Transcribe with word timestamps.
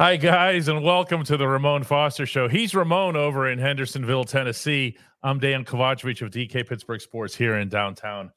Hi, 0.00 0.14
guys, 0.14 0.68
and 0.68 0.84
welcome 0.84 1.24
to 1.24 1.36
the 1.36 1.48
Ramon 1.48 1.82
Foster 1.82 2.24
Show. 2.24 2.46
He's 2.46 2.72
Ramon 2.72 3.16
over 3.16 3.50
in 3.50 3.58
Hendersonville, 3.58 4.22
Tennessee. 4.22 4.96
I'm 5.24 5.40
Dejan 5.40 5.64
Kovacevic 5.64 6.22
of 6.22 6.30
DK 6.30 6.68
Pittsburgh 6.68 7.00
Sports 7.00 7.34
here 7.34 7.56
in 7.56 7.68
downtown 7.68 8.30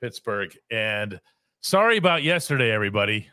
Pittsburgh. 0.00 0.56
And 0.70 1.20
sorry 1.62 1.96
about 1.96 2.22
yesterday, 2.22 2.70
everybody. 2.70 3.28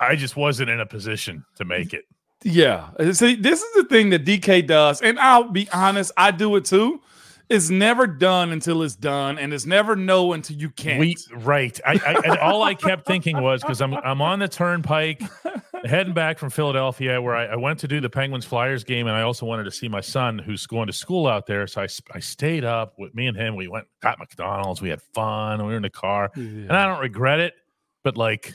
I 0.00 0.16
just 0.16 0.36
wasn't 0.36 0.70
in 0.70 0.80
a 0.80 0.86
position 0.86 1.44
to 1.54 1.64
make 1.64 1.94
it. 1.94 2.04
Yeah. 2.42 2.88
See, 3.12 3.36
this 3.36 3.62
is 3.62 3.74
the 3.74 3.84
thing 3.84 4.10
that 4.10 4.24
DK 4.24 4.66
does. 4.66 5.00
And 5.00 5.20
I'll 5.20 5.52
be 5.52 5.68
honest, 5.72 6.10
I 6.16 6.32
do 6.32 6.56
it 6.56 6.64
too. 6.64 7.00
It's 7.48 7.70
never 7.70 8.08
done 8.08 8.50
until 8.50 8.82
it's 8.82 8.96
done, 8.96 9.38
and 9.38 9.54
it's 9.54 9.64
never 9.64 9.94
no 9.94 10.32
until 10.32 10.56
you 10.56 10.68
can't. 10.68 11.00
We 11.00 11.16
right. 11.32 11.80
I, 11.86 11.92
I 11.92 12.20
and 12.24 12.38
all 12.40 12.62
I 12.62 12.74
kept 12.74 13.06
thinking 13.06 13.40
was 13.40 13.62
because 13.62 13.80
I'm 13.80 13.94
I'm 13.94 14.20
on 14.20 14.40
the 14.40 14.48
turnpike 14.48 15.22
heading 15.84 16.14
back 16.14 16.38
from 16.38 16.50
Philadelphia, 16.50 17.20
where 17.20 17.34
I, 17.34 17.46
I, 17.46 17.56
went 17.56 17.78
to 17.80 17.88
do 17.88 18.00
the 18.00 18.10
Penguins 18.10 18.44
Flyers 18.44 18.84
game, 18.84 19.06
and 19.06 19.16
I 19.16 19.22
also 19.22 19.46
wanted 19.46 19.64
to 19.64 19.70
see 19.70 19.88
my 19.88 20.00
son 20.00 20.38
who's 20.38 20.66
going 20.66 20.86
to 20.86 20.92
school 20.92 21.26
out 21.26 21.46
there. 21.46 21.66
So 21.66 21.82
I, 21.82 21.88
I 22.12 22.20
stayed 22.20 22.64
up 22.64 22.94
with 22.98 23.14
me 23.14 23.26
and 23.26 23.36
him. 23.36 23.56
We 23.56 23.68
went 23.68 23.86
got 24.00 24.18
McDonald's. 24.18 24.80
We 24.80 24.88
had 24.88 25.02
fun. 25.14 25.60
We 25.60 25.70
were 25.70 25.76
in 25.76 25.82
the 25.82 25.90
car, 25.90 26.30
yeah. 26.36 26.42
and 26.42 26.72
I 26.72 26.86
don't 26.86 27.00
regret 27.00 27.40
it. 27.40 27.54
But 28.02 28.16
like, 28.16 28.54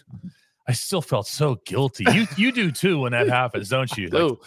I 0.68 0.74
still 0.74 1.02
felt 1.02 1.28
so 1.28 1.56
guilty. 1.66 2.06
You 2.12 2.28
you 2.38 2.52
do 2.52 2.72
too 2.72 3.02
when 3.02 3.12
that 3.12 3.28
happens, 3.28 3.70
don't 3.70 3.96
you? 3.98 4.08
Like, 4.10 4.38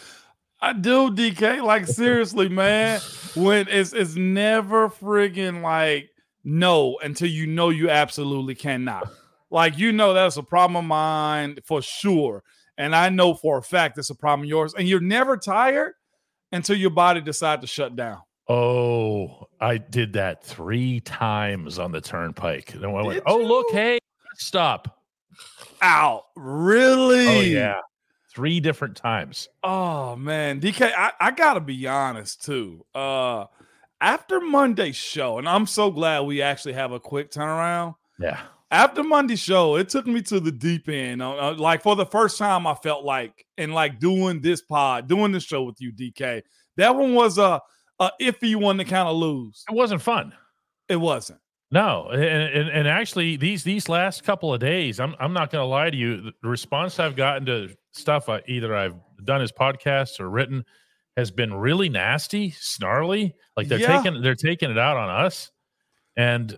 I 0.59 0.73
do, 0.73 1.11
DK. 1.11 1.63
Like 1.63 1.87
seriously, 1.87 2.49
man. 2.49 2.99
When 3.35 3.67
it's 3.69 3.93
it's 3.93 4.15
never 4.15 4.89
friggin' 4.89 5.61
like 5.61 6.09
no 6.43 6.97
until 7.03 7.29
you 7.29 7.45
know 7.45 7.69
you 7.69 7.89
absolutely 7.89 8.55
cannot. 8.55 9.09
Like 9.49 9.77
you 9.77 9.91
know 9.91 10.13
that's 10.13 10.37
a 10.37 10.43
problem 10.43 10.77
of 10.77 10.85
mine 10.85 11.59
for 11.63 11.81
sure, 11.81 12.43
and 12.77 12.95
I 12.95 13.09
know 13.09 13.33
for 13.33 13.57
a 13.57 13.63
fact 13.63 13.97
it's 13.97 14.09
a 14.09 14.15
problem 14.15 14.45
of 14.45 14.49
yours. 14.49 14.73
And 14.77 14.87
you're 14.87 14.99
never 14.99 15.37
tired 15.37 15.93
until 16.51 16.77
your 16.77 16.89
body 16.89 17.21
decides 17.21 17.61
to 17.61 17.67
shut 17.67 17.95
down. 17.95 18.21
Oh, 18.47 19.47
I 19.59 19.77
did 19.77 20.13
that 20.13 20.43
three 20.43 21.01
times 21.01 21.79
on 21.79 21.91
the 21.91 21.99
turnpike. 22.01 22.73
And 22.73 22.85
I 22.85 22.87
went, 22.89 23.09
did 23.13 23.23
"Oh, 23.25 23.39
you? 23.39 23.45
look, 23.45 23.71
hey, 23.71 23.99
stop!" 24.35 25.01
Ow, 25.83 26.23
really? 26.35 27.27
Oh 27.27 27.41
yeah 27.41 27.81
three 28.37 28.59
different 28.59 28.95
times. 28.95 29.49
Oh 29.63 30.15
man, 30.15 30.61
DK, 30.61 30.93
I, 30.95 31.11
I 31.19 31.31
gotta 31.31 31.59
be 31.59 31.87
honest 31.87 32.45
too. 32.45 32.85
Uh 32.93 33.45
after 33.99 34.39
Monday's 34.39 34.95
show, 34.95 35.39
and 35.39 35.49
I'm 35.49 35.65
so 35.65 35.89
glad 35.89 36.19
we 36.21 36.43
actually 36.43 36.73
have 36.73 36.91
a 36.91 36.99
quick 36.99 37.31
turnaround. 37.31 37.95
Yeah. 38.19 38.39
After 38.69 39.01
Monday's 39.01 39.39
show, 39.39 39.77
it 39.77 39.87
took 39.87 40.07
me 40.07 40.21
to 40.23 40.39
the 40.39 40.51
deep 40.51 40.89
end. 40.89 41.21
Uh, 41.21 41.37
uh, 41.37 41.55
like 41.57 41.81
for 41.81 41.95
the 41.95 42.05
first 42.05 42.37
time, 42.37 42.67
I 42.67 42.75
felt 42.75 43.05
like, 43.05 43.45
and 43.57 43.73
like 43.73 43.99
doing 43.99 44.41
this 44.41 44.61
pod, 44.61 45.07
doing 45.07 45.31
this 45.31 45.43
show 45.43 45.63
with 45.63 45.79
you, 45.79 45.93
DK. 45.93 46.41
That 46.75 46.95
one 46.95 47.13
was 47.13 47.37
a, 47.37 47.61
a 47.99 48.11
iffy 48.21 48.55
one 48.55 48.77
to 48.77 48.83
kind 48.83 49.07
of 49.07 49.15
lose. 49.15 49.63
It 49.69 49.73
wasn't 49.73 50.01
fun. 50.01 50.33
It 50.89 50.97
wasn't. 50.97 51.39
No, 51.69 52.07
and, 52.11 52.21
and, 52.23 52.69
and 52.69 52.87
actually 52.87 53.35
these 53.35 53.63
these 53.63 53.89
last 53.89 54.23
couple 54.23 54.53
of 54.53 54.59
days, 54.61 55.01
I'm 55.01 55.15
I'm 55.19 55.33
not 55.33 55.51
going 55.51 55.61
to 55.61 55.67
lie 55.67 55.89
to 55.89 55.97
you. 55.97 56.31
The 56.41 56.47
response 56.47 56.97
I've 56.97 57.17
gotten 57.17 57.45
to 57.47 57.69
stuff 57.91 58.29
I, 58.29 58.41
either 58.47 58.73
I've 58.73 58.95
done 59.25 59.41
as 59.41 59.51
podcasts 59.51 60.19
or 60.19 60.29
written 60.29 60.63
has 61.17 61.31
been 61.31 61.53
really 61.53 61.89
nasty, 61.89 62.51
snarly. 62.51 63.35
Like 63.57 63.67
they're 63.67 63.79
yeah. 63.79 64.01
taking 64.01 64.21
they're 64.21 64.35
taking 64.35 64.71
it 64.71 64.77
out 64.77 64.95
on 64.95 65.09
us. 65.09 65.51
And 66.15 66.55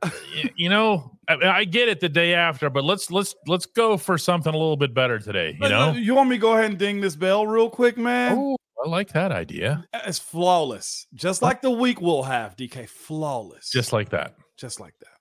you 0.56 0.70
know, 0.70 1.18
I, 1.30 1.60
I, 1.60 1.64
get 1.64 1.88
it 1.88 2.00
the 2.00 2.10
day 2.10 2.34
after, 2.34 2.70
but 2.70 2.84
let's 2.84 3.12
let's 3.12 3.36
let's 3.48 3.66
go 3.66 3.98
for 3.98 4.18
something 4.18 4.54
a 4.54 4.58
little 4.58 4.78
bit 4.78 4.94
better 4.94 5.20
today. 5.20 5.58
You 5.62 5.70
know, 5.70 5.90
uh, 5.90 5.94
you 5.94 6.16
want 6.16 6.30
me 6.30 6.38
to 6.38 6.42
go 6.42 6.54
ahead 6.54 6.66
and 6.66 6.78
ding 6.78 7.00
this 7.02 7.16
bell 7.16 7.46
real 7.46 7.70
quick, 7.70 7.98
man? 7.98 8.38
Oh, 8.38 8.58
I 8.84 8.90
like 8.90 9.10
that 9.14 9.32
idea. 9.32 9.86
It's 9.94 10.20
flawless, 10.20 11.06
just 11.14 11.42
like 11.42 11.62
the 11.62 11.72
week 11.72 12.02
we'll 12.02 12.24
have. 12.24 12.58
DK, 12.58 12.90
flawless, 12.90 13.70
just 13.70 13.94
like 13.94 14.10
that 14.10 14.36
just 14.60 14.80
like 14.80 14.94
that. 15.00 15.19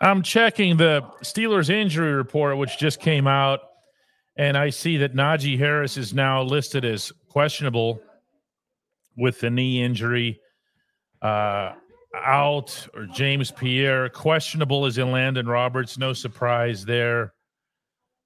I'm 0.00 0.22
checking 0.22 0.76
the 0.76 1.02
Steelers 1.22 1.70
injury 1.70 2.12
report, 2.12 2.56
which 2.58 2.78
just 2.78 3.00
came 3.00 3.26
out, 3.26 3.60
and 4.36 4.56
I 4.56 4.70
see 4.70 4.98
that 4.98 5.14
Najee 5.14 5.58
Harris 5.58 5.96
is 5.96 6.14
now 6.14 6.42
listed 6.42 6.84
as 6.84 7.12
questionable 7.28 8.00
with 9.16 9.40
the 9.40 9.50
knee 9.50 9.82
injury. 9.82 10.40
Uh, 11.20 11.72
out 12.14 12.86
or 12.94 13.06
James 13.06 13.50
Pierre. 13.50 14.08
Questionable 14.08 14.86
is 14.86 14.96
Elandon 14.96 15.46
Roberts. 15.46 15.98
No 15.98 16.12
surprise 16.12 16.84
there. 16.84 17.34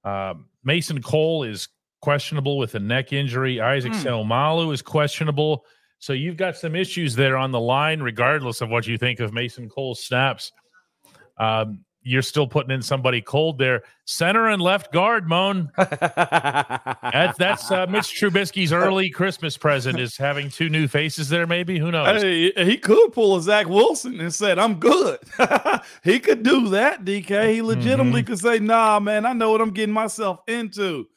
Um, 0.03 0.45
Mason 0.63 1.01
Cole 1.01 1.43
is 1.43 1.67
questionable 2.01 2.57
with 2.57 2.75
a 2.75 2.79
neck 2.79 3.13
injury. 3.13 3.61
Isaac 3.61 3.93
mm. 3.93 4.03
Seumalo 4.03 4.73
is 4.73 4.81
questionable. 4.81 5.65
So 5.99 6.13
you've 6.13 6.37
got 6.37 6.57
some 6.57 6.75
issues 6.75 7.15
there 7.15 7.37
on 7.37 7.51
the 7.51 7.59
line, 7.59 8.01
regardless 8.01 8.61
of 8.61 8.69
what 8.69 8.87
you 8.87 8.97
think 8.97 9.19
of 9.19 9.33
Mason 9.33 9.69
Cole's 9.69 10.03
snaps. 10.03 10.51
Um, 11.37 11.85
you're 12.03 12.21
still 12.21 12.47
putting 12.47 12.71
in 12.71 12.81
somebody 12.81 13.21
cold 13.21 13.57
there. 13.57 13.83
Center 14.05 14.49
and 14.49 14.61
left 14.61 14.91
guard, 14.91 15.27
Moan. 15.27 15.71
that's 15.77 17.37
that's 17.37 17.71
uh, 17.71 17.87
Mitch 17.89 18.19
Trubisky's 18.19 18.73
early 18.73 19.09
Christmas 19.09 19.57
present 19.57 19.99
is 19.99 20.17
having 20.17 20.49
two 20.49 20.69
new 20.69 20.87
faces 20.87 21.29
there. 21.29 21.47
Maybe 21.47 21.79
who 21.79 21.91
knows? 21.91 22.21
Hey, 22.21 22.51
he 22.51 22.77
could 22.77 23.13
pull 23.13 23.37
a 23.37 23.41
Zach 23.41 23.67
Wilson 23.67 24.19
and 24.19 24.33
said, 24.33 24.59
"I'm 24.59 24.75
good." 24.75 25.19
he 26.03 26.19
could 26.19 26.43
do 26.43 26.69
that, 26.69 27.05
DK. 27.05 27.53
He 27.53 27.61
legitimately 27.61 28.21
mm-hmm. 28.21 28.27
could 28.27 28.39
say, 28.39 28.59
"Nah, 28.59 28.99
man, 28.99 29.25
I 29.25 29.33
know 29.33 29.51
what 29.51 29.61
I'm 29.61 29.71
getting 29.71 29.93
myself 29.93 30.41
into." 30.47 31.07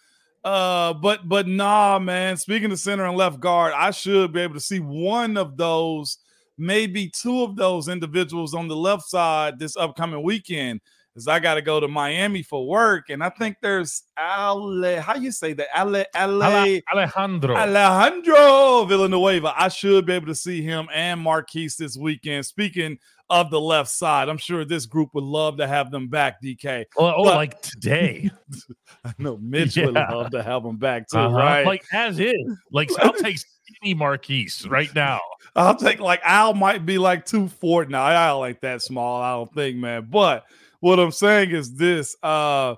Uh, 0.44 0.94
but 0.94 1.28
but 1.28 1.48
nah, 1.48 1.98
man. 1.98 2.36
Speaking 2.36 2.70
of 2.70 2.78
center 2.78 3.04
and 3.06 3.16
left 3.16 3.40
guard, 3.40 3.72
I 3.76 3.90
should 3.90 4.32
be 4.32 4.40
able 4.40 4.54
to 4.54 4.60
see 4.60 4.78
one 4.78 5.36
of 5.36 5.56
those 5.56 6.18
maybe 6.58 7.08
two 7.08 7.42
of 7.42 7.56
those 7.56 7.88
individuals 7.88 8.54
on 8.54 8.68
the 8.68 8.76
left 8.76 9.04
side 9.04 9.58
this 9.58 9.76
upcoming 9.76 10.22
weekend 10.22 10.80
is 11.16 11.26
I 11.26 11.38
got 11.38 11.54
to 11.54 11.62
go 11.62 11.80
to 11.80 11.88
Miami 11.88 12.42
for 12.42 12.66
work, 12.66 13.08
and 13.08 13.24
I 13.24 13.30
think 13.30 13.56
there's 13.62 14.02
Ale. 14.18 15.00
How 15.00 15.14
you 15.14 15.32
say 15.32 15.54
that? 15.54 15.68
Ale, 15.76 16.04
Ale, 16.14 16.80
Alejandro 16.92 17.56
Alejandro 17.56 18.84
Villanueva. 18.84 19.54
I 19.56 19.68
should 19.68 20.06
be 20.06 20.12
able 20.12 20.26
to 20.26 20.34
see 20.34 20.62
him 20.62 20.88
and 20.92 21.20
Marquise 21.20 21.76
this 21.76 21.96
weekend. 21.96 22.44
Speaking 22.44 22.98
of 23.30 23.50
the 23.50 23.60
left 23.60 23.90
side, 23.90 24.28
I'm 24.28 24.38
sure 24.38 24.64
this 24.64 24.86
group 24.86 25.10
would 25.14 25.24
love 25.24 25.56
to 25.56 25.66
have 25.66 25.90
them 25.90 26.08
back. 26.08 26.40
DK. 26.42 26.84
Oh, 26.98 27.14
oh 27.16 27.24
but, 27.24 27.36
like 27.36 27.62
today. 27.62 28.30
I 29.04 29.14
know 29.18 29.38
Mitch 29.38 29.76
yeah. 29.76 29.86
would 29.86 29.94
love 29.94 30.30
to 30.32 30.42
have 30.42 30.62
them 30.62 30.76
back 30.76 31.08
too, 31.08 31.18
uh-huh. 31.18 31.36
right? 31.36 31.66
Like 31.66 31.84
as 31.92 32.20
is. 32.20 32.36
Like 32.70 32.90
I'll 33.00 33.12
take 33.14 33.38
skinny 33.38 33.94
Marquise 33.94 34.66
right 34.68 34.94
now. 34.94 35.20
I'll 35.62 35.76
take 35.76 36.00
like 36.00 36.20
Al 36.24 36.54
might 36.54 36.84
be 36.86 36.98
like 36.98 37.24
two 37.26 37.48
four 37.48 37.84
now. 37.86 38.04
I 38.04 38.28
don't 38.28 38.40
like 38.40 38.60
that 38.60 38.82
small. 38.82 39.20
I 39.22 39.32
don't 39.32 39.52
think, 39.54 39.76
man. 39.78 40.08
But 40.10 40.44
what 40.80 40.98
I'm 41.00 41.10
saying 41.12 41.50
is 41.50 41.74
this: 41.74 42.16
uh, 42.22 42.74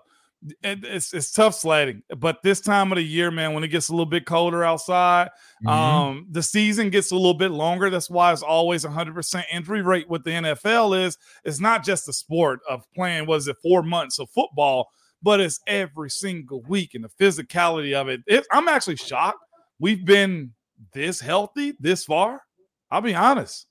it, 0.62 0.84
it's 0.84 1.12
it's 1.12 1.32
tough 1.32 1.54
sledding. 1.54 2.02
But 2.16 2.42
this 2.42 2.60
time 2.60 2.92
of 2.92 2.96
the 2.96 3.02
year, 3.02 3.30
man, 3.30 3.52
when 3.54 3.64
it 3.64 3.68
gets 3.68 3.88
a 3.88 3.92
little 3.92 4.06
bit 4.06 4.24
colder 4.26 4.62
outside, 4.62 5.30
Mhm. 5.66 5.70
um, 5.70 6.26
the 6.30 6.42
season 6.42 6.90
gets 6.90 7.10
a 7.10 7.16
little 7.16 7.34
bit 7.34 7.50
longer. 7.50 7.90
That's 7.90 8.08
why 8.08 8.32
it's 8.32 8.42
always 8.42 8.84
100% 8.84 9.44
injury 9.52 9.82
rate 9.82 10.08
with 10.08 10.22
the 10.24 10.30
NFL 10.30 10.94
is 10.94 11.18
it's 11.44 11.58
not 11.60 11.84
just 11.84 12.06
the 12.06 12.12
sport 12.12 12.60
of 12.70 12.84
playing, 12.94 13.26
was 13.26 13.48
it 13.48 13.56
four 13.62 13.82
months 13.82 14.20
of 14.20 14.30
football, 14.30 14.88
but 15.22 15.40
it's 15.40 15.60
every 15.66 16.10
single 16.10 16.62
week 16.68 16.94
and 16.94 17.04
the 17.04 17.08
physicality 17.24 17.94
of 17.94 18.08
it. 18.08 18.20
it 18.28 18.46
I'm 18.52 18.68
actually 18.68 18.96
shocked 18.96 19.38
we've 19.80 20.04
been 20.04 20.52
this 20.92 21.18
healthy 21.20 21.74
this 21.80 22.04
far. 22.04 22.42
I'll 22.90 23.00
be 23.00 23.14
honest. 23.14 23.66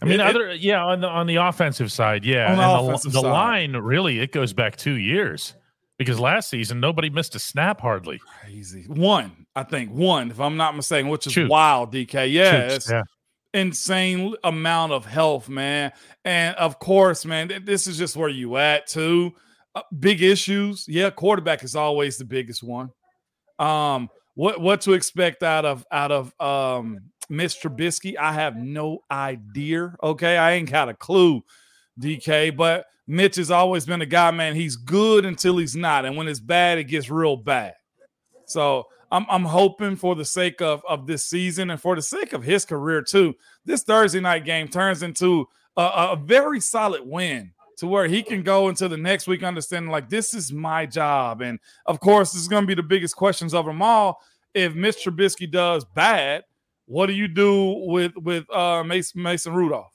I 0.00 0.04
mean, 0.06 0.14
It- 0.14 0.20
it- 0.20 0.26
other 0.26 0.54
yeah, 0.54 0.84
on 0.84 1.00
the 1.00 1.08
on 1.08 1.26
the 1.26 1.36
offensive 1.36 1.92
side, 1.92 2.24
yeah, 2.24 2.50
On 2.50 2.56
the 2.56 2.92
and 2.92 2.98
the, 3.02 3.10
side. 3.10 3.22
line 3.22 3.72
really 3.76 4.18
it 4.20 4.32
goes 4.32 4.52
back 4.52 4.76
two 4.76 4.94
years 4.94 5.54
because 5.98 6.18
last 6.18 6.50
season 6.50 6.80
nobody 6.80 7.08
missed 7.10 7.34
a 7.34 7.38
snap 7.38 7.80
hardly. 7.80 8.18
crazy. 8.40 8.84
One, 8.88 9.46
I 9.54 9.62
think 9.62 9.92
one, 9.92 10.30
if 10.30 10.40
I'm 10.40 10.56
not 10.56 10.74
mistaken, 10.74 11.08
which 11.10 11.26
is 11.26 11.48
wild, 11.48 11.92
DK. 11.92 12.26
Yeah, 12.32 12.52
Chooks, 12.68 12.76
it's 12.76 12.90
yeah. 12.90 13.02
insane 13.54 14.34
amount 14.42 14.92
of 14.92 15.04
health, 15.06 15.48
man. 15.48 15.92
And 16.24 16.56
of 16.56 16.78
course, 16.78 17.24
man, 17.24 17.62
this 17.64 17.86
is 17.86 17.96
just 17.98 18.16
where 18.16 18.28
you 18.30 18.56
at 18.56 18.86
too. 18.88 19.34
Uh, 19.74 19.82
big 20.00 20.20
issues. 20.22 20.86
Yeah, 20.88 21.10
quarterback 21.10 21.62
is 21.62 21.76
always 21.76 22.16
the 22.18 22.24
biggest 22.24 22.62
one. 22.62 22.90
Um, 23.58 24.08
what 24.34 24.60
what 24.60 24.80
to 24.82 24.92
expect 24.92 25.42
out 25.42 25.64
of 25.64 25.84
out 25.90 26.12
of 26.12 26.32
um 26.40 27.00
Mitch 27.28 27.60
Trubisky? 27.60 28.16
I 28.16 28.32
have 28.32 28.56
no 28.56 29.00
idea. 29.10 29.94
Okay, 30.02 30.36
I 30.36 30.52
ain't 30.52 30.70
got 30.70 30.88
a 30.88 30.94
clue, 30.94 31.42
DK. 32.00 32.56
But 32.56 32.86
Mitch 33.06 33.36
has 33.36 33.50
always 33.50 33.86
been 33.86 34.02
a 34.02 34.06
guy, 34.06 34.30
man. 34.30 34.54
He's 34.54 34.76
good 34.76 35.24
until 35.24 35.58
he's 35.58 35.76
not, 35.76 36.04
and 36.04 36.16
when 36.16 36.28
it's 36.28 36.40
bad, 36.40 36.78
it 36.78 36.84
gets 36.84 37.10
real 37.10 37.36
bad. 37.36 37.74
So 38.46 38.86
I'm 39.10 39.26
I'm 39.28 39.44
hoping 39.44 39.96
for 39.96 40.14
the 40.14 40.24
sake 40.24 40.62
of 40.62 40.82
of 40.88 41.06
this 41.06 41.26
season 41.26 41.70
and 41.70 41.80
for 41.80 41.94
the 41.94 42.02
sake 42.02 42.32
of 42.32 42.42
his 42.42 42.64
career 42.64 43.02
too. 43.02 43.34
This 43.64 43.82
Thursday 43.82 44.20
night 44.20 44.44
game 44.44 44.68
turns 44.68 45.02
into 45.02 45.46
a, 45.76 45.82
a 45.82 46.16
very 46.16 46.60
solid 46.60 47.02
win 47.04 47.52
to 47.78 47.86
where 47.86 48.06
he 48.06 48.22
can 48.22 48.42
go 48.42 48.68
into 48.68 48.88
the 48.88 48.96
next 48.96 49.26
week 49.26 49.42
understanding 49.42 49.90
like 49.90 50.08
this 50.08 50.34
is 50.34 50.52
my 50.52 50.86
job. 50.86 51.40
And 51.40 51.58
of 51.86 52.00
course, 52.00 52.32
this 52.32 52.42
is 52.42 52.48
going 52.48 52.64
to 52.64 52.66
be 52.66 52.74
the 52.74 52.82
biggest 52.82 53.16
questions 53.16 53.54
of 53.54 53.66
them 53.66 53.82
all. 53.82 54.20
If 54.54 54.74
Mitch 54.74 55.04
Trubisky 55.04 55.50
does 55.50 55.84
bad, 55.84 56.44
what 56.86 57.06
do 57.06 57.14
you 57.14 57.28
do 57.28 57.84
with 57.86 58.12
with 58.16 58.44
uh, 58.50 58.84
Mason 58.84 59.22
Mason 59.22 59.54
Rudolph? 59.54 59.92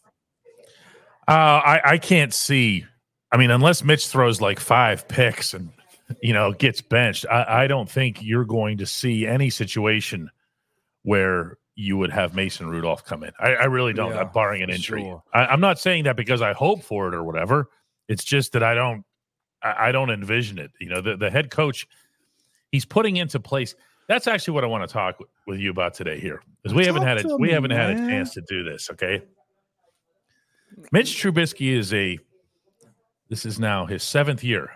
Uh, 1.27 1.31
I 1.31 1.81
I 1.85 1.97
can't 1.97 2.33
see. 2.33 2.85
I 3.31 3.37
mean, 3.37 3.51
unless 3.51 3.83
Mitch 3.83 4.07
throws 4.07 4.41
like 4.41 4.59
five 4.59 5.07
picks 5.07 5.53
and 5.53 5.69
you 6.21 6.33
know 6.33 6.53
gets 6.53 6.81
benched, 6.81 7.25
I, 7.29 7.63
I 7.63 7.67
don't 7.67 7.89
think 7.89 8.23
you're 8.23 8.45
going 8.45 8.79
to 8.79 8.85
see 8.85 9.27
any 9.27 9.49
situation 9.49 10.31
where 11.03 11.57
you 11.79 11.95
would 11.95 12.11
have 12.11 12.33
Mason 12.33 12.67
Rudolph 12.67 13.05
come 13.05 13.23
in. 13.23 13.31
I, 13.39 13.53
I 13.53 13.63
really 13.65 13.93
don't, 13.93 14.11
Yeah, 14.11 14.23
barring 14.23 14.63
an 14.63 14.71
injury. 14.71 15.01
sure. 15.01 15.21
I, 15.31 15.45
I'm 15.45 15.61
not 15.61 15.77
saying 15.79 16.05
that 16.05 16.15
because 16.17 16.41
I 16.41 16.53
hope 16.53 16.81
for 16.83 17.07
it 17.07 17.13
or 17.13 17.23
whatever. 17.23 17.69
It's 18.07 18.23
just 18.23 18.53
that 18.53 18.63
I 18.63 18.73
don't. 18.73 19.03
I, 19.61 19.89
I 19.89 19.91
don't 19.91 20.09
envision 20.09 20.57
it. 20.57 20.71
You 20.81 20.89
know, 20.89 21.01
the 21.01 21.15
the 21.17 21.29
head 21.29 21.51
coach, 21.51 21.87
he's 22.71 22.83
putting 22.83 23.17
into 23.17 23.39
place. 23.39 23.75
That's 24.07 24.25
actually 24.25 24.55
what 24.55 24.63
I 24.63 24.67
want 24.67 24.87
to 24.89 24.91
talk 24.91 25.19
with, 25.19 25.27
with 25.45 25.59
you 25.59 25.69
about 25.69 25.93
today 25.93 26.19
here, 26.19 26.41
because 26.63 26.75
we 26.75 26.85
haven't 26.85 27.03
had 27.03 27.23
a 27.23 27.37
we 27.37 27.49
me, 27.49 27.53
haven't 27.53 27.71
had 27.71 27.91
a 27.91 27.95
chance 27.95 28.33
to 28.33 28.41
do 28.49 28.63
this. 28.63 28.89
Okay, 28.91 29.21
Mitch 30.91 31.21
Trubisky 31.21 31.73
is 31.77 31.93
a. 31.93 32.17
This 33.29 33.45
is 33.45 33.59
now 33.59 33.85
his 33.85 34.03
seventh 34.03 34.43
year 34.43 34.71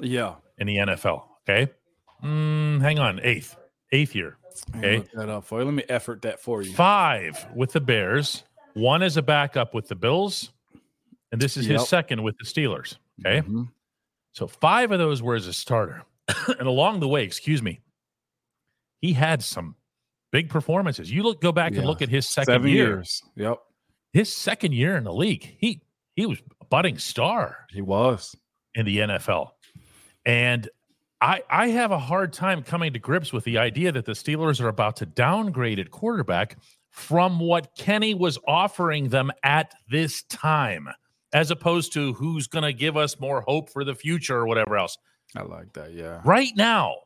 Yeah, 0.00 0.34
in 0.58 0.66
the 0.66 0.76
NFL. 0.76 1.22
Okay, 1.48 1.72
Mm, 2.22 2.80
hang 2.80 2.98
on, 2.98 3.20
eighth, 3.22 3.56
eighth 3.92 4.14
year. 4.14 4.36
Let 4.72 4.74
me 4.76 4.88
Okay. 4.88 4.96
look 4.98 5.10
that 5.12 5.28
up 5.28 5.44
for 5.44 5.58
you. 5.60 5.64
Let 5.66 5.74
me 5.74 5.84
effort 5.88 6.22
that 6.22 6.40
for 6.40 6.62
you. 6.62 6.72
Five 6.74 7.46
with 7.54 7.72
the 7.72 7.80
Bears, 7.80 8.44
one 8.74 9.02
as 9.02 9.16
a 9.16 9.22
backup 9.22 9.74
with 9.74 9.88
the 9.88 9.94
Bills, 9.96 10.52
and 11.32 11.40
this 11.40 11.56
is 11.56 11.66
Yep. 11.68 11.80
his 11.80 11.88
second 11.88 12.22
with 12.22 12.36
the 12.38 12.44
Steelers. 12.44 12.96
Okay. 13.24 13.46
Mhm. 13.46 13.70
So 14.32 14.46
five 14.46 14.92
of 14.92 14.98
those 14.98 15.22
were 15.22 15.34
as 15.34 15.46
a 15.46 15.52
starter. 15.52 16.04
and 16.58 16.68
along 16.68 17.00
the 17.00 17.08
way, 17.08 17.24
excuse 17.24 17.62
me, 17.62 17.80
he 19.00 19.12
had 19.12 19.42
some 19.42 19.76
big 20.32 20.48
performances. 20.50 21.10
You 21.10 21.22
look 21.22 21.40
go 21.40 21.52
back 21.52 21.74
and 21.76 21.86
look 21.86 22.02
at 22.02 22.08
his 22.08 22.28
second 22.28 22.52
Seven 22.54 22.68
year. 22.70 22.86
years. 22.86 23.22
Yep, 23.36 23.58
His 24.12 24.32
second 24.34 24.72
year 24.72 24.96
in 24.96 25.04
the 25.04 25.12
league, 25.14 25.56
he 25.58 25.82
he 26.14 26.26
was 26.26 26.38
a 26.60 26.64
budding 26.66 26.98
star 26.98 27.66
he 27.70 27.80
was. 27.82 28.34
in 28.74 28.84
the 28.86 28.98
NFL. 28.98 29.52
And 30.24 30.68
I 31.20 31.42
I 31.48 31.68
have 31.68 31.90
a 31.90 31.98
hard 31.98 32.32
time 32.32 32.62
coming 32.62 32.92
to 32.92 32.98
grips 32.98 33.32
with 33.32 33.44
the 33.44 33.58
idea 33.58 33.92
that 33.92 34.04
the 34.04 34.12
Steelers 34.12 34.60
are 34.60 34.68
about 34.68 34.96
to 34.96 35.06
downgrade 35.06 35.78
at 35.78 35.90
quarterback 35.90 36.58
from 36.90 37.38
what 37.38 37.74
Kenny 37.76 38.14
was 38.14 38.38
offering 38.46 39.08
them 39.08 39.30
at 39.42 39.74
this 39.90 40.22
time, 40.24 40.88
as 41.32 41.50
opposed 41.50 41.92
to 41.92 42.14
who's 42.14 42.46
going 42.46 42.64
to 42.64 42.72
give 42.72 42.96
us 42.96 43.20
more 43.20 43.42
hope 43.42 43.70
for 43.70 43.84
the 43.84 43.94
future 43.94 44.36
or 44.36 44.46
whatever 44.46 44.76
else. 44.76 44.96
I 45.34 45.42
like 45.42 45.72
that. 45.74 45.92
Yeah. 45.92 46.20
Right 46.24 46.52
now, 46.56 46.96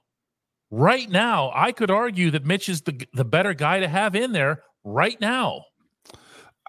right 0.71 1.09
now, 1.09 1.51
I 1.55 1.73
could 1.73 1.91
argue 1.91 2.31
that 2.33 2.45
Mitch 2.45 2.69
is 2.69 2.83
the 2.83 3.07
the 3.15 3.25
better 3.25 3.55
guy 3.55 3.81
to 3.81 3.89
have 3.89 4.15
in 4.15 4.33
there 4.33 4.63
right 4.85 5.21
now. 5.21 5.65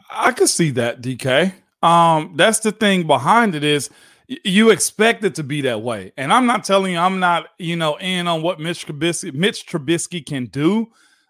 I 0.10 0.32
could 0.32 0.50
see 0.50 0.72
that, 0.72 1.02
DK. 1.02 1.54
Um, 1.82 2.34
that's 2.36 2.60
the 2.60 2.72
thing 2.72 3.08
behind 3.08 3.56
it 3.56 3.64
is 3.64 3.90
you 4.44 4.70
expect 4.70 5.24
it 5.24 5.36
to 5.36 5.44
be 5.44 5.62
that 5.62 5.82
way. 5.82 6.14
And 6.18 6.32
I'm 6.32 6.46
not 6.46 6.64
telling 6.64 6.94
you 6.94 7.00
I'm 7.00 7.20
not, 7.20 7.48
you 7.58 7.76
know, 7.76 7.98
in 7.98 8.28
on 8.28 8.42
what 8.42 8.60
Mitch 8.60 8.86
Trubisky, 8.88 9.34
Mitch 9.34 9.66
Trubisky 9.68 10.26
can 10.26 10.46
do. 10.46 10.88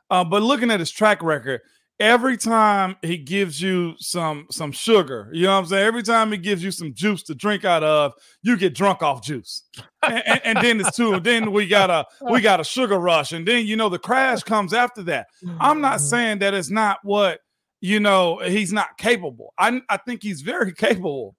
Uh, 0.10 0.24
but 0.24 0.42
looking 0.42 0.70
at 0.72 0.80
his 0.80 0.92
track 0.92 1.24
record, 1.24 1.62
every 2.00 2.36
time 2.36 2.96
he 3.02 3.18
gives 3.18 3.62
you 3.62 3.94
some 3.98 4.46
some 4.52 4.72
sugar, 4.72 5.30
you 5.32 5.44
know 5.44 5.54
what 5.54 5.60
I'm 5.60 5.66
saying? 5.68 5.86
Every 5.86 6.04
time 6.04 6.32
he 6.32 6.38
gives 6.38 6.64
you 6.64 6.70
some 6.72 6.94
juice 6.94 7.24
to 7.24 7.36
drink 7.36 7.64
out 7.66 7.82
of, 7.84 8.14
you 8.44 8.58
get 8.58 8.76
drunk 8.76 9.02
off 9.02 9.24
juice. 9.24 9.64
and, 10.04 10.22
and- 10.28 10.42
and 10.44 10.58
then 10.60 10.80
it's 10.82 10.96
two, 10.96 11.20
then 11.22 11.52
we 11.52 11.66
got 11.68 11.90
a 11.90 12.06
we 12.30 12.42
got 12.42 12.60
a 12.60 12.64
sugar 12.64 13.00
rush, 13.00 13.32
and 13.32 13.48
then 13.48 13.66
you 13.66 13.76
know 13.78 13.88
the 13.90 14.00
crash 14.00 14.44
comes 14.44 14.74
after 14.74 15.02
that. 15.04 15.28
I'm 15.60 15.80
not 15.82 16.02
saying 16.02 16.40
that 16.40 16.54
it's 16.54 16.70
not 16.70 17.00
what 17.04 17.40
you 17.80 18.00
know 18.00 18.40
he's 18.44 18.74
not 18.74 18.98
capable. 18.98 19.54
I 19.58 19.82
I 19.90 19.98
think 19.98 20.22
he's 20.22 20.42
very 20.42 20.74
capable. 20.86 21.36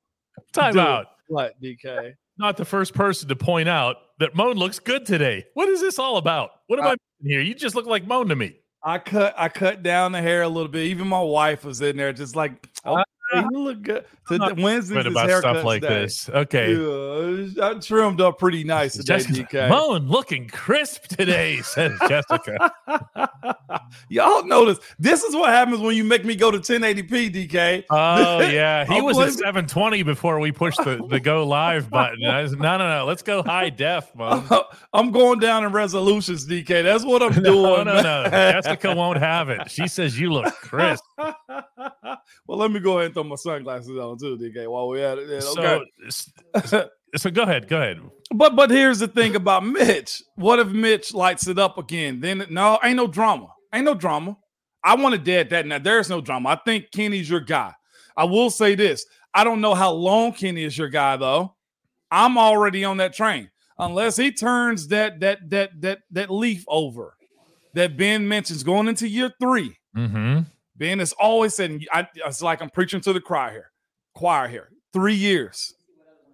Time 0.52 0.72
out. 0.78 1.06
What 1.32 1.54
DK? 1.62 2.12
Not 2.36 2.58
the 2.58 2.66
first 2.66 2.92
person 2.92 3.26
to 3.30 3.36
point 3.36 3.66
out 3.66 3.96
that 4.18 4.34
Moan 4.34 4.56
looks 4.56 4.78
good 4.78 5.06
today. 5.06 5.46
What 5.54 5.70
is 5.70 5.80
this 5.80 5.98
all 5.98 6.18
about? 6.18 6.50
What 6.66 6.78
am 6.78 6.84
I, 6.84 6.90
I- 6.90 6.96
here? 7.24 7.40
You 7.40 7.54
just 7.54 7.74
look 7.74 7.86
like 7.86 8.06
Moan 8.06 8.28
to 8.28 8.36
me. 8.36 8.56
I 8.84 8.98
cut 8.98 9.34
I 9.38 9.48
cut 9.48 9.82
down 9.82 10.12
the 10.12 10.20
hair 10.20 10.42
a 10.42 10.48
little 10.48 10.68
bit. 10.68 10.82
Even 10.88 11.06
my 11.08 11.20
wife 11.22 11.64
was 11.64 11.80
in 11.80 11.96
there, 11.96 12.12
just 12.12 12.36
like, 12.36 12.68
oh, 12.84 13.02
you 13.34 13.50
look 13.52 13.82
good. 13.82 14.04
Wednesday's 14.58 15.06
about 15.06 15.30
stuff 15.30 15.64
like 15.64 15.82
day. 15.82 15.88
this. 15.88 16.28
Okay. 16.28 16.72
Yeah, 16.74 17.66
I 17.66 17.74
trimmed 17.74 18.20
up 18.20 18.38
pretty 18.38 18.64
nice 18.64 18.96
today, 18.96 19.18
DK. 19.18 19.68
Moan 19.68 20.08
looking 20.08 20.48
crisp 20.48 21.06
today, 21.06 21.56
says 21.62 21.98
Jessica. 22.08 22.72
Y'all 24.08 24.44
notice 24.44 24.78
this 24.98 25.22
is 25.22 25.34
what 25.34 25.50
happens 25.50 25.80
when 25.80 25.96
you 25.96 26.04
make 26.04 26.24
me 26.24 26.34
go 26.34 26.50
to 26.50 26.58
1080p, 26.58 27.48
DK. 27.48 27.84
Oh 27.90 28.40
yeah, 28.40 28.84
he 28.84 29.00
was 29.00 29.18
at 29.18 29.32
720 29.32 30.02
before 30.02 30.38
we 30.40 30.52
pushed 30.52 30.78
the, 30.78 31.04
the 31.08 31.20
go 31.20 31.46
live 31.46 31.90
button. 31.90 32.24
I 32.24 32.42
was, 32.42 32.52
no, 32.52 32.78
no, 32.78 32.88
no. 32.88 33.04
Let's 33.04 33.22
go 33.22 33.42
high 33.42 33.70
def, 33.70 34.14
Moan. 34.14 34.44
I'm 34.92 35.10
going 35.10 35.38
down 35.38 35.64
in 35.64 35.72
resolutions, 35.72 36.46
DK. 36.46 36.82
That's 36.82 37.04
what 37.04 37.22
I'm 37.22 37.42
doing. 37.42 37.84
No, 37.84 37.84
no, 37.84 38.02
no. 38.02 38.28
Jessica 38.30 38.94
won't 38.94 39.18
have 39.18 39.48
it. 39.48 39.70
She 39.70 39.88
says 39.88 40.18
you 40.18 40.32
look 40.32 40.54
crisp. 40.54 41.04
well, 42.46 42.58
let 42.58 42.70
me 42.70 42.80
go 42.80 42.98
ahead 42.98 43.06
and 43.06 43.14
throw 43.14 43.24
my 43.24 43.36
sunglasses 43.36 43.96
on 43.96 44.18
too, 44.18 44.36
DK, 44.36 44.68
while 44.68 44.88
we're 44.88 45.06
at 45.06 45.18
it. 45.18 45.42
So, 45.42 45.84
Okay. 46.56 46.88
so 47.16 47.30
go 47.30 47.42
ahead, 47.42 47.68
go 47.68 47.76
ahead. 47.80 48.00
but 48.34 48.56
but 48.56 48.70
here's 48.70 48.98
the 48.98 49.08
thing 49.08 49.36
about 49.36 49.64
Mitch. 49.64 50.22
What 50.36 50.58
if 50.58 50.68
Mitch 50.68 51.14
lights 51.14 51.46
it 51.48 51.58
up 51.58 51.78
again? 51.78 52.20
Then 52.20 52.46
no, 52.50 52.78
ain't 52.82 52.96
no 52.96 53.06
drama. 53.06 53.48
Ain't 53.74 53.84
no 53.84 53.94
drama. 53.94 54.36
I 54.84 54.96
want 54.96 55.14
to 55.14 55.20
dead 55.20 55.50
that 55.50 55.66
now. 55.66 55.78
There's 55.78 56.10
no 56.10 56.20
drama. 56.20 56.50
I 56.50 56.56
think 56.56 56.90
Kenny's 56.92 57.30
your 57.30 57.40
guy. 57.40 57.72
I 58.16 58.24
will 58.24 58.50
say 58.50 58.74
this. 58.74 59.06
I 59.34 59.44
don't 59.44 59.60
know 59.60 59.74
how 59.74 59.92
long 59.92 60.32
Kenny 60.32 60.64
is 60.64 60.76
your 60.76 60.88
guy 60.88 61.16
though. 61.16 61.54
I'm 62.10 62.36
already 62.36 62.84
on 62.84 62.98
that 62.98 63.14
train. 63.14 63.50
Unless 63.78 64.16
he 64.16 64.32
turns 64.32 64.88
that 64.88 65.20
that 65.20 65.48
that 65.50 65.70
that 65.80 66.00
that 66.10 66.30
leaf 66.30 66.64
over 66.68 67.14
that 67.74 67.96
Ben 67.96 68.28
mentions 68.28 68.62
going 68.62 68.88
into 68.88 69.08
year 69.08 69.32
three. 69.40 69.76
Mm-hmm. 69.96 70.40
Ben 70.76 70.98
has 70.98 71.12
always 71.12 71.54
said, 71.54 71.70
and 71.70 71.88
I, 71.92 72.08
it's 72.14 72.42
like 72.42 72.62
I'm 72.62 72.70
preaching 72.70 73.00
to 73.02 73.12
the 73.12 73.20
choir 73.20 73.52
here. 73.52 73.70
Choir 74.14 74.48
here. 74.48 74.70
Three 74.92 75.14
years 75.14 75.74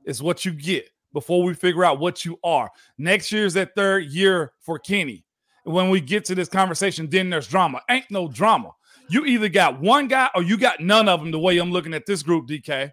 is 0.05 0.23
what 0.23 0.45
you 0.45 0.53
get 0.53 0.89
before 1.13 1.43
we 1.43 1.55
figure 1.55 1.85
out 1.85 1.99
what 1.99 2.25
you 2.25 2.39
are. 2.45 2.71
Next 2.97 3.33
year 3.33 3.45
is 3.45 3.55
that 3.55 3.75
third 3.75 4.05
year 4.07 4.53
for 4.61 4.79
Kenny. 4.79 5.25
When 5.65 5.91
we 5.91 6.01
get 6.01 6.25
to 6.27 6.35
this 6.35 6.49
conversation, 6.49 7.09
then 7.11 7.31
there's 7.31 7.47
drama. 7.47 7.83
Ain't 7.91 8.11
no 8.11 8.29
drama. 8.29 8.71
You 9.11 9.25
either 9.27 9.49
got 9.49 9.81
one 9.81 10.09
guy 10.09 10.29
or 10.35 10.43
you 10.43 10.57
got 10.57 10.81
none 10.81 11.09
of 11.09 11.21
them. 11.21 11.31
The 11.31 11.39
way 11.39 11.59
I'm 11.59 11.73
looking 11.73 11.95
at 11.95 12.07
this 12.07 12.23
group, 12.23 12.47
DK. 12.47 12.93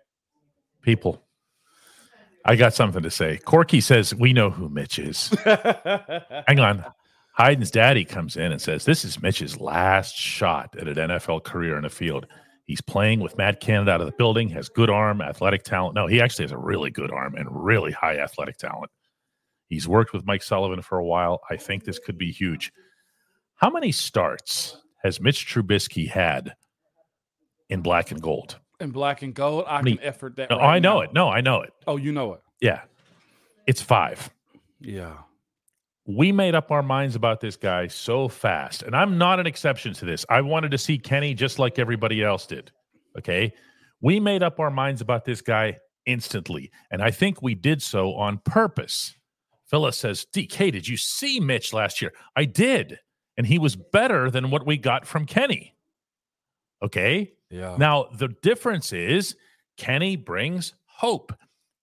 People. 0.82 1.22
I 2.44 2.56
got 2.56 2.74
something 2.74 3.02
to 3.02 3.10
say. 3.10 3.38
Corky 3.38 3.82
says 3.82 4.14
we 4.14 4.32
know 4.32 4.50
who 4.50 4.70
Mitch 4.70 5.00
is. 5.00 5.30
Hang 5.46 6.60
on. 6.60 6.86
Hayden's 7.38 7.72
daddy 7.72 8.06
comes 8.06 8.38
in 8.38 8.52
and 8.52 8.62
says 8.62 8.86
this 8.86 9.04
is 9.04 9.22
Mitch's 9.22 9.60
last 9.60 10.16
shot 10.16 10.76
at 10.80 10.88
an 10.88 10.96
NFL 10.96 11.44
career 11.44 11.76
in 11.76 11.84
the 11.84 11.90
field. 11.90 12.28
He's 12.66 12.82
playing 12.82 13.20
with 13.20 13.38
Matt 13.38 13.60
Canada 13.60 13.92
out 13.92 14.02
of 14.02 14.08
the 14.08 14.14
building, 14.18 14.50
has 14.50 14.70
good 14.70 14.90
arm, 14.90 15.22
athletic 15.22 15.64
talent. 15.64 15.96
No, 15.96 16.08
he 16.08 16.20
actually 16.22 16.46
has 16.46 16.52
a 16.52 16.58
really 16.58 16.90
good 16.90 17.12
arm 17.12 17.36
and 17.36 17.48
really 17.52 17.92
high 17.92 18.18
athletic 18.18 18.58
talent. 18.58 18.90
He's 19.68 19.88
worked 19.88 20.14
with 20.14 20.26
Mike 20.26 20.42
Sullivan 20.44 20.82
for 20.82 20.98
a 20.98 21.06
while. 21.06 21.42
I 21.50 21.58
think 21.58 21.84
this 21.84 22.00
could 22.00 22.18
be 22.18 22.32
huge. 22.32 22.72
How 23.56 23.70
many 23.70 23.92
starts 23.92 24.78
has 25.04 25.20
Mitch 25.22 25.46
Trubisky 25.48 26.08
had 26.10 26.56
in 27.70 27.82
black 27.82 28.12
and 28.12 28.22
gold? 28.22 28.60
In 28.80 28.92
black 28.92 29.22
and 29.22 29.34
gold, 29.34 29.66
I 29.68 29.82
Many- 29.82 29.98
can 29.98 30.06
effort 30.06 30.36
that. 30.38 30.50
No, 30.50 30.58
right 30.58 30.76
I 30.76 30.80
know 30.80 30.96
now. 30.96 31.02
it. 31.02 31.14
No, 31.14 31.30
I 31.30 31.42
know 31.42 31.62
it. 31.62 31.74
Oh, 31.88 31.98
you 31.98 32.12
know 32.12 32.34
it. 32.34 32.42
Yeah. 32.62 32.82
It's 33.68 33.82
five. 33.82 34.30
Yeah. 34.80 35.14
We 36.08 36.32
made 36.32 36.54
up 36.54 36.72
our 36.72 36.84
minds 36.84 37.16
about 37.16 37.42
this 37.42 37.56
guy 37.56 37.88
so 37.88 38.28
fast. 38.28 38.84
And 38.84 38.96
I'm 38.96 39.18
not 39.18 39.40
an 39.40 39.48
exception 39.48 39.94
to 39.96 40.06
this. 40.06 40.26
I 40.30 40.42
wanted 40.42 40.72
to 40.72 40.78
see 40.78 40.98
Kenny 40.98 41.34
just 41.34 41.58
like 41.58 41.80
everybody 41.80 42.24
else 42.24 42.46
did. 42.46 42.72
Okay. 43.18 43.54
We 44.02 44.20
made 44.20 44.44
up 44.44 44.60
our 44.60 44.70
minds 44.70 45.02
about 45.02 45.26
this 45.26 45.42
guy 45.42 45.78
instantly. 46.06 46.72
And 46.92 47.02
I 47.02 47.10
think 47.10 47.42
we 47.42 47.56
did 47.56 47.82
so 47.82 48.14
on 48.14 48.40
purpose. 48.46 49.16
Phyllis 49.68 49.98
says, 49.98 50.28
DK, 50.32 50.72
did 50.72 50.88
you 50.88 50.98
see 50.98 51.40
Mitch 51.40 51.74
last 51.74 52.02
year? 52.02 52.14
I 52.36 52.46
did. 52.46 53.00
And 53.38 53.48
he 53.48 53.58
was 53.58 53.76
better 53.76 54.30
than 54.30 54.52
what 54.52 54.66
we 54.66 54.78
got 54.78 55.08
from 55.08 55.26
Kenny. 55.26 55.76
Okay. 56.84 57.34
Yeah. 57.50 57.76
Now, 57.80 58.10
the 58.16 58.30
difference 58.44 58.94
is 58.94 59.36
Kenny 59.78 60.16
brings 60.16 60.74
hope. 60.86 61.34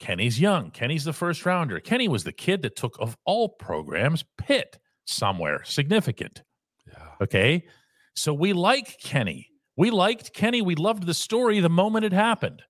Kenny's 0.02 0.40
young. 0.40 0.72
Kenny's 0.72 1.04
the 1.04 1.12
first 1.12 1.46
rounder. 1.46 1.78
Kenny 1.78 2.08
was 2.08 2.24
the 2.24 2.32
kid 2.32 2.62
that 2.62 2.74
took, 2.74 2.96
of 2.98 3.16
all 3.24 3.48
programs, 3.48 4.24
Pitt 4.36 4.80
somewhere 5.04 5.62
significant. 5.64 6.42
yeah. 6.88 7.04
Okay. 7.20 7.64
So 8.16 8.34
we 8.34 8.52
like 8.52 8.98
Kenny. 9.00 9.48
We 9.76 9.90
liked 9.90 10.34
Kenny. 10.34 10.60
We 10.60 10.74
loved 10.74 11.06
the 11.06 11.14
story 11.14 11.60
the 11.60 11.70
moment 11.70 12.04
it 12.04 12.12
happened. 12.12 12.62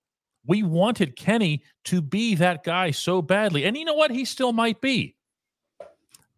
We 0.47 0.62
wanted 0.62 1.17
Kenny 1.17 1.62
to 1.87 2.03
be 2.03 2.35
that 2.35 2.65
guy 2.65 2.91
so 2.91 3.23
badly. 3.23 3.65
And 3.65 3.79
you 3.79 3.87
know 3.87 3.95
what? 3.95 4.11
He 4.11 4.27
still 4.27 4.53
might 4.53 4.83
be. 4.83 5.17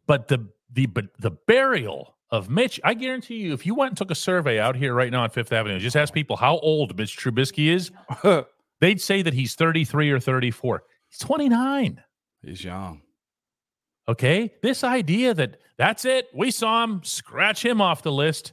But 0.06 0.28
the 0.28 0.48
the 0.72 0.86
but 0.86 1.06
the 1.18 1.32
burial 1.32 2.16
of 2.30 2.48
Mitch, 2.48 2.80
I 2.84 2.94
guarantee 2.94 3.36
you, 3.36 3.52
if 3.52 3.66
you 3.66 3.74
went 3.74 3.90
and 3.90 3.98
took 3.98 4.12
a 4.12 4.14
survey 4.14 4.60
out 4.60 4.76
here 4.76 4.94
right 4.94 5.10
now 5.10 5.22
on 5.24 5.30
Fifth 5.30 5.52
Avenue, 5.52 5.78
just 5.80 5.96
ask 5.96 6.14
people 6.14 6.36
how 6.36 6.58
old 6.58 6.96
Mitch 6.96 7.16
Trubisky 7.16 7.68
is, 7.74 7.90
they'd 8.84 9.00
say 9.00 9.22
that 9.22 9.32
he's 9.32 9.54
33 9.54 10.10
or 10.10 10.20
34. 10.20 10.82
He's 11.08 11.18
29. 11.18 12.02
He's 12.42 12.62
young. 12.62 13.00
Okay. 14.06 14.52
This 14.62 14.84
idea 14.84 15.32
that 15.32 15.56
that's 15.78 16.04
it, 16.04 16.26
we 16.34 16.50
saw 16.50 16.84
him, 16.84 17.02
scratch 17.02 17.64
him 17.64 17.80
off 17.80 18.02
the 18.02 18.12
list. 18.12 18.52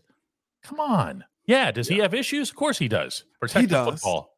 Come 0.63 0.79
on. 0.79 1.25
Yeah. 1.45 1.71
Does 1.71 1.89
he 1.89 1.97
have 1.97 2.13
issues? 2.13 2.50
Of 2.50 2.55
course 2.55 2.77
he 2.77 2.88
does. 2.88 3.25
Protect 3.41 3.67
the 3.67 3.75
does. 3.75 3.88
football. 3.95 4.29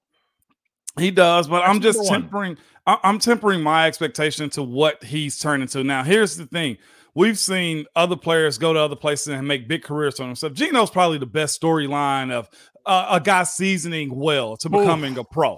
He 0.98 1.12
does, 1.12 1.48
but 1.48 1.64
I'm 1.64 1.80
just 1.82 2.08
tempering. 2.08 2.58
I- 2.86 3.00
I'm 3.04 3.20
tempering 3.20 3.62
my 3.62 3.88
expectation 3.88 4.50
to 4.52 4.64
what 4.64 5.04
he's 5.04 5.40
turning 5.40 5.68
to. 5.70 5.84
Now, 5.84 6.04
here's 6.04 6.38
the 6.38 6.46
thing: 6.46 6.78
we've 7.16 7.40
seen 7.40 7.86
other 7.96 8.16
players 8.16 8.60
go 8.60 8.74
to 8.74 8.80
other 8.80 8.96
places 8.96 9.30
and 9.30 9.48
make 9.48 9.68
big 9.68 9.82
careers 9.82 10.18
for 10.18 10.24
themselves. 10.24 10.56
Geno's 10.58 10.92
probably 10.92 11.18
the 11.18 11.26
best 11.26 11.60
storyline 11.60 12.32
of 12.32 12.48
uh, 12.86 13.08
a 13.10 13.20
guy 13.20 13.42
seasoning 13.42 14.16
well 14.16 14.56
to 14.58 14.70
becoming 14.70 15.18
a 15.18 15.24
pro. 15.24 15.58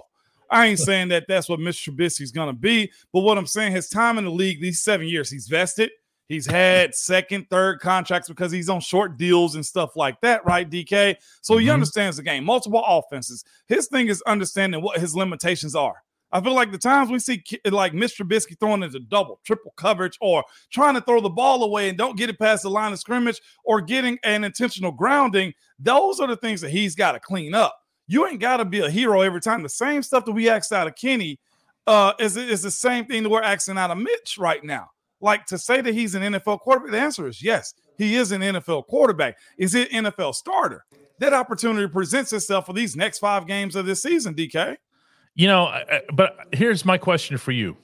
I 0.50 0.66
ain't 0.66 0.78
saying 0.78 1.08
that 1.08 1.24
that's 1.28 1.48
what 1.48 1.60
Mr. 1.60 1.90
Trubisky's 1.90 2.32
going 2.32 2.48
to 2.48 2.58
be, 2.58 2.90
but 3.12 3.20
what 3.20 3.38
I'm 3.38 3.46
saying, 3.46 3.72
his 3.72 3.88
time 3.88 4.18
in 4.18 4.24
the 4.24 4.30
league, 4.30 4.60
these 4.60 4.80
seven 4.80 5.08
years, 5.08 5.30
he's 5.30 5.48
vested. 5.48 5.90
He's 6.28 6.46
had 6.46 6.94
second, 6.94 7.46
third 7.50 7.78
contracts 7.80 8.28
because 8.28 8.50
he's 8.50 8.68
on 8.68 8.80
short 8.80 9.16
deals 9.16 9.54
and 9.54 9.64
stuff 9.64 9.94
like 9.94 10.20
that, 10.22 10.44
right, 10.44 10.68
DK? 10.68 11.16
So 11.40 11.56
he 11.56 11.66
Mhm. 11.66 11.74
understands 11.74 12.16
the 12.16 12.24
game, 12.24 12.44
multiple 12.44 12.82
offenses. 12.84 13.44
His 13.68 13.86
thing 13.86 14.08
is 14.08 14.22
understanding 14.26 14.82
what 14.82 14.98
his 14.98 15.14
limitations 15.14 15.76
are. 15.76 16.02
I 16.32 16.40
feel 16.40 16.54
like 16.54 16.72
the 16.72 16.78
times 16.78 17.10
we 17.10 17.20
see 17.20 17.44
like 17.70 17.92
Mr. 17.92 18.22
Trubisky 18.26 18.58
throwing 18.58 18.82
into 18.82 18.98
double, 18.98 19.38
triple 19.44 19.72
coverage, 19.76 20.18
or 20.20 20.44
trying 20.72 20.94
to 20.94 21.00
throw 21.00 21.20
the 21.20 21.30
ball 21.30 21.62
away 21.62 21.88
and 21.88 21.96
don't 21.96 22.18
get 22.18 22.28
it 22.28 22.38
past 22.40 22.64
the 22.64 22.70
line 22.70 22.92
of 22.92 22.98
scrimmage, 22.98 23.40
or 23.64 23.80
getting 23.80 24.18
an 24.24 24.42
intentional 24.42 24.90
grounding, 24.90 25.54
those 25.78 26.18
are 26.18 26.26
the 26.26 26.36
things 26.36 26.60
that 26.60 26.70
he's 26.70 26.96
got 26.96 27.12
to 27.12 27.20
clean 27.20 27.54
up. 27.54 27.78
You 28.06 28.26
ain't 28.26 28.40
got 28.40 28.58
to 28.58 28.64
be 28.64 28.80
a 28.80 28.90
hero 28.90 29.20
every 29.20 29.40
time. 29.40 29.62
The 29.62 29.68
same 29.68 30.02
stuff 30.02 30.24
that 30.24 30.32
we 30.32 30.48
asked 30.48 30.72
out 30.72 30.86
of 30.86 30.94
Kenny 30.94 31.38
uh, 31.86 32.12
is, 32.18 32.36
is 32.36 32.62
the 32.62 32.70
same 32.70 33.06
thing 33.06 33.22
that 33.22 33.28
we're 33.28 33.42
asking 33.42 33.78
out 33.78 33.90
of 33.90 33.98
Mitch 33.98 34.36
right 34.38 34.62
now. 34.62 34.88
Like 35.20 35.46
to 35.46 35.58
say 35.58 35.80
that 35.80 35.94
he's 35.94 36.14
an 36.14 36.22
NFL 36.22 36.60
quarterback, 36.60 36.92
the 36.92 37.00
answer 37.00 37.26
is 37.26 37.42
yes, 37.42 37.74
he 37.96 38.16
is 38.16 38.32
an 38.32 38.42
NFL 38.42 38.86
quarterback. 38.86 39.38
Is 39.58 39.74
it 39.74 39.90
NFL 39.90 40.34
starter? 40.34 40.84
That 41.18 41.32
opportunity 41.32 41.88
presents 41.88 42.32
itself 42.32 42.66
for 42.66 42.74
these 42.74 42.94
next 42.94 43.20
five 43.20 43.46
games 43.46 43.74
of 43.76 43.86
this 43.86 44.02
season, 44.02 44.34
DK. 44.34 44.76
You 45.34 45.48
know, 45.48 45.82
but 46.12 46.36
here's 46.52 46.84
my 46.84 46.98
question 46.98 47.38
for 47.38 47.52
you 47.52 47.76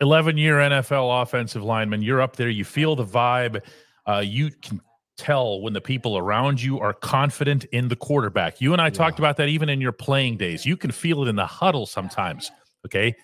11 0.00 0.38
year 0.38 0.56
NFL 0.56 1.22
offensive 1.22 1.62
lineman. 1.62 2.02
You're 2.02 2.22
up 2.22 2.36
there, 2.36 2.48
you 2.48 2.64
feel 2.64 2.96
the 2.96 3.04
vibe. 3.04 3.62
Uh, 4.06 4.22
you 4.24 4.50
can 4.62 4.80
tell 5.18 5.60
when 5.60 5.72
the 5.74 5.80
people 5.80 6.16
around 6.16 6.62
you 6.62 6.80
are 6.80 6.94
confident 6.94 7.64
in 7.66 7.88
the 7.88 7.96
quarterback. 7.96 8.60
You 8.60 8.72
and 8.72 8.80
I 8.80 8.88
talked 8.88 9.18
about 9.18 9.36
that 9.36 9.48
even 9.48 9.68
in 9.68 9.80
your 9.80 9.92
playing 9.92 10.38
days. 10.38 10.64
You 10.64 10.76
can 10.76 10.90
feel 10.90 11.24
it 11.24 11.28
in 11.28 11.36
the 11.36 11.46
huddle 11.46 11.84
sometimes. 11.84 12.50
Okay. 12.86 13.14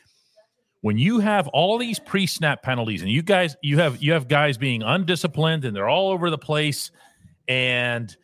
When 0.83 0.99
you 0.99 1.21
have 1.21 1.49
all 1.49 1.79
these 1.79 1.99
pre-snap 1.99 2.63
penalties 2.63 3.01
and 3.01 3.11
you 3.11 3.23
guys 3.23 3.57
you 3.63 3.79
have 3.79 4.03
you 4.03 4.13
have 4.13 4.29
guys 4.29 4.59
being 4.59 4.83
undisciplined 4.83 5.65
and 5.65 5.75
they're 5.75 5.89
all 5.89 6.11
over 6.11 6.29
the 6.29 6.37
place 6.37 6.91
and 7.49 8.15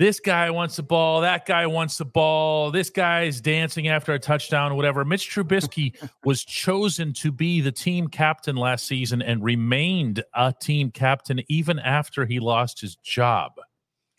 this 0.00 0.18
guy 0.18 0.48
wants 0.50 0.76
the 0.76 0.82
ball, 0.82 1.20
that 1.20 1.44
guy 1.44 1.66
wants 1.66 1.98
the 1.98 2.06
ball, 2.06 2.70
this 2.70 2.88
guy's 2.88 3.42
dancing 3.42 3.88
after 3.88 4.14
a 4.14 4.18
touchdown, 4.18 4.74
whatever. 4.74 5.04
Mitch 5.04 5.30
Trubisky 5.30 5.94
was 6.24 6.42
chosen 6.42 7.12
to 7.12 7.30
be 7.30 7.60
the 7.60 7.70
team 7.70 8.08
captain 8.08 8.56
last 8.56 8.86
season 8.86 9.20
and 9.20 9.44
remained 9.44 10.24
a 10.34 10.54
team 10.58 10.90
captain 10.90 11.42
even 11.48 11.78
after 11.78 12.24
he 12.24 12.40
lost 12.40 12.80
his 12.80 12.96
job. 12.96 13.52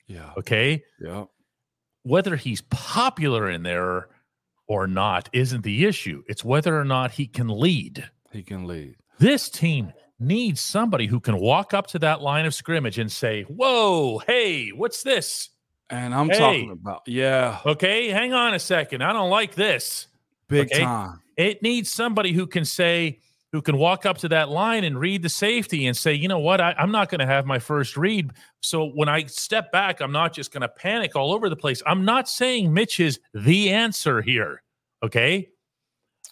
Yeah. 0.06 0.30
Okay. 0.38 0.84
Yeah. 1.04 1.26
Whether 2.04 2.36
he's 2.36 2.62
popular 2.70 3.50
in 3.50 3.64
there 3.64 4.10
or 4.68 4.86
not 4.86 5.30
isn't 5.34 5.64
the 5.64 5.88
issue. 5.88 6.22
It's 6.28 6.46
whether 6.46 6.80
or 6.80 6.86
not 6.86 7.14
he 7.14 7.26
can 7.26 7.48
lead. 7.50 8.08
He 8.32 8.44
can 8.44 8.68
lead. 8.68 8.98
This 9.18 9.50
team 9.50 9.94
needs 10.20 10.62
somebody 10.62 11.08
who 11.08 11.20
can 11.20 11.40
walk 11.40 11.74
up 11.74 11.88
to 11.88 12.00
that 12.00 12.22
line 12.22 12.46
of 12.46 12.54
scrimmage 12.54 13.00
and 13.00 13.12
say, 13.12 13.42
Whoa, 13.46 14.20
hey, 14.28 14.70
what's 14.70 15.02
this? 15.02 15.50
And 15.92 16.16
I'm 16.16 16.30
Hey. 16.30 16.38
talking 16.38 16.72
about, 16.72 17.02
yeah, 17.06 17.60
Okay, 17.66 18.10
hang 18.10 18.34
on 18.34 18.54
a 18.54 18.60
second. 18.60 19.04
I 19.04 19.14
don't 19.14 19.30
like 19.30 19.56
this. 19.56 20.08
big 20.48 20.72
Okay. 20.72 20.84
time. 20.84 21.22
It 21.38 21.62
needs 21.62 21.90
somebody 21.90 22.34
who 22.34 22.46
can 22.46 22.66
say, 22.66 23.20
who 23.54 23.62
can 23.62 23.78
walk 23.78 24.06
up 24.06 24.18
to 24.20 24.30
that 24.30 24.50
line 24.50 24.84
and 24.84 25.00
read 25.00 25.22
the 25.22 25.30
safety 25.30 25.88
and 25.88 25.96
say, 25.96 26.14
you 26.14 26.28
know 26.28 26.40
what, 26.40 26.60
I, 26.60 26.74
I'm 26.78 26.92
not 26.92 27.10
going 27.10 27.20
to 27.20 27.26
have 27.26 27.46
my 27.46 27.60
first 27.60 27.96
read. 27.98 28.32
So 28.62 28.86
when 28.88 29.08
I 29.10 29.26
step 29.26 29.72
back, 29.72 30.02
I'm 30.02 30.12
not 30.12 30.34
just 30.34 30.52
going 30.52 30.62
to 30.62 30.68
panic 30.70 31.16
all 31.16 31.32
over 31.34 31.50
the 31.50 31.56
place. 31.56 31.82
I'm 31.86 32.04
not 32.06 32.28
saying 32.30 32.74
Mitch 32.74 33.00
is 33.00 33.20
the 33.34 33.70
answer 33.72 34.22
here. 34.22 34.62
Okay. 35.04 35.50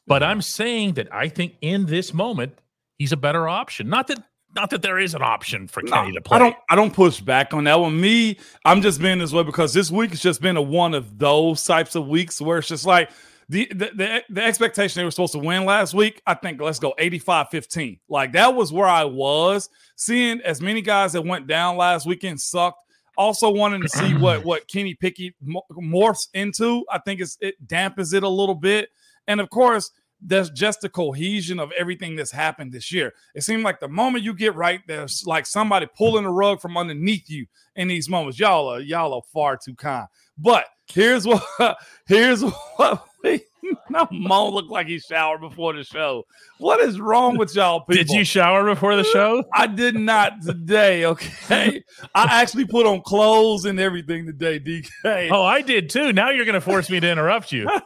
But 0.08 0.24
I'm 0.24 0.42
saying 0.42 0.94
that 0.96 1.14
I 1.14 1.30
think 1.30 1.56
in 1.62 1.86
this 1.86 2.14
moment, 2.14 2.58
he's 2.98 3.12
a 3.12 3.18
better 3.18 3.48
option. 3.48 3.88
Not 3.88 4.08
that 4.08 4.20
not 4.56 4.70
that 4.72 4.82
there 4.82 5.00
is 5.00 5.14
an 5.14 5.22
option 5.22 5.68
for 5.68 5.82
No, 5.84 5.92
Kenny 5.92 6.14
to 6.14 6.22
play. 6.22 6.36
I 6.36 6.40
don't 6.40 6.56
I 6.70 6.76
don't 6.76 6.94
push 6.94 7.20
back 7.20 7.54
on 7.54 7.66
that 7.66 7.80
one. 7.80 8.00
Me, 8.00 8.38
I'm 8.66 8.82
just 8.82 9.02
being 9.02 9.20
this 9.20 9.32
way 9.32 9.44
because 9.44 9.74
this 9.74 9.92
week 9.92 10.12
has 10.12 10.22
just 10.22 10.42
been 10.42 10.58
a 10.58 10.62
one 10.62 10.94
of 10.94 11.18
those 11.18 11.64
types 11.64 11.96
of 11.96 12.08
weeks 12.08 12.42
where 12.42 12.60
it's 12.60 12.68
just 12.68 12.86
like 12.86 13.10
the 13.48 13.68
the, 13.72 13.92
the, 13.96 14.24
the 14.30 14.44
expectation 14.44 15.00
they 15.00 15.04
were 15.04 15.12
supposed 15.12 15.34
to 15.34 15.40
win 15.40 15.66
last 15.66 15.94
week. 15.94 16.22
I 16.26 16.34
think 16.34 16.62
let's 16.62 16.80
go 16.80 16.94
85-15. 17.00 18.00
Like 18.10 18.34
that 18.34 18.56
was 18.56 18.72
where 18.72 18.88
I 18.88 19.04
was 19.04 19.70
seeing 19.96 20.42
as 20.42 20.62
many 20.62 20.82
guys 20.82 21.14
that 21.14 21.24
went 21.24 21.48
down 21.48 21.78
last 21.78 22.06
weekend 22.06 22.40
sucked. 22.42 22.84
Also 23.18 23.50
wanting 23.50 23.82
to 23.82 23.90
see 23.90 24.16
what 24.16 24.46
what 24.46 24.68
Kenny 24.68 24.96
Pickett 24.96 25.34
morphs 25.46 26.28
into. 26.34 26.86
I 26.90 27.00
think 27.00 27.22
it's 27.22 27.38
it 27.42 27.56
dampens 27.68 28.14
it 28.14 28.24
a 28.24 28.30
little 28.30 28.56
bit. 28.56 28.90
And 29.28 29.42
of 29.42 29.50
course, 29.50 29.92
there's 30.22 30.50
just 30.50 30.82
the 30.82 30.90
cohesion 30.90 31.60
of 31.60 31.72
everything 31.78 32.16
that's 32.16 32.32
happened 32.32 32.72
this 32.72 32.92
year. 32.92 33.14
It 33.36 33.44
seemed 33.44 33.64
like 33.64 33.80
the 33.80 33.88
moment 33.88 34.24
you 34.24 34.34
get 34.34 34.56
right, 34.56 34.82
there's 34.88 35.26
like 35.26 35.46
somebody 35.46 35.88
pulling 35.98 36.24
the 36.24 36.30
rug 36.30 36.60
from 36.62 36.78
underneath 36.78 37.30
you 37.30 37.46
in 37.76 37.88
these 37.88 38.10
moments. 38.10 38.40
Y'all 38.40 38.68
are 38.68 38.80
y'all 38.80 39.14
are 39.14 39.22
far 39.34 39.58
too 39.58 39.76
kind. 39.76 40.08
But 40.38 40.66
here's 40.88 41.26
what 41.26 41.44
here's 42.08 42.42
what 42.76 43.06
we 43.24 43.42
no 43.90 44.08
Mo 44.12 44.50
looked 44.50 44.70
like 44.70 44.88
he 44.88 45.00
showered 45.00 45.42
before 45.42 45.74
the 45.74 45.84
show. 45.84 46.26
What 46.58 46.80
is 46.80 47.00
wrong 47.00 47.38
with 47.38 47.56
y'all 47.56 47.82
people? 47.82 47.96
Did 47.96 48.10
you 48.10 48.24
shower 48.24 48.64
before 48.66 48.96
the 48.96 49.04
show? 49.04 49.44
I 49.54 49.68
did 49.68 49.96
not 49.96 50.42
today. 50.42 51.06
Okay, 51.06 51.84
I 52.16 52.42
actually 52.42 52.66
put 52.66 52.86
on 52.86 53.02
clothes 53.02 53.66
and 53.66 53.80
everything 53.80 54.26
today. 54.26 54.60
DK. 54.60 55.30
Oh, 55.32 55.44
I 55.44 55.62
did 55.62 55.90
too. 55.90 56.14
Now 56.14 56.30
you're 56.32 56.46
going 56.46 56.54
to 56.56 56.62
force 56.62 56.90
me 56.90 57.00
to 57.00 57.10
interrupt 57.10 57.52
you. 57.52 57.70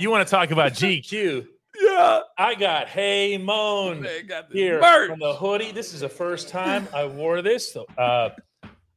You 0.00 0.10
want 0.10 0.26
to 0.26 0.30
talk 0.30 0.50
about 0.50 0.72
GQ? 0.72 1.46
yeah. 1.78 2.20
I 2.38 2.54
got 2.54 2.88
Hey 2.88 3.36
Moan 3.38 4.06
got 4.26 4.50
here 4.52 4.80
merch. 4.80 5.10
from 5.10 5.18
the 5.18 5.34
hoodie. 5.34 5.72
This 5.72 5.92
is 5.92 6.00
the 6.00 6.08
first 6.08 6.48
time 6.48 6.88
I 6.94 7.04
wore 7.06 7.42
this. 7.42 7.72
So, 7.72 7.84
uh, 7.98 8.30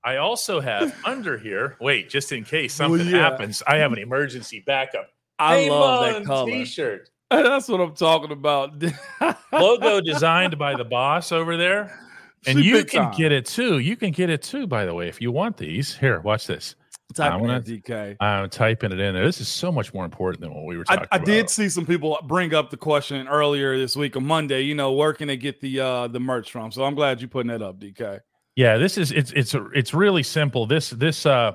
I 0.05 0.17
also 0.17 0.59
have 0.59 0.93
under 1.05 1.37
here. 1.37 1.77
Wait, 1.79 2.09
just 2.09 2.31
in 2.31 2.43
case 2.43 2.73
something 2.73 2.99
Well, 3.05 3.07
yeah. 3.15 3.17
happens, 3.29 3.63
I 3.65 3.77
have 3.77 3.93
an 3.93 3.99
emergency 3.99 4.63
backup. 4.65 5.09
I 5.39 5.61
Hey 5.61 5.69
love 5.69 6.13
that 6.13 6.25
color. 6.25 6.51
T-shirt. 6.51 7.09
That's 7.31 7.67
what 7.67 7.79
I'm 7.81 7.95
talking 7.95 8.31
about. 8.31 8.83
Logo 9.51 10.01
designed 10.01 10.57
by 10.59 10.75
the 10.75 10.83
boss 10.85 11.31
over 11.31 11.57
there. 11.57 11.99
And 12.45 12.59
you 12.59 12.83
can 12.85 13.03
time. 13.03 13.13
get 13.17 13.31
it 13.31 13.45
too. 13.45 13.79
You 13.79 13.95
can 13.95 14.11
get 14.11 14.29
it 14.29 14.41
too, 14.41 14.67
by 14.67 14.85
the 14.85 14.93
way, 14.93 15.07
if 15.07 15.21
you 15.21 15.31
want 15.31 15.55
these. 15.57 15.95
Here, 15.95 16.19
watch 16.19 16.45
this. 16.45 16.75
Type 17.15 17.31
I 17.31 17.35
in 17.35 17.41
wanna- 17.41 17.61
that, 17.61 17.83
DK. 17.83 18.15
I'm 18.19 18.49
typing 18.49 18.91
it 18.91 18.99
in 18.99 19.13
there. 19.13 19.23
This 19.25 19.39
is 19.39 19.47
so 19.47 19.71
much 19.71 19.93
more 19.93 20.03
important 20.03 20.41
than 20.41 20.53
what 20.53 20.65
we 20.65 20.77
were 20.77 20.85
I, 20.89 20.95
talking 20.95 21.09
I 21.11 21.15
about. 21.17 21.25
did 21.25 21.49
see 21.49 21.69
some 21.69 21.85
people 21.85 22.17
bring 22.25 22.53
up 22.53 22.69
the 22.69 22.77
question 22.77 23.27
earlier 23.27 23.77
this 23.77 23.95
week 23.95 24.15
on 24.17 24.25
Monday. 24.25 24.61
You 24.61 24.75
know, 24.75 24.91
where 24.93 25.13
can 25.13 25.27
they 25.27 25.37
get 25.37 25.61
the 25.61 25.79
uh 25.79 26.07
the 26.07 26.19
merch 26.19 26.51
from? 26.51 26.71
So 26.71 26.83
I'm 26.83 26.95
glad 26.95 27.21
you're 27.21 27.29
putting 27.29 27.49
that 27.51 27.61
up, 27.61 27.79
DK. 27.79 28.19
Yeah, 28.55 28.77
this 28.77 28.97
is 28.97 29.11
it's 29.11 29.31
it's 29.31 29.55
it's 29.73 29.93
really 29.93 30.23
simple. 30.23 30.65
This 30.65 30.91
this 30.91 31.25
uh 31.25 31.53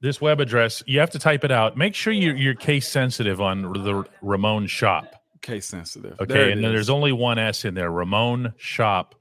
this 0.00 0.20
web 0.20 0.40
address, 0.40 0.82
you 0.86 1.00
have 1.00 1.10
to 1.10 1.18
type 1.18 1.44
it 1.44 1.50
out. 1.50 1.76
Make 1.76 1.94
sure 1.94 2.12
you're 2.12 2.36
you're 2.36 2.54
case 2.54 2.88
sensitive 2.88 3.40
on 3.40 3.62
the 3.62 4.04
Ramon 4.22 4.66
shop. 4.66 5.22
Case 5.42 5.66
sensitive. 5.66 6.20
Okay, 6.20 6.32
There 6.32 6.48
and 6.50 6.62
then 6.62 6.72
there's 6.72 6.90
only 6.90 7.12
one 7.12 7.38
S 7.38 7.64
in 7.64 7.74
there. 7.74 7.90
Ramon 7.90 8.54
shop. 8.56 9.14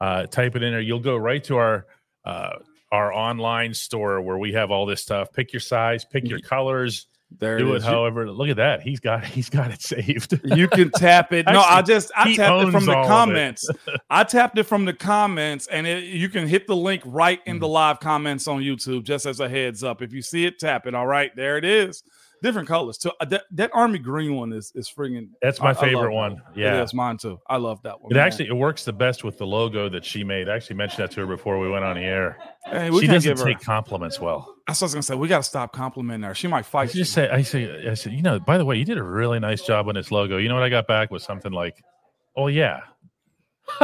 Uh, 0.00 0.26
type 0.26 0.56
it 0.56 0.62
in 0.62 0.72
there. 0.72 0.80
You'll 0.80 0.98
go 1.00 1.16
right 1.16 1.42
to 1.44 1.56
our 1.56 1.86
uh, 2.24 2.58
our 2.92 3.12
online 3.12 3.74
store 3.74 4.20
where 4.20 4.38
we 4.38 4.52
have 4.52 4.70
all 4.70 4.86
this 4.86 5.00
stuff. 5.00 5.32
Pick 5.32 5.52
your 5.52 5.60
size, 5.60 6.04
pick 6.04 6.28
your 6.28 6.40
colors, 6.40 7.06
there 7.38 7.58
do 7.58 7.72
it 7.74 7.78
is. 7.78 7.84
However. 7.84 8.30
Look 8.30 8.48
at 8.48 8.56
that. 8.56 8.82
He's 8.82 9.00
got 9.00 9.24
he's 9.24 9.48
got 9.48 9.70
it 9.70 9.80
saved. 9.82 10.40
You 10.44 10.68
can 10.68 10.90
tap 10.90 11.32
it. 11.32 11.46
No, 11.46 11.60
I 11.60 11.80
just 11.82 12.10
I 12.16 12.34
tapped 12.34 12.68
it 12.68 12.70
from 12.72 12.84
the 12.86 12.92
all 12.92 12.98
of 13.02 13.06
it. 13.06 13.08
comments. 13.08 13.68
I 14.10 14.24
tapped 14.24 14.58
it 14.58 14.64
from 14.64 14.84
the 14.84 14.92
comments, 14.92 15.66
and 15.68 15.86
it, 15.86 16.04
you 16.04 16.28
can 16.28 16.46
hit 16.46 16.66
the 16.66 16.76
link 16.76 17.02
right 17.04 17.40
in 17.46 17.58
the 17.58 17.66
Mm-hmm. 17.66 17.72
live 17.74 18.00
comments 18.00 18.48
on 18.48 18.60
YouTube. 18.62 19.04
Just 19.04 19.26
as 19.26 19.38
a 19.40 19.48
heads 19.48 19.84
up, 19.84 20.02
if 20.02 20.12
you 20.12 20.22
see 20.22 20.44
it, 20.44 20.58
tap 20.58 20.86
it. 20.86 20.94
All 20.94 21.06
right, 21.06 21.34
there 21.36 21.56
it 21.56 21.64
is. 21.64 22.02
Different 22.42 22.68
colors 22.68 22.96
too. 22.96 23.10
Uh, 23.20 23.26
that, 23.26 23.44
that 23.52 23.70
army 23.74 23.98
green 23.98 24.34
one 24.34 24.52
is 24.52 24.72
is 24.74 24.90
freaking. 24.90 25.28
That's 25.42 25.60
my 25.60 25.70
I 25.70 25.74
favorite 25.74 26.10
that 26.10 26.14
one. 26.14 26.42
Yeah. 26.54 26.82
is 26.82 26.94
mine 26.94 27.18
too. 27.18 27.38
I 27.48 27.56
love 27.58 27.82
that 27.82 28.00
one. 28.00 28.10
It 28.12 28.14
man. 28.14 28.26
actually 28.26 28.48
it 28.48 28.56
works 28.56 28.84
the 28.84 28.92
best 28.92 29.24
with 29.24 29.36
the 29.36 29.46
logo 29.46 29.88
that 29.90 30.04
she 30.04 30.24
made. 30.24 30.48
I 30.48 30.56
actually 30.56 30.76
mentioned 30.76 31.02
that 31.02 31.10
to 31.12 31.20
her 31.20 31.26
before 31.26 31.58
we 31.58 31.68
went 31.68 31.84
on 31.84 31.96
the 31.96 32.02
air. 32.02 32.38
Hey, 32.64 32.90
we 32.90 33.00
she 33.02 33.06
doesn't 33.06 33.38
her. 33.38 33.44
take 33.44 33.60
compliments 33.60 34.20
well. 34.20 34.54
That's 34.66 34.80
what 34.80 34.86
I 34.86 34.86
was 34.86 34.94
gonna 34.94 35.02
say. 35.02 35.14
We 35.16 35.28
got 35.28 35.38
to 35.38 35.42
stop 35.42 35.72
complimenting 35.72 36.26
her. 36.26 36.34
She 36.34 36.46
might 36.48 36.64
fight. 36.64 36.94
you. 36.94 37.00
just 37.00 37.12
say, 37.12 37.28
I 37.28 37.42
say, 37.42 37.88
I 37.88 37.94
said, 37.94 38.12
you 38.12 38.22
know, 38.22 38.40
by 38.40 38.56
the 38.56 38.64
way, 38.64 38.76
you 38.76 38.84
did 38.84 38.98
a 38.98 39.02
really 39.02 39.38
nice 39.38 39.62
job 39.62 39.88
on 39.88 39.94
this 39.94 40.10
logo. 40.10 40.38
You 40.38 40.48
know 40.48 40.54
what 40.54 40.64
I 40.64 40.68
got 40.70 40.86
back 40.86 41.10
was 41.10 41.22
something 41.22 41.52
like, 41.52 41.82
oh 42.36 42.46
yeah. 42.46 42.80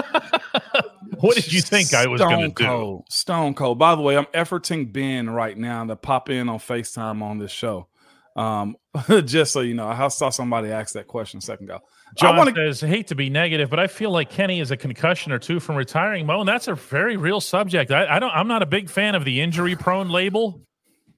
what 1.20 1.34
did 1.34 1.52
you 1.52 1.60
think 1.60 1.94
I 1.94 2.06
was 2.06 2.20
going 2.20 2.30
to 2.30 2.36
Stone 2.36 2.48
do? 2.48 2.64
cold. 2.64 3.04
Stone 3.08 3.54
cold. 3.54 3.78
By 3.78 3.94
the 3.94 4.02
way, 4.02 4.16
I'm 4.16 4.26
efforting 4.26 4.92
Ben 4.92 5.30
right 5.30 5.56
now 5.56 5.84
to 5.84 5.96
pop 5.96 6.28
in 6.30 6.48
on 6.48 6.58
FaceTime 6.58 7.22
on 7.22 7.38
this 7.38 7.52
show. 7.52 7.88
Um, 8.36 8.76
just 9.24 9.52
so 9.52 9.60
you 9.60 9.74
know, 9.74 9.88
I 9.88 10.08
saw 10.08 10.30
somebody 10.30 10.70
ask 10.70 10.94
that 10.94 11.06
question 11.06 11.38
a 11.38 11.40
second 11.40 11.70
ago. 11.70 11.80
John 12.16 12.46
to. 12.46 12.54
says, 12.54 12.80
hate 12.80 13.08
to 13.08 13.14
be 13.14 13.30
negative, 13.30 13.68
but 13.70 13.80
I 13.80 13.86
feel 13.86 14.10
like 14.10 14.30
Kenny 14.30 14.60
is 14.60 14.70
a 14.70 14.76
concussion 14.76 15.32
or 15.32 15.38
two 15.38 15.58
from 15.58 15.74
retiring. 15.74 16.26
Mo, 16.26 16.40
and 16.40 16.48
that's 16.48 16.68
a 16.68 16.74
very 16.74 17.16
real 17.16 17.40
subject. 17.40 17.90
I, 17.90 18.06
I 18.06 18.18
don't. 18.18 18.30
I'm 18.30 18.46
not 18.46 18.62
a 18.62 18.66
big 18.66 18.88
fan 18.88 19.14
of 19.14 19.24
the 19.24 19.40
injury-prone 19.40 20.08
label 20.10 20.60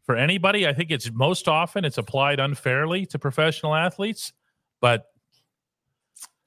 for 0.04 0.16
anybody. 0.16 0.66
I 0.66 0.72
think 0.72 0.90
it's 0.90 1.10
most 1.12 1.48
often 1.48 1.84
it's 1.84 1.98
applied 1.98 2.40
unfairly 2.40 3.04
to 3.06 3.18
professional 3.18 3.74
athletes, 3.74 4.32
but 4.80 5.04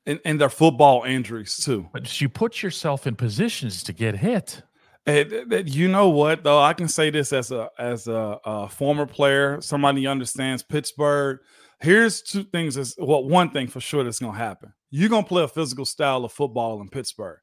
And, 0.07 0.19
and 0.25 0.41
their 0.41 0.49
football 0.49 1.03
injuries 1.03 1.57
too. 1.57 1.87
but 1.93 2.19
you 2.19 2.27
put 2.27 2.63
yourself 2.63 3.05
in 3.05 3.15
positions 3.15 3.83
to 3.83 3.93
get 3.93 4.15
hit. 4.15 4.63
You 5.07 5.87
know 5.87 6.09
what 6.09 6.43
though? 6.43 6.59
I 6.59 6.73
can 6.73 6.87
say 6.87 7.09
this 7.09 7.33
as 7.33 7.51
a 7.51 7.69
as 7.79 8.07
a, 8.07 8.39
a 8.45 8.69
former 8.69 9.05
player, 9.05 9.59
somebody 9.61 10.05
understands 10.07 10.63
Pittsburgh. 10.63 11.39
Here's 11.79 12.21
two 12.21 12.43
things. 12.43 12.77
Is 12.77 12.95
well, 12.99 13.27
one 13.27 13.49
thing 13.49 13.67
for 13.67 13.79
sure 13.79 14.03
that's 14.03 14.19
gonna 14.19 14.37
happen. 14.37 14.73
You're 14.91 15.09
gonna 15.09 15.25
play 15.25 15.43
a 15.43 15.47
physical 15.47 15.85
style 15.85 16.23
of 16.23 16.31
football 16.31 16.81
in 16.81 16.89
Pittsburgh. 16.89 17.39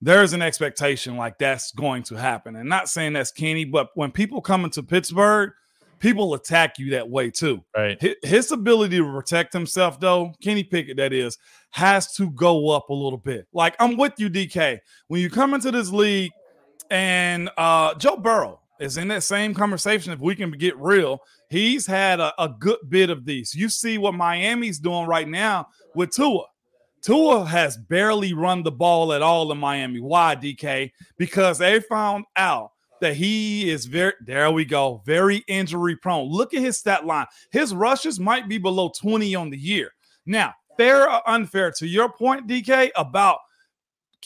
There's 0.00 0.32
an 0.32 0.42
expectation 0.42 1.16
like 1.16 1.38
that's 1.38 1.72
going 1.72 2.02
to 2.04 2.16
happen. 2.16 2.56
And 2.56 2.68
not 2.68 2.88
saying 2.88 3.14
that's 3.14 3.32
Kenny, 3.32 3.64
but 3.64 3.88
when 3.94 4.10
people 4.10 4.40
come 4.40 4.64
into 4.64 4.82
Pittsburgh, 4.82 5.52
people 5.98 6.34
attack 6.34 6.78
you 6.78 6.90
that 6.90 7.08
way 7.08 7.30
too. 7.30 7.64
Right. 7.74 7.98
His 8.22 8.52
ability 8.52 8.98
to 8.98 9.04
protect 9.04 9.54
himself, 9.54 9.98
though, 9.98 10.34
Kenny 10.42 10.64
Pickett, 10.64 10.98
that 10.98 11.14
is, 11.14 11.38
has 11.70 12.14
to 12.16 12.30
go 12.30 12.70
up 12.70 12.90
a 12.90 12.94
little 12.94 13.18
bit. 13.18 13.46
Like 13.52 13.74
I'm 13.80 13.96
with 13.96 14.14
you, 14.18 14.28
DK. 14.28 14.78
When 15.08 15.20
you 15.20 15.30
come 15.30 15.54
into 15.54 15.70
this 15.70 15.90
league, 15.90 16.30
and 16.90 17.50
uh 17.56 17.94
Joe 17.94 18.16
Burrow 18.16 18.60
is 18.80 18.96
in 18.96 19.08
that 19.08 19.22
same 19.22 19.54
conversation. 19.54 20.12
If 20.12 20.20
we 20.20 20.34
can 20.34 20.50
get 20.50 20.76
real, 20.78 21.20
he's 21.48 21.86
had 21.86 22.20
a, 22.20 22.32
a 22.42 22.48
good 22.48 22.78
bit 22.88 23.10
of 23.10 23.24
these. 23.24 23.54
You 23.54 23.68
see 23.68 23.98
what 23.98 24.14
Miami's 24.14 24.78
doing 24.78 25.06
right 25.06 25.28
now 25.28 25.68
with 25.94 26.10
Tua. 26.10 26.44
Tua 27.02 27.44
has 27.44 27.76
barely 27.76 28.32
run 28.32 28.62
the 28.62 28.72
ball 28.72 29.12
at 29.12 29.22
all 29.22 29.52
in 29.52 29.58
Miami. 29.58 30.00
Why, 30.00 30.34
DK? 30.34 30.90
Because 31.16 31.58
they 31.58 31.80
found 31.80 32.24
out 32.36 32.72
that 33.00 33.14
he 33.14 33.70
is 33.70 33.86
very 33.86 34.14
there 34.24 34.50
we 34.50 34.64
go, 34.64 35.02
very 35.04 35.44
injury 35.48 35.96
prone. 35.96 36.28
Look 36.28 36.54
at 36.54 36.62
his 36.62 36.78
stat 36.78 37.06
line. 37.06 37.26
His 37.50 37.74
rushes 37.74 38.18
might 38.18 38.48
be 38.48 38.58
below 38.58 38.90
20 39.00 39.34
on 39.34 39.50
the 39.50 39.58
year. 39.58 39.90
Now, 40.24 40.54
fair 40.76 41.10
or 41.10 41.28
unfair 41.28 41.70
to 41.78 41.86
your 41.86 42.10
point, 42.10 42.48
DK, 42.48 42.90
about 42.96 43.38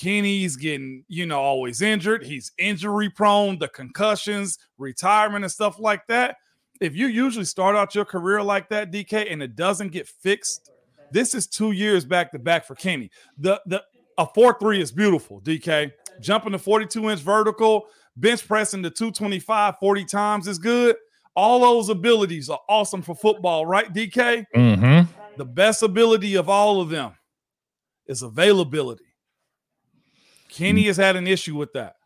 Kenny's 0.00 0.56
getting, 0.56 1.04
you 1.08 1.26
know, 1.26 1.38
always 1.38 1.82
injured. 1.82 2.24
He's 2.24 2.52
injury 2.56 3.10
prone, 3.10 3.58
the 3.58 3.68
concussions, 3.68 4.58
retirement, 4.78 5.44
and 5.44 5.52
stuff 5.52 5.78
like 5.78 6.06
that. 6.06 6.36
If 6.80 6.96
you 6.96 7.08
usually 7.08 7.44
start 7.44 7.76
out 7.76 7.94
your 7.94 8.06
career 8.06 8.42
like 8.42 8.70
that, 8.70 8.90
DK, 8.90 9.30
and 9.30 9.42
it 9.42 9.56
doesn't 9.56 9.92
get 9.92 10.08
fixed, 10.08 10.70
this 11.12 11.34
is 11.34 11.46
two 11.46 11.72
years 11.72 12.06
back 12.06 12.32
to 12.32 12.38
back 12.38 12.64
for 12.64 12.74
Kenny. 12.74 13.10
The 13.36 13.60
the 13.66 13.82
a 14.16 14.26
4-3 14.26 14.80
is 14.80 14.90
beautiful, 14.90 15.40
DK. 15.42 15.92
Jumping 16.20 16.52
the 16.52 16.58
42 16.58 17.10
inch 17.10 17.20
vertical, 17.20 17.86
bench 18.16 18.46
pressing 18.46 18.82
the 18.82 18.90
225 18.90 19.74
40 19.78 20.04
times 20.06 20.48
is 20.48 20.58
good. 20.58 20.96
All 21.36 21.60
those 21.60 21.90
abilities 21.90 22.48
are 22.48 22.60
awesome 22.68 23.02
for 23.02 23.14
football, 23.14 23.66
right, 23.66 23.92
DK? 23.92 24.46
Mm-hmm. 24.54 25.12
The 25.36 25.44
best 25.44 25.82
ability 25.82 26.36
of 26.36 26.48
all 26.48 26.80
of 26.80 26.88
them 26.88 27.12
is 28.06 28.22
availability. 28.22 29.09
Kenny 30.50 30.86
has 30.86 30.96
had 30.96 31.16
an 31.16 31.26
issue 31.26 31.56
with 31.56 31.72
that. 31.72 31.96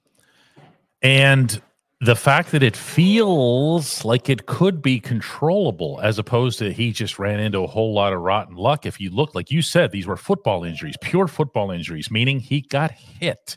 And 1.03 1.61
the 2.01 2.17
fact 2.17 2.53
that 2.53 2.63
it 2.63 2.77
feels 2.77 4.05
like 4.05 4.29
it 4.29 4.47
could 4.47 4.83
be 4.83 5.01
controllable 5.01 6.01
as 6.03 6.19
opposed 6.19 6.59
to 6.59 6.73
he 6.73 6.93
just 6.93 7.19
ran 7.19 7.41
into 7.41 7.61
a 7.61 7.67
whole 7.67 7.95
lot 7.95 8.13
of 8.13 8.21
rotten 8.21 8.57
luck. 8.57 8.85
If 8.85 9.01
you 9.01 9.11
look, 9.11 9.35
like 9.35 9.51
you 9.51 9.63
said, 9.63 9.91
these 9.91 10.07
were 10.07 10.17
football 10.17 10.65
injuries, 10.65 10.97
pure 11.01 11.29
football 11.29 11.71
injuries, 11.71 12.11
meaning 12.11 12.41
he 12.41 12.61
got 12.61 12.91
hit. 12.91 13.57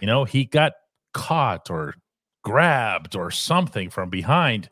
You 0.00 0.06
know, 0.06 0.24
he 0.24 0.44
got 0.44 0.72
caught 1.14 1.70
or 1.70 1.94
grabbed 2.42 3.16
or 3.16 3.30
something 3.30 3.90
from 3.90 4.10
behind. 4.10 4.68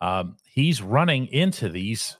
Um, 0.00 0.36
he's 0.44 0.82
running 0.82 1.26
into 1.26 1.68
these 1.68 2.16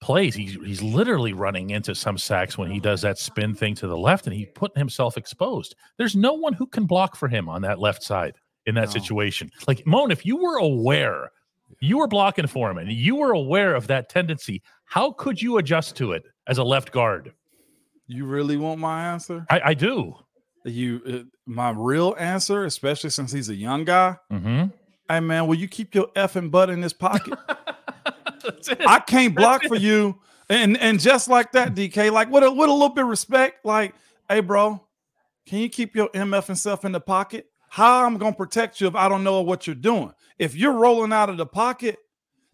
plays. 0.00 0.34
He's, 0.34 0.54
he's 0.54 0.82
literally 0.82 1.32
running 1.32 1.70
into 1.70 1.94
some 1.94 2.16
sacks 2.18 2.56
when 2.56 2.70
he 2.70 2.80
does 2.80 3.02
that 3.02 3.18
spin 3.18 3.54
thing 3.54 3.74
to 3.76 3.86
the 3.86 3.96
left 3.96 4.26
and 4.26 4.34
he's 4.34 4.48
putting 4.54 4.78
himself 4.78 5.16
exposed. 5.16 5.74
There's 5.98 6.16
no 6.16 6.32
one 6.34 6.52
who 6.54 6.66
can 6.66 6.86
block 6.86 7.16
for 7.16 7.28
him 7.28 7.48
on 7.48 7.62
that 7.62 7.78
left 7.78 8.02
side 8.02 8.34
in 8.66 8.74
that 8.76 8.86
No. 8.86 8.90
situation. 9.00 9.50
Like, 9.66 9.86
Moan, 9.86 10.10
if 10.10 10.24
you 10.24 10.36
were 10.36 10.56
aware, 10.58 11.30
you 11.80 11.98
were 11.98 12.08
blocking 12.08 12.46
for 12.46 12.70
him 12.70 12.78
and 12.78 12.90
you 12.90 13.16
were 13.16 13.32
aware 13.32 13.74
of 13.74 13.86
that 13.88 14.08
tendency, 14.08 14.62
how 14.84 15.12
could 15.12 15.40
you 15.40 15.58
adjust 15.58 15.96
to 15.96 16.12
it 16.12 16.24
as 16.46 16.58
a 16.58 16.64
left 16.64 16.92
guard? 16.92 17.32
You 18.06 18.24
really 18.26 18.56
want 18.56 18.80
my 18.80 19.06
answer? 19.06 19.46
I, 19.50 19.60
I 19.66 19.74
do. 19.74 20.14
You 20.64 21.00
uh, 21.06 21.18
my 21.46 21.70
real 21.70 22.14
answer, 22.18 22.64
especially 22.64 23.10
since 23.10 23.32
he's 23.32 23.48
a 23.48 23.54
young 23.54 23.84
guy. 23.84 24.16
Mm-hmm. 24.32 24.64
Hey 25.08 25.20
man, 25.20 25.46
will 25.46 25.54
you 25.54 25.68
keep 25.68 25.94
your 25.94 26.08
effing 26.16 26.50
butt 26.50 26.70
in 26.70 26.80
this 26.80 26.92
pocket? 26.92 27.38
I 28.86 28.98
can't 29.06 29.34
block 29.34 29.64
for 29.64 29.76
you. 29.76 30.18
And 30.48 30.76
and 30.78 30.98
just 30.98 31.28
like 31.28 31.52
that, 31.52 31.74
DK, 31.74 32.10
like 32.10 32.30
with 32.30 32.42
a 32.42 32.50
with 32.50 32.68
a 32.68 32.72
little 32.72 32.88
bit 32.88 33.04
of 33.04 33.10
respect, 33.10 33.64
like, 33.64 33.94
hey, 34.28 34.40
bro, 34.40 34.84
can 35.46 35.58
you 35.60 35.68
keep 35.68 35.94
your 35.94 36.08
MF 36.08 36.48
and 36.48 36.58
self 36.58 36.84
in 36.84 36.92
the 36.92 37.00
pocket? 37.00 37.46
How 37.68 38.04
I'm 38.04 38.18
gonna 38.18 38.34
protect 38.34 38.80
you 38.80 38.88
if 38.88 38.96
I 38.96 39.08
don't 39.08 39.22
know 39.22 39.42
what 39.42 39.66
you're 39.66 39.76
doing? 39.76 40.12
If 40.38 40.56
you're 40.56 40.72
rolling 40.72 41.12
out 41.12 41.30
of 41.30 41.36
the 41.36 41.46
pocket, 41.46 41.98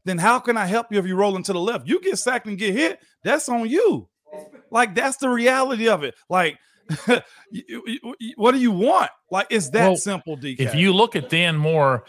then 0.05 0.18
how 0.18 0.38
can 0.38 0.57
I 0.57 0.66
help 0.66 0.92
you 0.92 0.99
if 0.99 1.07
you're 1.07 1.16
rolling 1.16 1.42
to 1.44 1.53
the 1.53 1.61
left? 1.61 1.88
You 1.88 2.01
get 2.01 2.18
sacked 2.18 2.46
and 2.46 2.59
get 2.59 2.75
hit, 2.75 3.01
that's 3.25 3.49
on 3.49 3.68
you. 3.68 4.09
Like 4.70 4.94
that's 4.94 5.16
the 5.16 5.31
reality 5.31 5.88
of 5.88 6.05
it. 6.05 6.14
Like, 6.29 6.59
what 8.37 8.53
do 8.53 8.59
you 8.59 8.72
want? 8.72 9.11
Like, 9.31 9.46
it's 9.51 9.70
that 9.70 9.87
Well, 9.87 9.96
simple, 9.96 10.37
DK. 10.37 10.61
If 10.61 10.75
you 10.75 10.92
look 10.92 11.16
at 11.16 11.31
Dan 11.31 11.57
Moore 11.57 12.05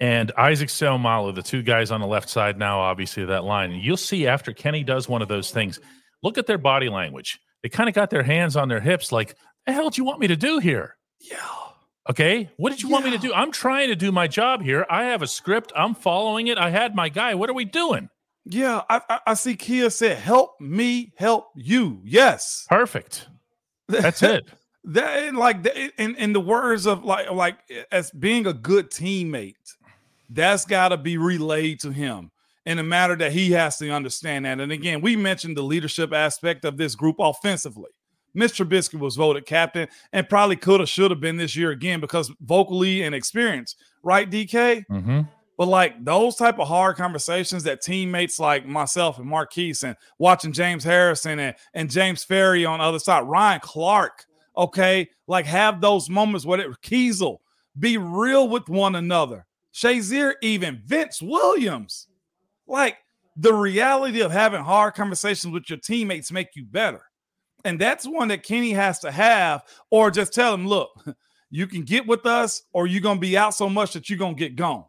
and 0.00 0.32
Isaac 0.36 0.68
Seumalo, 0.68 1.34
the 1.34 1.42
two 1.42 1.62
guys 1.62 1.90
on 1.90 2.00
the 2.00 2.06
left 2.06 2.28
side 2.28 2.58
now, 2.58 2.80
obviously 2.80 3.22
of 3.22 3.28
that 3.28 3.44
line, 3.44 3.72
you'll 3.72 3.96
see 3.96 4.26
after 4.26 4.52
Kenny 4.52 4.82
does 4.82 5.08
one 5.08 5.22
of 5.22 5.28
those 5.28 5.50
things, 5.50 5.80
look 6.22 6.38
at 6.38 6.46
their 6.46 6.58
body 6.58 6.88
language. 6.88 7.38
They 7.62 7.68
kind 7.68 7.88
of 7.88 7.94
got 7.94 8.10
their 8.10 8.22
hands 8.22 8.56
on 8.56 8.68
their 8.68 8.80
hips, 8.80 9.12
like, 9.12 9.36
the 9.66 9.72
hell 9.72 9.90
do 9.90 10.00
you 10.00 10.04
want 10.04 10.20
me 10.20 10.26
to 10.26 10.36
do 10.36 10.58
here? 10.58 10.96
Yeah. 11.20 11.36
Okay. 12.10 12.50
What 12.56 12.70
did 12.70 12.82
you 12.82 12.88
want 12.88 13.04
me 13.04 13.10
to 13.12 13.18
do? 13.18 13.32
I'm 13.32 13.50
trying 13.50 13.88
to 13.88 13.96
do 13.96 14.12
my 14.12 14.26
job 14.26 14.62
here. 14.62 14.84
I 14.90 15.04
have 15.04 15.22
a 15.22 15.26
script. 15.26 15.72
I'm 15.74 15.94
following 15.94 16.48
it. 16.48 16.58
I 16.58 16.70
had 16.70 16.94
my 16.94 17.08
guy. 17.08 17.34
What 17.34 17.48
are 17.48 17.54
we 17.54 17.64
doing? 17.64 18.10
Yeah. 18.44 18.82
I, 18.90 19.00
I, 19.08 19.20
I 19.28 19.34
see 19.34 19.56
Kia 19.56 19.88
said, 19.88 20.18
help 20.18 20.60
me 20.60 21.14
help 21.16 21.46
you. 21.56 22.02
Yes. 22.04 22.66
Perfect. 22.68 23.28
That's 23.88 24.22
it. 24.22 24.44
that 24.84 25.24
and 25.24 25.38
like 25.38 25.64
in, 25.96 26.14
in 26.16 26.32
the 26.34 26.40
words 26.40 26.86
of 26.86 27.04
like 27.04 27.30
like 27.30 27.56
as 27.90 28.10
being 28.10 28.46
a 28.46 28.52
good 28.52 28.90
teammate, 28.90 29.54
that's 30.34 30.64
gotta 30.64 30.96
be 30.96 31.16
relayed 31.16 31.80
to 31.80 31.90
him 31.90 32.30
in 32.66 32.78
a 32.78 32.82
matter 32.82 33.16
that 33.16 33.32
he 33.32 33.52
has 33.52 33.76
to 33.78 33.90
understand 33.90 34.44
that. 34.44 34.60
And 34.60 34.72
again, 34.72 35.00
we 35.00 35.16
mentioned 35.16 35.56
the 35.56 35.62
leadership 35.62 36.12
aspect 36.12 36.64
of 36.64 36.76
this 36.76 36.94
group 36.94 37.16
offensively. 37.18 37.90
Mr. 38.36 38.66
Trubisky 38.66 38.98
was 38.98 39.16
voted 39.16 39.46
captain 39.46 39.86
and 40.12 40.28
probably 40.28 40.56
could 40.56 40.80
have, 40.80 40.88
should 40.88 41.10
have 41.10 41.20
been 41.20 41.36
this 41.36 41.54
year 41.54 41.70
again 41.70 42.00
because 42.00 42.32
vocally 42.40 43.02
and 43.02 43.14
experience, 43.14 43.76
right, 44.02 44.28
DK? 44.28 44.84
Mm-hmm. 44.90 45.20
But 45.56 45.68
like 45.68 46.04
those 46.04 46.34
type 46.34 46.58
of 46.58 46.66
hard 46.66 46.96
conversations 46.96 47.62
that 47.62 47.80
teammates 47.80 48.40
like 48.40 48.66
myself 48.66 49.18
and 49.18 49.28
Marquise 49.28 49.84
and 49.84 49.96
watching 50.18 50.52
James 50.52 50.82
Harrison 50.82 51.38
and, 51.38 51.54
and 51.74 51.88
James 51.88 52.26
Farrior 52.26 52.70
on 52.70 52.80
the 52.80 52.84
other 52.84 52.98
side, 52.98 53.22
Ryan 53.22 53.60
Clark, 53.62 54.24
okay, 54.56 55.08
like 55.28 55.46
have 55.46 55.80
those 55.80 56.10
moments 56.10 56.44
where 56.44 56.58
it 56.58 56.68
Keisel, 56.82 57.38
be 57.78 57.98
real 57.98 58.48
with 58.48 58.68
one 58.68 58.96
another. 58.96 59.46
Shazier, 59.74 60.34
even 60.40 60.82
Vince 60.86 61.20
Williams, 61.20 62.06
like 62.66 62.96
the 63.36 63.52
reality 63.52 64.20
of 64.20 64.30
having 64.30 64.62
hard 64.62 64.94
conversations 64.94 65.52
with 65.52 65.68
your 65.68 65.80
teammates 65.80 66.30
make 66.30 66.54
you 66.54 66.64
better. 66.64 67.02
And 67.64 67.80
that's 67.80 68.06
one 68.06 68.28
that 68.28 68.44
Kenny 68.44 68.70
has 68.72 69.00
to 69.00 69.10
have, 69.10 69.62
or 69.90 70.10
just 70.10 70.32
tell 70.32 70.54
him, 70.54 70.66
look, 70.66 70.90
you 71.50 71.66
can 71.66 71.82
get 71.82 72.06
with 72.06 72.24
us, 72.24 72.62
or 72.72 72.86
you're 72.86 73.00
gonna 73.00 73.18
be 73.18 73.36
out 73.36 73.54
so 73.54 73.68
much 73.68 73.94
that 73.94 74.08
you're 74.08 74.18
gonna 74.18 74.34
get 74.34 74.54
gone. 74.54 74.84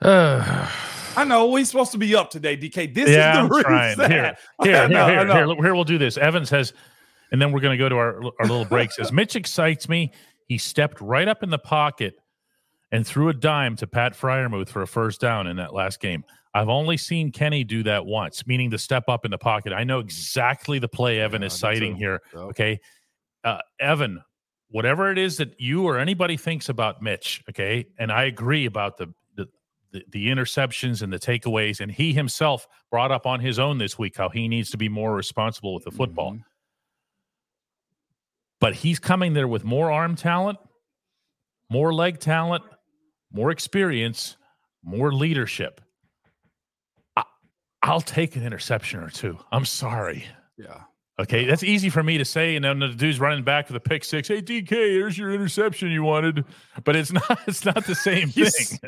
I 0.02 1.24
know 1.24 1.48
we're 1.48 1.64
supposed 1.64 1.92
to 1.92 1.98
be 1.98 2.14
up 2.14 2.30
today, 2.30 2.56
DK. 2.56 2.94
This 2.94 3.10
yeah, 3.10 3.32
is 3.32 3.36
the 3.36 3.40
I'm 3.40 3.48
reason. 3.48 3.64
trying. 3.96 4.10
Here, 4.10 4.36
here, 4.62 4.72
here, 4.72 4.88
know, 4.88 5.04
I 5.04 5.10
here, 5.10 5.26
here, 5.26 5.54
here, 5.56 5.74
we'll 5.74 5.84
do 5.84 5.98
this. 5.98 6.16
Evans 6.16 6.48
has, 6.50 6.72
and 7.32 7.42
then 7.42 7.52
we're 7.52 7.60
going 7.60 7.76
to 7.76 7.82
go 7.82 7.88
to 7.88 7.96
our, 7.96 8.22
our 8.24 8.46
little 8.46 8.64
breaks. 8.64 8.96
Says 8.96 9.12
Mitch 9.12 9.36
excites 9.36 9.88
me. 9.88 10.12
He 10.46 10.56
stepped 10.56 11.00
right 11.00 11.28
up 11.28 11.42
in 11.42 11.50
the 11.50 11.58
pocket 11.58 12.14
and 12.92 13.06
threw 13.06 13.28
a 13.28 13.34
dime 13.34 13.76
to 13.76 13.86
Pat 13.86 14.14
Freiermuth 14.14 14.68
for 14.68 14.82
a 14.82 14.86
first 14.86 15.20
down 15.20 15.46
in 15.46 15.56
that 15.56 15.72
last 15.72 16.00
game. 16.00 16.24
I've 16.52 16.68
only 16.68 16.96
seen 16.96 17.30
Kenny 17.30 17.62
do 17.62 17.84
that 17.84 18.06
once, 18.06 18.46
meaning 18.46 18.70
to 18.72 18.78
step 18.78 19.04
up 19.08 19.24
in 19.24 19.30
the 19.30 19.38
pocket. 19.38 19.72
I 19.72 19.84
know 19.84 20.00
exactly 20.00 20.80
the 20.80 20.88
play 20.88 21.20
Evan 21.20 21.44
is 21.44 21.52
citing 21.52 21.94
here. 21.94 22.20
Yep. 22.32 22.42
Okay. 22.42 22.80
Uh, 23.44 23.58
Evan, 23.78 24.20
whatever 24.68 25.12
it 25.12 25.18
is 25.18 25.36
that 25.36 25.60
you 25.60 25.84
or 25.84 25.98
anybody 25.98 26.36
thinks 26.36 26.68
about 26.68 27.00
Mitch, 27.02 27.42
okay, 27.48 27.86
and 27.98 28.10
I 28.10 28.24
agree 28.24 28.66
about 28.66 28.96
the 28.96 29.14
the, 29.36 29.46
the, 29.92 30.04
the 30.10 30.26
interceptions 30.28 31.02
and 31.02 31.12
the 31.12 31.20
takeaways, 31.20 31.80
and 31.80 31.92
he 31.92 32.12
himself 32.12 32.66
brought 32.90 33.12
up 33.12 33.26
on 33.26 33.38
his 33.38 33.60
own 33.60 33.78
this 33.78 33.96
week 33.96 34.16
how 34.16 34.28
he 34.28 34.48
needs 34.48 34.70
to 34.70 34.76
be 34.76 34.88
more 34.88 35.14
responsible 35.14 35.72
with 35.72 35.84
the 35.84 35.90
football. 35.92 36.32
Mhm. 36.32 36.44
But 38.60 38.74
he's 38.74 38.98
coming 38.98 39.32
there 39.32 39.48
with 39.48 39.64
more 39.64 39.90
arm 39.90 40.16
talent, 40.16 40.58
more 41.70 41.94
leg 41.94 42.18
talent, 42.18 42.64
more 43.32 43.50
experience, 43.50 44.36
more 44.82 45.12
leadership. 45.12 45.80
I, 47.16 47.24
I'll 47.82 48.00
take 48.00 48.36
an 48.36 48.44
interception 48.44 49.00
or 49.00 49.10
two. 49.10 49.38
I'm 49.52 49.64
sorry. 49.64 50.24
Yeah. 50.58 50.82
Okay, 51.20 51.44
that's 51.44 51.62
easy 51.62 51.90
for 51.90 52.02
me 52.02 52.16
to 52.16 52.24
say, 52.24 52.56
and 52.56 52.64
then 52.64 52.78
the 52.78 52.88
dude's 52.88 53.20
running 53.20 53.44
back 53.44 53.68
with 53.68 53.76
a 53.76 53.80
pick 53.80 54.04
six. 54.04 54.26
Hey, 54.28 54.40
DK, 54.40 54.70
here's 54.70 55.18
your 55.18 55.30
interception 55.30 55.90
you 55.90 56.02
wanted, 56.02 56.46
but 56.82 56.96
it's 56.96 57.12
not. 57.28 57.40
It's 57.46 57.62
not 57.62 57.84
the 57.84 57.94
same 57.94 58.30
thing. 58.30 58.78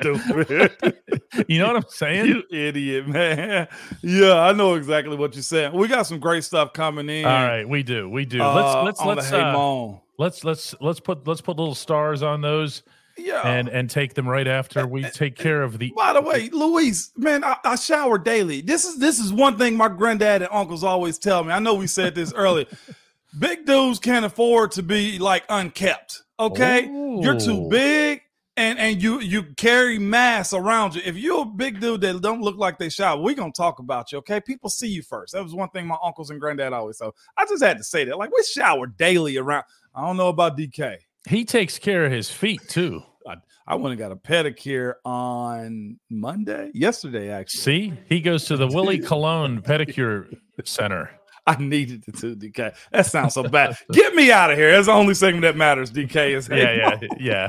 you 1.47 1.59
know 1.59 1.67
what 1.67 1.77
I'm 1.77 1.85
saying? 1.91 2.25
you 2.25 2.43
idiot, 2.51 3.07
man. 3.07 3.69
Yeah, 4.01 4.41
I 4.41 4.53
know 4.53 4.75
exactly 4.77 5.15
what 5.15 5.35
you're 5.35 5.43
saying. 5.43 5.75
We 5.75 5.89
got 5.89 6.07
some 6.07 6.21
great 6.21 6.43
stuff 6.43 6.73
coming 6.73 7.11
in. 7.11 7.27
All 7.27 7.33
right, 7.45 7.69
we 7.69 7.83
do, 7.83 8.09
we 8.09 8.25
do. 8.25 8.41
uh, 8.41 8.55
let's 8.83 9.01
let's 9.03 9.07
let's 9.07 9.29
Hey 9.29 9.39
uh, 9.43 9.53
Moan. 9.53 10.01
let's 10.19 10.43
let's 10.43 10.75
let's 10.81 11.01
put 11.01 11.29
let's 11.29 11.43
put 11.43 11.59
little 11.59 11.75
stars 11.75 12.23
on 12.23 12.41
those 12.41 12.83
Yeah. 13.17 13.43
and 13.47 13.69
and 13.69 13.91
take 13.91 14.15
them 14.15 14.29
right 14.29 14.49
after 14.49 14.87
we 14.87 15.05
eh, 15.05 15.09
eh, 15.09 15.11
take 15.11 15.37
care 15.37 15.63
of 15.63 15.79
the. 15.79 15.93
By 15.97 16.13
the 16.13 16.21
way, 16.21 16.49
Luis, 16.51 17.13
man, 17.17 17.45
I, 17.45 17.57
I 17.65 17.77
shower 17.77 18.19
daily. 18.19 18.61
This 18.61 18.85
is 18.85 18.99
this 18.99 19.19
is 19.19 19.33
one 19.33 19.59
thing 19.59 19.77
my 19.77 19.89
granddad 19.89 20.43
and 20.43 20.51
uncles 20.53 20.85
always 20.85 21.19
tell 21.19 21.45
me. 21.45 21.53
I 21.53 21.59
know 21.59 21.75
we 21.75 21.87
said 21.87 22.15
this 22.15 22.33
earlier. 22.33 22.67
Big 23.39 23.65
dudes 23.65 23.99
can't 23.99 24.25
afford 24.25 24.73
to 24.73 24.83
be 24.83 25.19
like 25.19 25.45
unkept. 25.49 26.23
Okay, 26.39 26.87
you're 26.87 27.39
too 27.39 27.65
oh. 27.65 27.69
big, 27.69 28.21
and 28.57 28.79
and 28.79 29.03
you 29.03 29.21
you 29.21 29.45
carry 29.57 29.99
mass 29.99 30.53
around 30.53 30.95
you. 30.95 31.03
If 31.05 31.17
you're 31.17 31.43
a 31.43 31.47
big 31.47 31.81
dude 31.81 32.03
that 32.03 32.21
don't 32.21 32.43
look 32.43 32.57
like 32.57 32.79
they 32.79 32.89
shower, 32.91 33.21
we 33.21 33.35
gonna 33.35 33.53
talk 33.53 33.79
about 33.79 34.13
you. 34.13 34.19
Okay, 34.19 34.41
people 34.41 34.69
see 34.69 34.89
you 34.89 35.03
first. 35.03 35.33
That 35.33 35.43
was 35.43 35.55
one 35.55 35.71
thing 35.71 35.87
my 35.87 35.97
uncles 36.03 36.31
and 36.31 36.41
granddad 36.41 36.73
always 36.73 36.99
said. 36.99 37.11
I 37.37 37.47
just 37.47 37.63
had 37.63 37.79
to 37.79 37.85
say 37.85 38.05
that. 38.05 38.19
Like 38.19 38.31
we 38.37 38.43
shower 38.43 38.87
daily 38.87 39.37
around. 39.39 39.65
I 39.95 40.05
don't 40.05 40.17
know 40.17 40.29
about 40.29 40.59
DK. 40.59 40.99
He 41.29 41.45
takes 41.45 41.79
care 41.79 42.05
of 42.05 42.13
his 42.13 42.31
feet 42.31 42.61
too. 42.69 43.03
I 43.27 43.37
I 43.67 43.75
went 43.77 43.93
and 43.93 43.99
got 43.99 44.13
a 44.13 44.17
pedicure 44.17 44.95
on 45.05 45.99
Monday, 46.11 46.71
yesterday 46.75 47.31
actually. 47.31 47.61
See, 47.61 47.93
he 48.09 48.21
goes 48.21 48.45
to 48.47 48.57
the 48.57 48.67
Willie 48.73 48.99
Cologne 48.99 49.63
Pedicure 49.63 50.37
Center. 50.65 51.11
I 51.47 51.57
needed 51.57 52.05
to 52.05 52.37
DK. 52.37 52.75
That 52.93 53.07
sounds 53.07 53.35
so 53.35 53.43
bad. 53.43 53.77
Get 53.93 54.15
me 54.15 54.31
out 54.31 54.53
of 54.53 54.59
here. 54.59 54.71
That's 54.71 54.87
the 54.87 54.93
only 54.93 55.15
segment 55.15 55.43
that 55.43 55.57
matters, 55.57 55.91
DK. 55.91 56.37
Is 56.37 56.49
Yeah, 56.49 56.97
yeah, 57.01 57.09
yeah. 57.19 57.49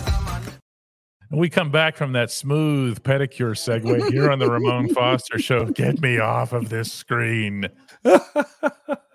And 1.31 1.39
we 1.39 1.49
come 1.49 1.71
back 1.71 1.95
from 1.95 2.11
that 2.11 2.29
smooth 2.29 3.01
pedicure 3.03 3.55
segue 3.55 4.11
here 4.11 4.29
on 4.29 4.39
the 4.39 4.51
Ramon 4.51 4.89
Foster 4.93 5.39
Show. 5.39 5.65
Get 5.65 6.01
me 6.01 6.19
off 6.19 6.51
of 6.51 6.67
this 6.67 6.91
screen. 6.91 7.69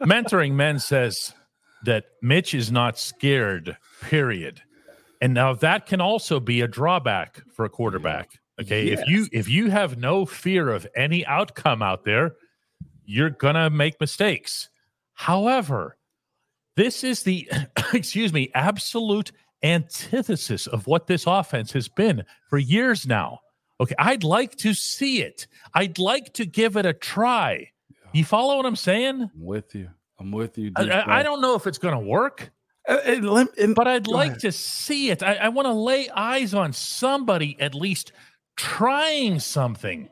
Mentoring 0.00 0.52
Men 0.52 0.78
says 0.78 1.34
that 1.84 2.06
Mitch 2.22 2.54
is 2.54 2.72
not 2.72 2.98
scared, 2.98 3.76
period. 4.00 4.62
And 5.20 5.34
now 5.34 5.52
that 5.54 5.84
can 5.84 6.00
also 6.00 6.40
be 6.40 6.62
a 6.62 6.68
drawback 6.68 7.42
for 7.52 7.66
a 7.66 7.70
quarterback. 7.70 8.30
Okay. 8.62 8.88
If 8.88 9.06
you 9.06 9.26
if 9.30 9.46
you 9.48 9.68
have 9.68 9.98
no 9.98 10.24
fear 10.24 10.70
of 10.70 10.86
any 10.96 11.26
outcome 11.26 11.82
out 11.82 12.04
there, 12.04 12.36
you're 13.04 13.28
gonna 13.28 13.68
make 13.68 14.00
mistakes. 14.00 14.70
However, 15.12 15.98
this 16.76 17.04
is 17.04 17.24
the 17.24 17.46
excuse 17.92 18.32
me, 18.32 18.50
absolute 18.54 19.32
antithesis 19.66 20.66
of 20.66 20.86
what 20.86 21.06
this 21.06 21.24
offense 21.26 21.72
has 21.72 21.88
been 21.88 22.24
for 22.48 22.58
years 22.58 23.06
now. 23.06 23.40
Okay, 23.80 23.94
I'd 23.98 24.24
like 24.24 24.56
to 24.56 24.72
see 24.72 25.22
it. 25.22 25.46
I'd 25.74 25.98
like 25.98 26.32
to 26.34 26.46
give 26.46 26.76
it 26.76 26.86
a 26.86 26.92
try. 26.92 27.70
You 28.12 28.24
follow 28.24 28.56
what 28.56 28.64
I'm 28.66 28.76
saying? 28.76 29.22
I'm 29.34 29.44
with 29.44 29.74
you. 29.74 29.90
I'm 30.18 30.30
with 30.32 30.56
you. 30.56 30.72
I, 30.76 30.88
I, 30.88 31.18
I 31.18 31.22
don't 31.22 31.42
know 31.42 31.54
if 31.56 31.66
it's 31.66 31.76
going 31.78 31.92
to 31.94 32.00
work, 32.00 32.50
Uh, 32.88 32.98
and 33.04 33.28
lem- 33.28 33.48
and- 33.60 33.74
but 33.74 33.86
I'd 33.86 34.06
like 34.06 34.28
ahead. 34.30 34.40
to 34.40 34.52
see 34.52 35.10
it. 35.10 35.22
I, 35.22 35.34
I 35.34 35.48
want 35.50 35.66
to 35.66 35.72
lay 35.72 36.08
eyes 36.08 36.54
on 36.54 36.72
somebody 36.72 37.56
at 37.60 37.74
least 37.74 38.12
trying 38.56 39.38
something 39.40 40.08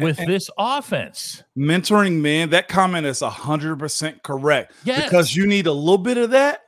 with 0.00 0.16
this 0.16 0.50
offense. 0.58 1.44
mentoring 1.56 2.20
man, 2.20 2.50
That 2.50 2.66
comment 2.66 3.06
is 3.06 3.20
hundred 3.20 3.78
percent 3.78 4.24
correct. 4.24 4.72
Yes. 4.84 5.04
because 5.04 5.36
you 5.36 5.46
need 5.46 5.68
a 5.68 5.72
little 5.72 5.98
bit 5.98 6.16
of 6.16 6.30
that, 6.30 6.62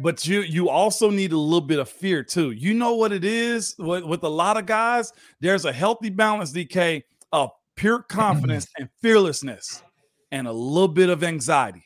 but 0.00 0.26
you 0.26 0.40
you 0.40 0.68
also 0.68 1.10
need 1.10 1.32
a 1.32 1.38
little 1.38 1.66
bit 1.66 1.78
of 1.78 1.88
fear 1.88 2.22
too. 2.22 2.52
You 2.52 2.74
know 2.74 2.94
what 2.94 3.12
it 3.12 3.24
is 3.24 3.74
with, 3.78 4.04
with 4.04 4.22
a 4.24 4.28
lot 4.28 4.56
of 4.56 4.66
guys. 4.66 5.12
There's 5.40 5.64
a 5.64 5.72
healthy 5.72 6.10
balance, 6.10 6.52
DK, 6.52 7.02
of 7.32 7.50
pure 7.76 8.02
confidence 8.02 8.66
and 8.78 8.88
fearlessness, 9.00 9.82
and 10.30 10.46
a 10.46 10.52
little 10.52 10.88
bit 10.88 11.08
of 11.08 11.22
anxiety. 11.22 11.84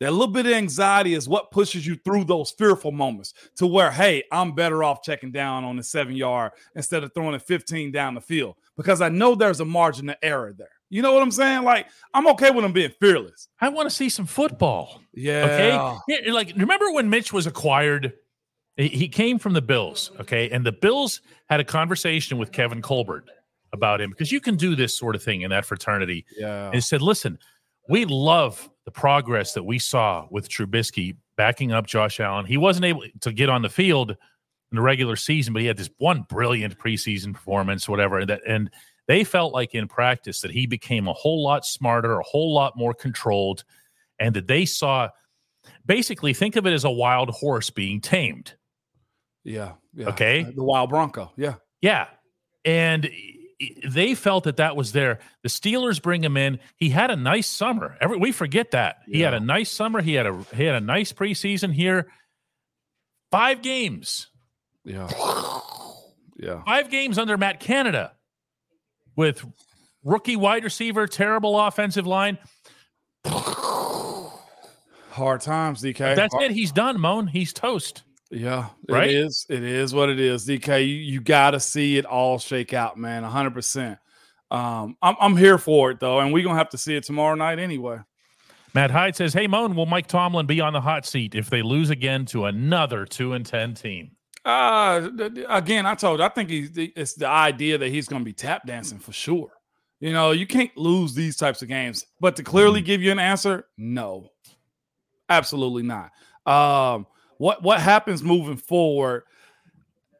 That 0.00 0.12
little 0.12 0.32
bit 0.32 0.46
of 0.46 0.52
anxiety 0.52 1.14
is 1.14 1.28
what 1.28 1.50
pushes 1.50 1.84
you 1.84 1.96
through 1.96 2.24
those 2.24 2.52
fearful 2.52 2.92
moments 2.92 3.34
to 3.56 3.66
where, 3.66 3.90
hey, 3.90 4.22
I'm 4.30 4.54
better 4.54 4.84
off 4.84 5.02
checking 5.02 5.32
down 5.32 5.64
on 5.64 5.74
the 5.76 5.82
seven 5.82 6.14
yard 6.14 6.52
instead 6.76 7.02
of 7.02 7.12
throwing 7.12 7.34
a 7.34 7.40
15 7.40 7.90
down 7.90 8.14
the 8.14 8.20
field 8.20 8.54
because 8.76 9.00
I 9.00 9.08
know 9.08 9.34
there's 9.34 9.58
a 9.58 9.64
margin 9.64 10.10
of 10.10 10.16
error 10.22 10.54
there. 10.56 10.68
You 10.90 11.02
know 11.02 11.12
what 11.12 11.22
I'm 11.22 11.30
saying? 11.30 11.64
Like, 11.64 11.86
I'm 12.14 12.26
okay 12.28 12.50
with 12.50 12.64
him 12.64 12.72
being 12.72 12.92
fearless. 13.00 13.48
I 13.60 13.68
want 13.68 13.88
to 13.88 13.94
see 13.94 14.08
some 14.08 14.26
football. 14.26 15.02
Yeah. 15.12 16.00
Okay. 16.08 16.30
Like, 16.30 16.52
remember 16.56 16.90
when 16.92 17.10
Mitch 17.10 17.32
was 17.32 17.46
acquired? 17.46 18.14
He 18.76 19.08
came 19.08 19.38
from 19.38 19.52
the 19.52 19.62
Bills. 19.62 20.12
Okay. 20.20 20.48
And 20.50 20.64
the 20.64 20.72
Bills 20.72 21.20
had 21.50 21.60
a 21.60 21.64
conversation 21.64 22.38
with 22.38 22.52
Kevin 22.52 22.80
Colbert 22.80 23.24
about 23.72 24.00
him 24.00 24.10
because 24.10 24.32
you 24.32 24.40
can 24.40 24.56
do 24.56 24.74
this 24.74 24.96
sort 24.96 25.14
of 25.14 25.22
thing 25.22 25.42
in 25.42 25.50
that 25.50 25.66
fraternity. 25.66 26.24
Yeah. 26.38 26.70
And 26.72 26.82
said, 26.82 27.02
listen, 27.02 27.38
we 27.88 28.04
love 28.04 28.70
the 28.84 28.90
progress 28.90 29.52
that 29.54 29.64
we 29.64 29.78
saw 29.78 30.26
with 30.30 30.48
Trubisky 30.48 31.16
backing 31.36 31.72
up 31.72 31.86
Josh 31.86 32.20
Allen. 32.20 32.46
He 32.46 32.56
wasn't 32.56 32.86
able 32.86 33.02
to 33.20 33.32
get 33.32 33.48
on 33.50 33.62
the 33.62 33.68
field 33.68 34.12
in 34.12 34.76
the 34.76 34.80
regular 34.80 35.16
season, 35.16 35.52
but 35.52 35.60
he 35.60 35.68
had 35.68 35.76
this 35.76 35.90
one 35.98 36.24
brilliant 36.28 36.78
preseason 36.78 37.34
performance, 37.34 37.88
whatever. 37.88 38.18
And 38.18 38.30
that 38.30 38.40
and 38.46 38.70
they 39.08 39.24
felt 39.24 39.54
like 39.54 39.74
in 39.74 39.88
practice 39.88 40.42
that 40.42 40.50
he 40.50 40.66
became 40.66 41.08
a 41.08 41.12
whole 41.14 41.42
lot 41.42 41.64
smarter, 41.64 42.20
a 42.20 42.22
whole 42.22 42.54
lot 42.54 42.76
more 42.76 42.92
controlled, 42.94 43.64
and 44.20 44.36
that 44.36 44.46
they 44.46 44.66
saw 44.66 45.08
basically 45.86 46.34
think 46.34 46.56
of 46.56 46.66
it 46.66 46.72
as 46.72 46.84
a 46.84 46.90
wild 46.90 47.30
horse 47.30 47.70
being 47.70 48.00
tamed. 48.00 48.54
Yeah. 49.44 49.72
yeah. 49.94 50.08
Okay. 50.08 50.44
Uh, 50.44 50.50
the 50.54 50.62
wild 50.62 50.90
Bronco. 50.90 51.32
Yeah. 51.36 51.54
Yeah. 51.80 52.08
And 52.66 53.10
they 53.86 54.14
felt 54.14 54.44
that 54.44 54.58
that 54.58 54.76
was 54.76 54.92
there. 54.92 55.20
The 55.42 55.48
Steelers 55.48 56.02
bring 56.02 56.22
him 56.22 56.36
in. 56.36 56.60
He 56.76 56.90
had 56.90 57.10
a 57.10 57.16
nice 57.16 57.48
summer. 57.48 57.96
Every, 58.02 58.18
we 58.18 58.30
forget 58.30 58.72
that 58.72 58.98
he 59.06 59.20
had 59.22 59.32
a 59.32 59.40
nice 59.40 59.70
summer. 59.70 60.02
He 60.02 60.14
had 60.14 60.26
a 60.26 60.44
he 60.54 60.64
had 60.64 60.74
a 60.74 60.80
nice 60.80 61.12
preseason 61.12 61.72
here. 61.72 62.08
Five 63.30 63.62
games. 63.62 64.28
Yeah. 64.84 65.08
Yeah. 66.40 66.62
Five 66.62 66.88
games 66.88 67.18
under 67.18 67.36
Matt 67.36 67.58
Canada 67.58 68.12
with 69.18 69.44
rookie 70.04 70.36
wide 70.36 70.62
receiver, 70.64 71.06
terrible 71.08 71.58
offensive 71.60 72.06
line. 72.06 72.38
Hard 75.10 75.40
times, 75.40 75.82
DK. 75.82 76.14
That's 76.14 76.32
Hard- 76.32 76.44
it. 76.46 76.52
He's 76.52 76.70
done, 76.72 77.00
Moan. 77.00 77.26
He's 77.26 77.52
toast. 77.52 78.04
Yeah, 78.30 78.68
Right? 78.88 79.08
It 79.10 79.16
is. 79.16 79.46
It 79.48 79.62
is 79.64 79.92
what 79.92 80.08
it 80.10 80.20
is. 80.20 80.46
DK, 80.46 80.86
you, 80.86 80.94
you 80.94 81.20
got 81.20 81.50
to 81.52 81.60
see 81.60 81.96
it 81.96 82.04
all 82.04 82.38
shake 82.38 82.72
out, 82.72 82.96
man. 82.96 83.24
100%. 83.24 83.98
Um, 84.50 84.96
I'm, 85.02 85.16
I'm 85.20 85.36
here 85.36 85.58
for 85.58 85.90
it, 85.90 85.98
though, 85.98 86.20
and 86.20 86.32
we're 86.32 86.44
going 86.44 86.54
to 86.54 86.58
have 86.58 86.68
to 86.70 86.78
see 86.78 86.94
it 86.94 87.04
tomorrow 87.04 87.34
night 87.34 87.58
anyway. 87.58 87.98
Matt 88.74 88.90
Hyde 88.90 89.16
says, 89.16 89.32
Hey, 89.32 89.46
Moan, 89.46 89.74
will 89.74 89.86
Mike 89.86 90.06
Tomlin 90.06 90.46
be 90.46 90.60
on 90.60 90.74
the 90.74 90.80
hot 90.80 91.06
seat 91.06 91.34
if 91.34 91.50
they 91.50 91.62
lose 91.62 91.90
again 91.90 92.26
to 92.26 92.44
another 92.44 93.04
2 93.06 93.32
and 93.32 93.44
10 93.44 93.74
team? 93.74 94.10
Uh, 94.48 95.10
again, 95.50 95.84
I 95.84 95.94
told 95.94 96.20
you, 96.20 96.24
I 96.24 96.30
think 96.30 96.48
he's, 96.48 96.70
it's 96.74 97.12
the 97.12 97.28
idea 97.28 97.76
that 97.76 97.90
he's 97.90 98.08
going 98.08 98.22
to 98.22 98.24
be 98.24 98.32
tap 98.32 98.66
dancing 98.66 98.98
for 98.98 99.12
sure. 99.12 99.50
You 100.00 100.14
know, 100.14 100.30
you 100.30 100.46
can't 100.46 100.74
lose 100.74 101.12
these 101.12 101.36
types 101.36 101.60
of 101.60 101.68
games, 101.68 102.06
but 102.18 102.34
to 102.36 102.42
clearly 102.42 102.80
give 102.80 103.02
you 103.02 103.12
an 103.12 103.18
answer, 103.18 103.66
no, 103.76 104.30
absolutely 105.28 105.82
not. 105.82 106.12
Um, 106.46 107.06
what 107.36 107.62
what 107.62 107.78
happens 107.78 108.22
moving 108.22 108.56
forward? 108.56 109.24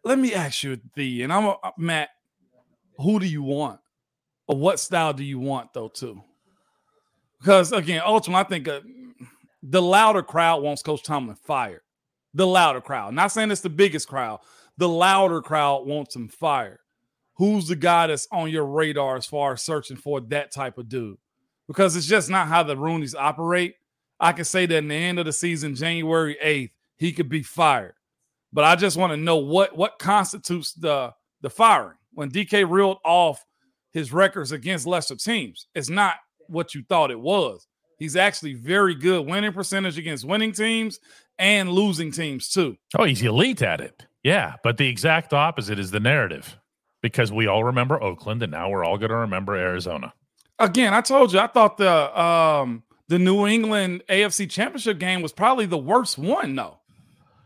Let 0.05 0.19
me 0.19 0.35
ask 0.35 0.63
you, 0.63 0.79
the 0.95 1.23
and 1.23 1.33
I'm 1.33 1.47
a, 1.47 1.57
Matt. 1.79 2.11
Who 2.99 3.19
do 3.19 3.27
you 3.27 3.43
want, 3.43 3.81
or 4.47 4.59
what 4.59 4.79
style 4.79 5.15
do 5.15 5.25
you 5.25 5.39
want 5.39 5.73
though? 5.73 5.89
Too, 5.89 6.23
because 7.41 7.73
again, 7.73 8.03
ultimately, 8.05 8.45
I 8.45 8.49
think 8.49 8.69
uh, 8.69 8.81
the 9.63 9.81
louder 9.81 10.23
crowd 10.23 10.63
wants 10.63 10.83
Coach 10.83 11.03
Tomlin 11.03 11.37
fired. 11.37 11.81
The 12.39 12.47
louder 12.47 12.81
crowd, 12.81 13.15
not 13.15 13.33
saying 13.33 13.51
it's 13.51 13.63
the 13.63 13.69
biggest 13.69 14.07
crowd. 14.07 14.39
The 14.77 14.89
louder 14.89 15.43
crowd 15.43 15.89
wants 15.89 16.15
some 16.15 16.29
fire. 16.29 16.79
Who's 17.35 17.67
the 17.67 17.75
guy 17.75 18.07
that's 18.07 18.29
on 18.31 18.49
your 18.49 18.65
radar 18.65 19.17
as 19.17 19.27
far 19.27 19.55
as 19.55 19.63
searching 19.65 19.97
for 19.97 20.21
that 20.21 20.53
type 20.53 20.79
of 20.79 20.89
dude? 20.89 21.17
Because 21.67 21.97
it's 21.97 22.07
just 22.07 22.31
not 22.31 22.47
how 22.47 22.63
the 22.63 22.77
Rooneys 22.77 23.17
operate. 23.19 23.75
I 24.21 24.31
can 24.31 24.45
say 24.45 24.67
that 24.67 24.77
in 24.77 24.87
the 24.87 24.95
end 24.95 25.19
of 25.19 25.27
the 25.27 25.33
season, 25.33 25.75
January 25.75 26.37
8th, 26.41 26.71
he 26.97 27.11
could 27.11 27.29
be 27.29 27.43
fired. 27.43 27.95
But 28.53 28.65
I 28.65 28.77
just 28.77 28.97
want 28.97 29.13
to 29.13 29.17
know 29.17 29.39
what 29.39 29.77
what 29.77 29.99
constitutes 29.99 30.73
the 30.75 31.13
the 31.41 31.51
firing. 31.51 31.97
When 32.13 32.31
DK 32.31 32.71
reeled 32.71 32.99
off 33.05 33.45
his 33.91 34.13
records 34.13 34.53
against 34.53 34.87
lesser 34.87 35.17
teams, 35.17 35.67
it's 35.75 35.91
not 35.91 36.15
what 36.47 36.73
you 36.73 36.85
thought 36.89 37.11
it 37.11 37.19
was. 37.19 37.67
He's 37.99 38.15
actually 38.15 38.55
very 38.55 38.95
good 38.95 39.27
winning 39.27 39.53
percentage 39.53 39.99
against 39.99 40.25
winning 40.25 40.53
teams 40.53 41.01
and 41.39 41.71
losing 41.71 42.11
teams 42.11 42.49
too. 42.49 42.77
Oh, 42.99 43.05
he's 43.05 43.23
elite 43.23 43.63
at 43.63 43.81
it. 43.81 44.07
Yeah. 44.23 44.55
But 44.63 44.77
the 44.77 44.89
exact 44.89 45.33
opposite 45.33 45.79
is 45.79 45.91
the 45.91 46.01
narrative 46.01 46.59
because 47.03 47.33
we 47.33 47.47
all 47.47 47.65
remember 47.65 48.03
Oakland 48.03 48.43
and 48.43 48.53
now 48.53 48.71
we're 48.71 48.85
all 48.85 48.99
going 48.99 49.11
to 49.11 49.17
remember 49.17 49.57
Arizona. 49.57 50.13
Again, 50.59 50.93
I 50.93 51.01
told 51.01 51.33
you 51.33 51.39
I 51.39 51.47
thought 51.47 51.77
the 51.77 52.21
um 52.21 52.83
the 53.09 53.19
New 53.19 53.47
England 53.47 54.03
AFC 54.09 54.51
Championship 54.51 54.99
game 54.99 55.23
was 55.23 55.33
probably 55.33 55.67
the 55.67 55.79
worst 55.79 56.19
one 56.19 56.57
though. 56.57 56.81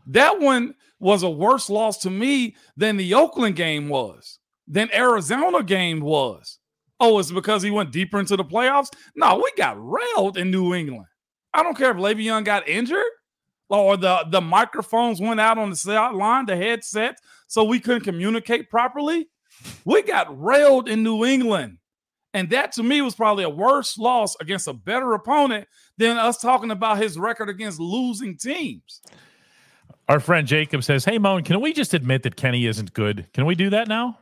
That 0.07 0.39
one 0.39 0.75
was 0.99 1.23
a 1.23 1.29
worse 1.29 1.69
loss 1.69 1.97
to 1.99 2.09
me 2.09 2.55
than 2.75 2.97
the 2.97 3.13
Oakland 3.13 3.55
game 3.55 3.89
was, 3.89 4.39
than 4.67 4.93
Arizona 4.93 5.63
game 5.63 5.99
was. 5.99 6.59
Oh, 6.99 7.19
it's 7.19 7.31
because 7.31 7.61
he 7.61 7.71
went 7.71 7.91
deeper 7.91 8.19
into 8.19 8.37
the 8.37 8.43
playoffs? 8.43 8.89
No, 9.15 9.35
we 9.35 9.51
got 9.57 9.77
railed 9.77 10.37
in 10.37 10.51
New 10.51 10.73
England. 10.73 11.05
I 11.53 11.61
don't 11.63 11.77
care 11.77 11.91
if 11.91 11.97
Le'Veon 11.97 12.45
got 12.45 12.67
injured 12.67 13.05
or 13.79 13.97
the, 13.97 14.25
the 14.29 14.41
microphones 14.41 15.19
went 15.19 15.39
out 15.39 15.57
on 15.57 15.69
the 15.69 15.75
sideline, 15.75 16.45
the 16.45 16.55
headset, 16.55 17.17
so 17.47 17.63
we 17.63 17.79
couldn't 17.79 18.03
communicate 18.03 18.69
properly. 18.69 19.29
We 19.85 20.01
got 20.03 20.41
railed 20.41 20.87
in 20.87 21.03
New 21.03 21.25
England. 21.25 21.77
And 22.35 22.49
that 22.49 22.71
to 22.73 22.83
me 22.83 23.01
was 23.01 23.13
probably 23.15 23.43
a 23.43 23.49
worse 23.49 23.97
loss 23.97 24.35
against 24.41 24.67
a 24.67 24.73
better 24.73 25.13
opponent 25.13 25.67
than 25.97 26.17
us 26.17 26.39
talking 26.41 26.71
about 26.71 26.97
his 26.97 27.17
record 27.17 27.49
against 27.49 27.79
losing 27.79 28.37
teams. 28.37 29.01
Our 30.09 30.19
friend 30.19 30.47
Jacob 30.47 30.83
says, 30.83 31.05
Hey, 31.05 31.17
Moan, 31.19 31.43
can 31.43 31.61
we 31.61 31.73
just 31.73 31.93
admit 31.93 32.23
that 32.23 32.35
Kenny 32.35 32.65
isn't 32.65 32.93
good? 32.93 33.27
Can 33.33 33.45
we 33.45 33.53
do 33.55 33.69
that 33.69 33.87
now? 33.87 34.17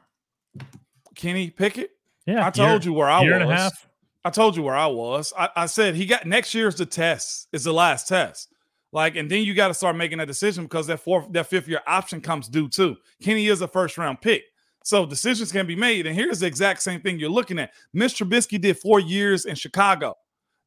Kenny 1.15 1.49
Pickett, 1.49 1.91
Yeah. 2.25 2.45
I 2.45 2.49
told 2.49 2.83
you 2.85 2.93
where 2.93 3.09
I 3.09 3.21
year 3.21 3.33
was. 3.33 3.41
and 3.43 3.51
a 3.51 3.55
half. 3.55 3.87
I 4.23 4.29
told 4.29 4.55
you 4.55 4.63
where 4.63 4.75
I 4.75 4.87
was. 4.87 5.33
I, 5.37 5.49
I 5.55 5.65
said 5.65 5.95
he 5.95 6.05
got 6.05 6.25
next 6.25 6.53
year's 6.53 6.75
the 6.75 6.85
test. 6.85 7.47
It's 7.51 7.63
the 7.63 7.73
last 7.73 8.07
test. 8.07 8.49
Like, 8.93 9.15
and 9.15 9.29
then 9.29 9.43
you 9.43 9.53
got 9.53 9.69
to 9.69 9.73
start 9.73 9.95
making 9.95 10.17
that 10.17 10.27
decision 10.27 10.65
because 10.65 10.87
that 10.87 10.99
fourth, 10.99 11.31
that 11.31 11.47
fifth 11.47 11.67
year 11.67 11.81
option 11.87 12.19
comes 12.19 12.47
due 12.47 12.67
too. 12.67 12.97
Kenny 13.21 13.47
is 13.47 13.61
a 13.61 13.67
first 13.67 13.97
round 13.97 14.21
pick. 14.21 14.43
So 14.83 15.05
decisions 15.05 15.51
can 15.51 15.67
be 15.67 15.75
made. 15.75 16.07
And 16.07 16.15
here's 16.15 16.39
the 16.39 16.47
exact 16.47 16.81
same 16.81 17.01
thing 17.01 17.19
you're 17.19 17.29
looking 17.29 17.59
at. 17.59 17.71
Mr. 17.95 18.25
Trubisky 18.25 18.59
did 18.59 18.77
four 18.79 18.99
years 18.99 19.45
in 19.45 19.55
Chicago. 19.55 20.15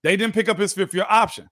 They 0.02 0.16
didn't 0.16 0.34
pick 0.34 0.48
up 0.48 0.58
his 0.58 0.72
fifth 0.72 0.94
year 0.94 1.06
option. 1.08 1.48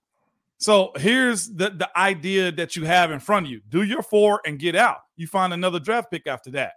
So 0.59 0.91
here's 0.95 1.49
the, 1.49 1.71
the 1.71 1.89
idea 1.97 2.51
that 2.53 2.75
you 2.75 2.85
have 2.85 3.11
in 3.11 3.19
front 3.19 3.47
of 3.47 3.51
you. 3.51 3.61
Do 3.67 3.83
your 3.83 4.01
four 4.01 4.41
and 4.45 4.57
get 4.57 4.75
out. 4.75 4.99
You 5.17 5.27
find 5.27 5.53
another 5.53 5.79
draft 5.79 6.09
pick 6.09 6.25
after 6.25 6.51
that. 6.51 6.73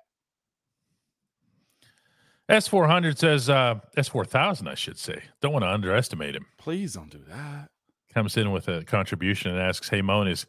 S400 2.48 3.18
says, 3.18 3.50
uh, 3.50 3.76
S4000, 3.96 4.68
I 4.68 4.74
should 4.74 4.98
say. 4.98 5.22
Don't 5.40 5.52
want 5.52 5.64
to 5.64 5.68
underestimate 5.68 6.34
him. 6.34 6.46
Please 6.58 6.94
don't 6.94 7.10
do 7.10 7.22
that. 7.28 7.68
Comes 8.16 8.38
in 8.38 8.50
with 8.50 8.66
a 8.68 8.82
contribution 8.82 9.50
and 9.50 9.60
asks, 9.60 9.90
Hey, 9.90 10.00
Moan, 10.00 10.26
is 10.26 10.46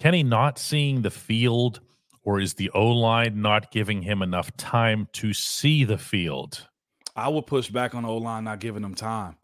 Kenny 0.00 0.24
not 0.24 0.58
seeing 0.58 1.02
the 1.02 1.10
field 1.12 1.78
or 2.24 2.40
is 2.40 2.54
the 2.54 2.68
O 2.70 2.88
line 2.88 3.40
not 3.40 3.70
giving 3.70 4.02
him 4.02 4.22
enough 4.22 4.56
time 4.56 5.06
to 5.12 5.32
see 5.32 5.84
the 5.84 5.98
field? 5.98 6.66
I 7.14 7.28
would 7.28 7.46
push 7.46 7.68
back 7.68 7.94
on 7.94 8.04
O 8.04 8.16
line 8.16 8.42
not 8.42 8.58
giving 8.58 8.82
him 8.82 8.96
time. 8.96 9.36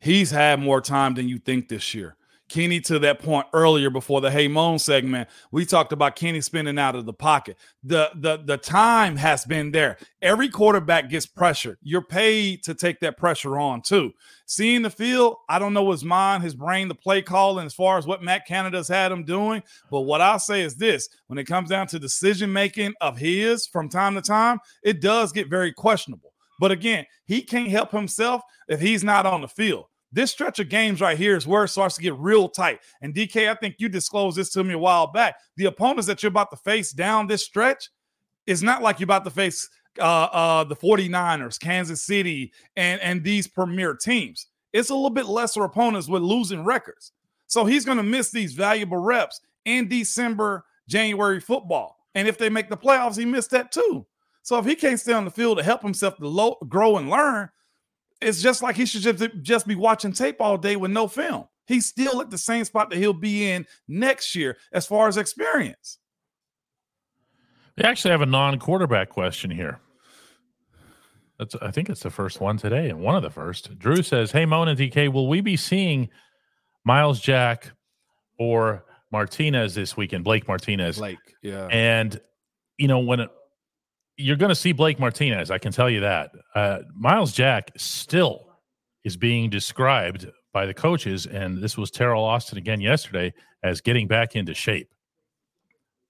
He's 0.00 0.32
had 0.32 0.58
more 0.58 0.80
time 0.80 1.14
than 1.14 1.28
you 1.28 1.38
think 1.38 1.68
this 1.68 1.94
year. 1.94 2.16
Kenny, 2.48 2.80
to 2.82 2.98
that 2.98 3.20
point 3.20 3.46
earlier 3.52 3.88
before 3.88 4.20
the 4.20 4.30
Hey 4.30 4.48
Moan 4.48 4.78
segment, 4.78 5.28
we 5.50 5.64
talked 5.64 5.92
about 5.92 6.14
Kenny 6.14 6.40
spinning 6.40 6.78
out 6.78 6.94
of 6.94 7.06
the 7.06 7.12
pocket. 7.12 7.56
The, 7.82 8.10
the, 8.14 8.38
the 8.44 8.58
time 8.58 9.16
has 9.16 9.44
been 9.44 9.70
there. 9.70 9.96
Every 10.20 10.48
quarterback 10.48 11.08
gets 11.08 11.26
pressured. 11.26 11.78
You're 11.82 12.02
paid 12.02 12.62
to 12.64 12.74
take 12.74 13.00
that 13.00 13.16
pressure 13.16 13.58
on 13.58 13.80
too. 13.82 14.12
Seeing 14.46 14.82
the 14.82 14.90
field, 14.90 15.36
I 15.48 15.58
don't 15.58 15.72
know 15.72 15.90
his 15.90 16.04
mind, 16.04 16.42
his 16.42 16.54
brain, 16.54 16.88
the 16.88 16.94
play 16.94 17.22
calling 17.22 17.64
as 17.64 17.74
far 17.74 17.96
as 17.96 18.06
what 18.06 18.22
Matt 18.22 18.46
Canada's 18.46 18.88
had 18.88 19.10
him 19.10 19.24
doing. 19.24 19.62
But 19.90 20.02
what 20.02 20.20
I'll 20.20 20.38
say 20.38 20.62
is 20.62 20.76
this 20.76 21.08
when 21.28 21.38
it 21.38 21.44
comes 21.44 21.70
down 21.70 21.86
to 21.88 21.98
decision 21.98 22.52
making 22.52 22.92
of 23.00 23.16
his 23.16 23.66
from 23.66 23.88
time 23.88 24.14
to 24.14 24.22
time, 24.22 24.58
it 24.82 25.00
does 25.00 25.32
get 25.32 25.48
very 25.48 25.72
questionable. 25.72 26.34
But 26.60 26.72
again, 26.72 27.06
he 27.24 27.42
can't 27.42 27.70
help 27.70 27.90
himself 27.90 28.42
if 28.68 28.80
he's 28.80 29.02
not 29.02 29.26
on 29.26 29.40
the 29.40 29.48
field. 29.48 29.86
This 30.14 30.30
stretch 30.30 30.60
of 30.60 30.68
games 30.68 31.00
right 31.00 31.18
here 31.18 31.36
is 31.36 31.44
where 31.44 31.64
it 31.64 31.68
starts 31.68 31.96
to 31.96 32.00
get 32.00 32.14
real 32.14 32.48
tight. 32.48 32.78
And 33.02 33.12
DK, 33.12 33.50
I 33.50 33.54
think 33.56 33.74
you 33.78 33.88
disclosed 33.88 34.36
this 34.36 34.50
to 34.50 34.62
me 34.62 34.74
a 34.74 34.78
while 34.78 35.08
back. 35.08 35.34
The 35.56 35.64
opponents 35.64 36.06
that 36.06 36.22
you're 36.22 36.28
about 36.28 36.52
to 36.52 36.56
face 36.56 36.92
down 36.92 37.26
this 37.26 37.44
stretch 37.44 37.90
is 38.46 38.62
not 38.62 38.80
like 38.80 39.00
you're 39.00 39.06
about 39.06 39.24
to 39.24 39.30
face 39.30 39.68
uh, 39.98 40.28
uh, 40.32 40.64
the 40.64 40.76
49ers, 40.76 41.58
Kansas 41.58 42.04
City, 42.04 42.52
and, 42.76 43.00
and 43.00 43.24
these 43.24 43.48
premier 43.48 43.92
teams. 43.94 44.46
It's 44.72 44.90
a 44.90 44.94
little 44.94 45.10
bit 45.10 45.26
lesser 45.26 45.64
opponents 45.64 46.06
with 46.06 46.22
losing 46.22 46.64
records. 46.64 47.10
So 47.48 47.64
he's 47.64 47.84
going 47.84 47.98
to 47.98 48.04
miss 48.04 48.30
these 48.30 48.52
valuable 48.52 48.98
reps 48.98 49.40
in 49.64 49.88
December, 49.88 50.64
January 50.88 51.40
football. 51.40 51.96
And 52.14 52.28
if 52.28 52.38
they 52.38 52.48
make 52.48 52.68
the 52.68 52.76
playoffs, 52.76 53.18
he 53.18 53.24
missed 53.24 53.50
that 53.50 53.72
too. 53.72 54.06
So 54.42 54.58
if 54.58 54.64
he 54.64 54.76
can't 54.76 55.00
stay 55.00 55.12
on 55.12 55.24
the 55.24 55.30
field 55.32 55.58
to 55.58 55.64
help 55.64 55.82
himself 55.82 56.16
to 56.18 56.56
grow 56.68 56.98
and 56.98 57.10
learn, 57.10 57.48
it's 58.20 58.42
just 58.42 58.62
like 58.62 58.76
he 58.76 58.86
should 58.86 59.02
just, 59.02 59.24
just 59.42 59.66
be 59.66 59.74
watching 59.74 60.12
tape 60.12 60.40
all 60.40 60.56
day 60.56 60.76
with 60.76 60.90
no 60.90 61.08
film. 61.08 61.46
He's 61.66 61.86
still 61.86 62.20
at 62.20 62.30
the 62.30 62.38
same 62.38 62.64
spot 62.64 62.90
that 62.90 62.98
he'll 62.98 63.12
be 63.12 63.50
in 63.50 63.66
next 63.88 64.34
year 64.34 64.56
as 64.72 64.86
far 64.86 65.08
as 65.08 65.16
experience. 65.16 65.98
We 67.76 67.84
actually 67.84 68.12
have 68.12 68.20
a 68.20 68.26
non-quarterback 68.26 69.08
question 69.08 69.50
here. 69.50 69.80
That's 71.38 71.56
I 71.56 71.72
think 71.72 71.90
it's 71.90 72.02
the 72.02 72.10
first 72.10 72.40
one 72.40 72.56
today, 72.58 72.88
and 72.90 73.00
one 73.00 73.16
of 73.16 73.22
the 73.22 73.30
first. 73.30 73.76
Drew 73.78 74.02
says, 74.02 74.30
"Hey, 74.30 74.46
Mona 74.46 74.76
DK, 74.76 75.12
will 75.12 75.28
we 75.28 75.40
be 75.40 75.56
seeing 75.56 76.08
Myles 76.84 77.18
Jack 77.20 77.72
or 78.38 78.84
Martinez 79.10 79.74
this 79.74 79.96
weekend? 79.96 80.22
Blake 80.22 80.46
Martinez, 80.46 80.98
Blake, 80.98 81.18
yeah. 81.42 81.66
And 81.72 82.20
you 82.78 82.86
know 82.86 83.00
when 83.00 83.18
it, 83.18 83.30
you're 84.16 84.36
going 84.36 84.50
to 84.50 84.54
see 84.54 84.72
Blake 84.72 84.98
Martinez, 84.98 85.50
I 85.50 85.58
can 85.58 85.72
tell 85.72 85.90
you 85.90 86.00
that. 86.00 86.30
Uh, 86.54 86.78
Myles 86.94 87.32
Jack 87.32 87.70
still 87.76 88.46
is 89.04 89.16
being 89.16 89.50
described 89.50 90.30
by 90.52 90.66
the 90.66 90.74
coaches, 90.74 91.26
and 91.26 91.62
this 91.62 91.76
was 91.76 91.90
Teryl 91.90 92.22
Austin 92.22 92.58
again 92.58 92.80
yesterday 92.80 93.34
as 93.62 93.80
getting 93.80 94.06
back 94.06 94.36
into 94.36 94.54
shape. 94.54 94.94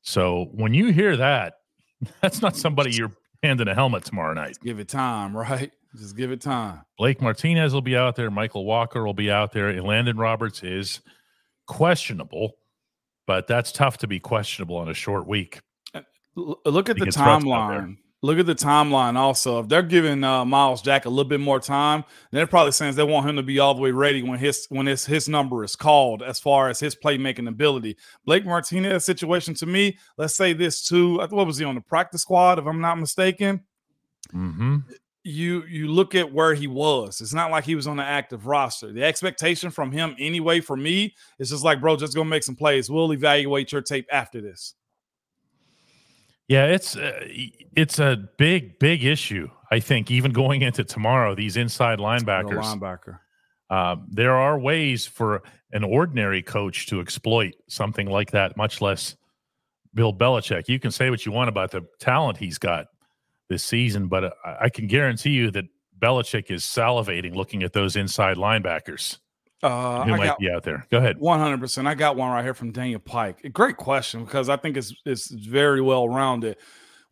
So 0.02 0.48
when 0.52 0.74
you 0.74 0.92
hear 0.92 1.16
that, 1.16 1.54
that's 2.20 2.42
not 2.42 2.56
somebody 2.56 2.92
you're 2.92 3.12
handing 3.42 3.68
a 3.68 3.74
helmet 3.74 4.04
tomorrow 4.04 4.34
night. 4.34 4.58
Give 4.62 4.78
it 4.78 4.88
time, 4.88 5.36
right? 5.36 5.72
Just 5.96 6.16
give 6.16 6.30
it 6.30 6.40
time. 6.40 6.80
Blake 6.98 7.22
Martinez 7.22 7.72
will 7.72 7.80
be 7.80 7.96
out 7.96 8.16
there. 8.16 8.30
Mykal 8.30 8.64
Walker 8.64 9.04
will 9.04 9.14
be 9.14 9.30
out 9.30 9.52
there. 9.52 9.68
And 9.68 9.80
Elandon 9.80 10.18
Roberts 10.18 10.62
is 10.62 11.00
questionable, 11.66 12.56
but 13.26 13.46
that's 13.46 13.70
tough 13.70 13.98
to 13.98 14.08
be 14.08 14.18
questionable 14.18 14.76
on 14.76 14.88
a 14.88 14.94
short 14.94 15.26
week. 15.26 15.60
Look 16.36 16.90
at 16.90 16.98
the 16.98 17.06
timeline 17.06 17.98
look 18.24 18.38
at 18.38 18.46
the 18.46 18.54
timeline 18.54 19.16
also. 19.16 19.60
If 19.60 19.68
they're 19.68 19.82
giving 19.82 20.24
uh, 20.24 20.46
Myles 20.46 20.80
Jack 20.80 21.04
a 21.04 21.10
little 21.10 21.28
bit 21.28 21.40
more 21.40 21.60
time, 21.60 22.04
then 22.30 22.40
it 22.40 22.48
probably 22.48 22.72
says 22.72 22.96
they 22.96 23.04
want 23.04 23.28
him 23.28 23.36
to 23.36 23.42
be 23.42 23.58
all 23.58 23.74
the 23.74 23.82
way 23.82 23.90
ready 23.90 24.22
when 24.22 24.38
his 24.38 24.66
when 24.70 24.86
his 24.86 25.04
his 25.04 25.28
number 25.28 25.62
is 25.62 25.76
called 25.76 26.22
as 26.22 26.40
far 26.40 26.70
as 26.70 26.80
his 26.80 26.96
playmaking 26.96 27.48
ability. 27.48 27.96
Blake 28.24 28.46
Martinez 28.46 29.04
situation 29.04 29.52
to 29.54 29.66
me, 29.66 29.98
let's 30.16 30.34
say 30.34 30.54
this 30.54 30.86
too. 30.88 31.18
What 31.18 31.46
was 31.46 31.58
he 31.58 31.66
on 31.66 31.74
the 31.74 31.82
practice 31.82 32.22
squad, 32.22 32.58
if 32.58 32.66
I'm 32.66 32.80
not 32.80 32.98
mistaken? 32.98 33.60
Mm-hmm. 34.32 34.78
You 35.22 35.64
you 35.64 35.88
look 35.88 36.14
at 36.14 36.32
where 36.32 36.54
he 36.54 36.66
was. 36.66 37.20
It's 37.20 37.34
not 37.34 37.50
like 37.50 37.64
he 37.64 37.74
was 37.74 37.86
on 37.86 37.98
the 37.98 38.04
active 38.04 38.46
roster. 38.46 38.90
The 38.90 39.04
expectation 39.04 39.70
from 39.70 39.92
him 39.92 40.16
anyway, 40.18 40.60
for 40.60 40.76
me, 40.78 41.14
is 41.38 41.50
just 41.50 41.64
like, 41.64 41.80
bro, 41.80 41.96
just 41.96 42.14
go 42.14 42.24
make 42.24 42.42
some 42.42 42.56
plays. 42.56 42.90
We'll 42.90 43.12
evaluate 43.12 43.70
your 43.70 43.82
tape 43.82 44.06
after 44.10 44.40
this. 44.40 44.74
Yeah, 46.48 46.66
it's 46.66 46.96
uh, 46.96 47.26
it's 47.76 47.98
a 47.98 48.28
big 48.38 48.78
big 48.78 49.04
issue. 49.04 49.48
I 49.70 49.80
think 49.80 50.10
even 50.10 50.32
going 50.32 50.62
into 50.62 50.84
tomorrow, 50.84 51.34
these 51.34 51.56
inside 51.56 51.98
linebackers. 51.98 52.62
Linebacker. 52.62 53.18
Uh, 53.70 53.96
there 54.08 54.36
are 54.36 54.58
ways 54.58 55.06
for 55.06 55.42
an 55.72 55.84
ordinary 55.84 56.42
coach 56.42 56.86
to 56.86 57.00
exploit 57.00 57.54
something 57.68 58.08
like 58.08 58.30
that, 58.32 58.56
much 58.56 58.80
less 58.80 59.16
Bill 59.94 60.12
Belichick. 60.12 60.68
You 60.68 60.78
can 60.78 60.90
say 60.90 61.10
what 61.10 61.24
you 61.24 61.32
want 61.32 61.48
about 61.48 61.70
the 61.70 61.82
talent 61.98 62.36
he's 62.36 62.58
got 62.58 62.86
this 63.48 63.64
season, 63.64 64.08
but 64.08 64.24
uh, 64.24 64.30
I 64.60 64.68
can 64.68 64.86
guarantee 64.86 65.30
you 65.30 65.50
that 65.52 65.64
Belichick 65.98 66.50
is 66.50 66.62
salivating 66.62 67.34
looking 67.34 67.62
at 67.62 67.72
those 67.72 67.96
inside 67.96 68.36
linebackers. 68.36 69.18
Uh, 69.64 70.04
Who 70.04 70.12
I 70.12 70.16
might 70.18 70.38
be 70.38 70.50
out 70.50 70.62
there? 70.62 70.86
Go 70.90 70.98
ahead. 70.98 71.18
One 71.18 71.40
hundred 71.40 71.58
percent. 71.58 71.88
I 71.88 71.94
got 71.94 72.16
one 72.16 72.30
right 72.30 72.44
here 72.44 72.52
from 72.52 72.70
Daniel 72.70 73.00
Pike. 73.00 73.50
Great 73.54 73.78
question 73.78 74.24
because 74.24 74.50
I 74.50 74.56
think 74.56 74.76
it's 74.76 74.94
it's 75.06 75.30
very 75.30 75.80
well 75.80 76.06
rounded. 76.06 76.58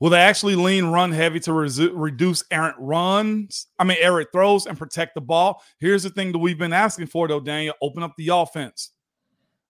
Will 0.01 0.11
they 0.11 0.21
actually 0.21 0.57
lean 0.57 0.87
run 0.87 1.13
heavy 1.13 1.41
to 1.41 1.51
resu- 1.53 1.93
reduce 1.95 2.45
errant 2.51 2.77
runs? 2.79 3.69
I 3.79 3.85
mean, 3.85 3.97
errant 4.01 4.29
throws 4.33 4.67
and 4.67 4.77
protect 4.77 5.15
the 5.15 5.23
ball. 5.23 5.63
Here's 5.79 6.03
the 6.03 6.11
thing 6.11 6.33
that 6.33 6.41
we've 6.41 6.59
been 6.59 6.75
asking 6.75 7.07
for, 7.07 7.27
though, 7.27 7.41
Daniel: 7.41 7.75
open 7.81 8.03
up 8.03 8.13
the 8.19 8.29
offense. 8.29 8.91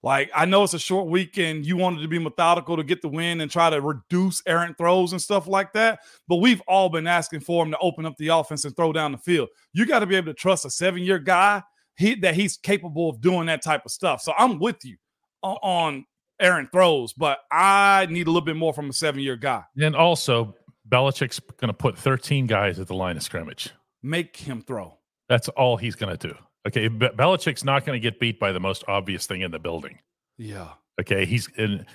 Like 0.02 0.32
I 0.34 0.44
know 0.46 0.64
it's 0.64 0.74
a 0.74 0.78
short 0.80 1.06
weekend. 1.06 1.64
You 1.64 1.76
wanted 1.76 2.02
to 2.02 2.08
be 2.08 2.18
methodical 2.18 2.76
to 2.76 2.82
get 2.82 3.00
the 3.00 3.08
win 3.08 3.42
and 3.42 3.48
try 3.48 3.70
to 3.70 3.80
reduce 3.80 4.42
errant 4.44 4.76
throws 4.76 5.12
and 5.12 5.22
stuff 5.22 5.46
like 5.46 5.72
that. 5.74 6.00
But 6.26 6.36
we've 6.36 6.60
all 6.66 6.88
been 6.88 7.06
asking 7.06 7.40
for 7.40 7.64
him 7.64 7.70
to 7.70 7.78
open 7.78 8.06
up 8.06 8.16
the 8.16 8.28
offense 8.28 8.64
and 8.64 8.74
throw 8.74 8.92
down 8.92 9.12
the 9.12 9.18
field. 9.18 9.50
You 9.72 9.86
got 9.86 10.00
to 10.00 10.06
be 10.06 10.16
able 10.16 10.32
to 10.32 10.34
trust 10.34 10.64
a 10.64 10.70
seven-year 10.70 11.20
guy 11.20 11.62
he 11.96 12.14
that 12.16 12.34
he's 12.34 12.56
capable 12.56 13.10
of 13.10 13.20
doing 13.20 13.46
that 13.46 13.62
type 13.62 13.84
of 13.84 13.90
stuff. 13.90 14.22
So 14.22 14.32
I'm 14.36 14.58
with 14.58 14.84
you 14.84 14.96
on, 15.42 15.56
on 15.62 16.06
errant 16.40 16.72
throws, 16.72 17.12
but 17.12 17.38
I 17.50 18.06
need 18.10 18.26
a 18.26 18.30
little 18.30 18.44
bit 18.44 18.56
more 18.56 18.72
from 18.72 18.90
a 18.90 18.92
seven 18.92 19.20
year 19.20 19.36
guy. 19.36 19.62
And 19.80 19.94
also, 19.96 20.54
Belichick's 20.88 21.40
going 21.58 21.68
to 21.68 21.74
put 21.74 21.96
13 21.96 22.46
guys 22.46 22.78
at 22.78 22.86
the 22.86 22.94
line 22.94 23.16
of 23.16 23.22
scrimmage. 23.22 23.70
Make 24.02 24.36
him 24.36 24.62
throw. 24.62 24.98
That's 25.28 25.48
all 25.50 25.76
he's 25.76 25.94
going 25.94 26.16
to 26.16 26.28
do. 26.28 26.34
Okay, 26.66 26.88
Be- 26.88 27.08
Belichick's 27.08 27.64
not 27.64 27.84
going 27.84 28.00
to 28.00 28.02
get 28.02 28.20
beat 28.20 28.38
by 28.38 28.52
the 28.52 28.60
most 28.60 28.84
obvious 28.88 29.26
thing 29.26 29.40
in 29.40 29.50
the 29.50 29.58
building. 29.58 29.98
Yeah. 30.38 30.68
Okay, 31.00 31.24
he's 31.24 31.48
in 31.56 31.86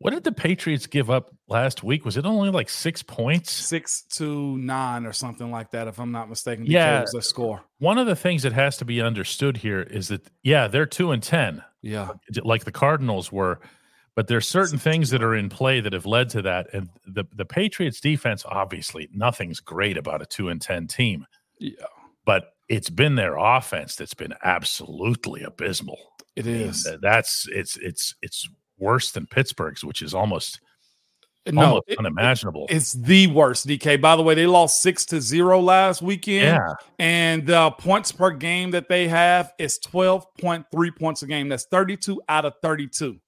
what 0.00 0.14
did 0.14 0.24
the 0.24 0.32
Patriots 0.32 0.86
give 0.86 1.10
up 1.10 1.30
last 1.46 1.84
week? 1.84 2.06
Was 2.06 2.16
it 2.16 2.24
only 2.24 2.48
like 2.48 2.70
six 2.70 3.02
points? 3.02 3.52
Six 3.52 4.00
to 4.12 4.56
nine 4.56 5.04
or 5.04 5.12
something 5.12 5.50
like 5.50 5.72
that, 5.72 5.88
if 5.88 6.00
I'm 6.00 6.10
not 6.10 6.30
mistaken. 6.30 6.64
Yeah, 6.64 7.04
the 7.12 7.20
score. 7.20 7.60
One 7.80 7.98
of 7.98 8.06
the 8.06 8.16
things 8.16 8.42
that 8.44 8.54
has 8.54 8.78
to 8.78 8.86
be 8.86 9.02
understood 9.02 9.58
here 9.58 9.82
is 9.82 10.08
that 10.08 10.26
yeah, 10.42 10.68
they're 10.68 10.86
two 10.86 11.12
and 11.12 11.22
ten. 11.22 11.62
Yeah, 11.82 12.12
like 12.42 12.64
the 12.64 12.72
Cardinals 12.72 13.30
were, 13.30 13.60
but 14.14 14.26
there's 14.26 14.48
certain 14.48 14.78
things 14.78 15.10
that 15.10 15.22
are 15.22 15.34
in 15.34 15.50
play 15.50 15.80
that 15.80 15.92
have 15.92 16.06
led 16.06 16.30
to 16.30 16.42
that. 16.42 16.72
And 16.72 16.88
the 17.06 17.24
the 17.34 17.44
Patriots 17.44 18.00
defense, 18.00 18.42
obviously, 18.48 19.06
nothing's 19.12 19.60
great 19.60 19.98
about 19.98 20.22
a 20.22 20.26
two 20.26 20.48
and 20.48 20.62
ten 20.62 20.86
team. 20.86 21.26
Yeah, 21.58 21.72
but 22.24 22.54
it's 22.70 22.88
been 22.88 23.16
their 23.16 23.36
offense 23.36 23.96
that's 23.96 24.14
been 24.14 24.32
absolutely 24.42 25.42
abysmal. 25.42 25.98
It 26.36 26.46
is. 26.46 26.88
That's 27.02 27.46
it's 27.50 27.76
it's 27.76 28.14
it's 28.22 28.48
worse 28.80 29.10
than 29.12 29.26
Pittsburgh's, 29.26 29.84
which 29.84 30.02
is 30.02 30.14
almost 30.14 30.60
no, 31.46 31.62
almost 31.62 31.84
it, 31.88 31.98
unimaginable. 31.98 32.66
It's 32.68 32.92
the 32.92 33.26
worst, 33.28 33.66
DK. 33.66 34.00
By 34.00 34.16
the 34.16 34.22
way, 34.22 34.34
they 34.34 34.46
lost 34.46 34.82
six 34.82 35.04
to 35.06 35.20
zero 35.20 35.60
last 35.60 36.02
weekend. 36.02 36.44
Yeah. 36.44 36.74
And 36.98 37.50
uh, 37.50 37.70
points 37.70 38.12
per 38.12 38.30
game 38.30 38.72
that 38.72 38.88
they 38.88 39.08
have 39.08 39.52
is 39.58 39.78
12.3 39.78 40.98
points 40.98 41.22
a 41.22 41.26
game. 41.26 41.48
That's 41.48 41.66
32 41.66 42.20
out 42.28 42.44
of 42.44 42.54
32. 42.62 43.18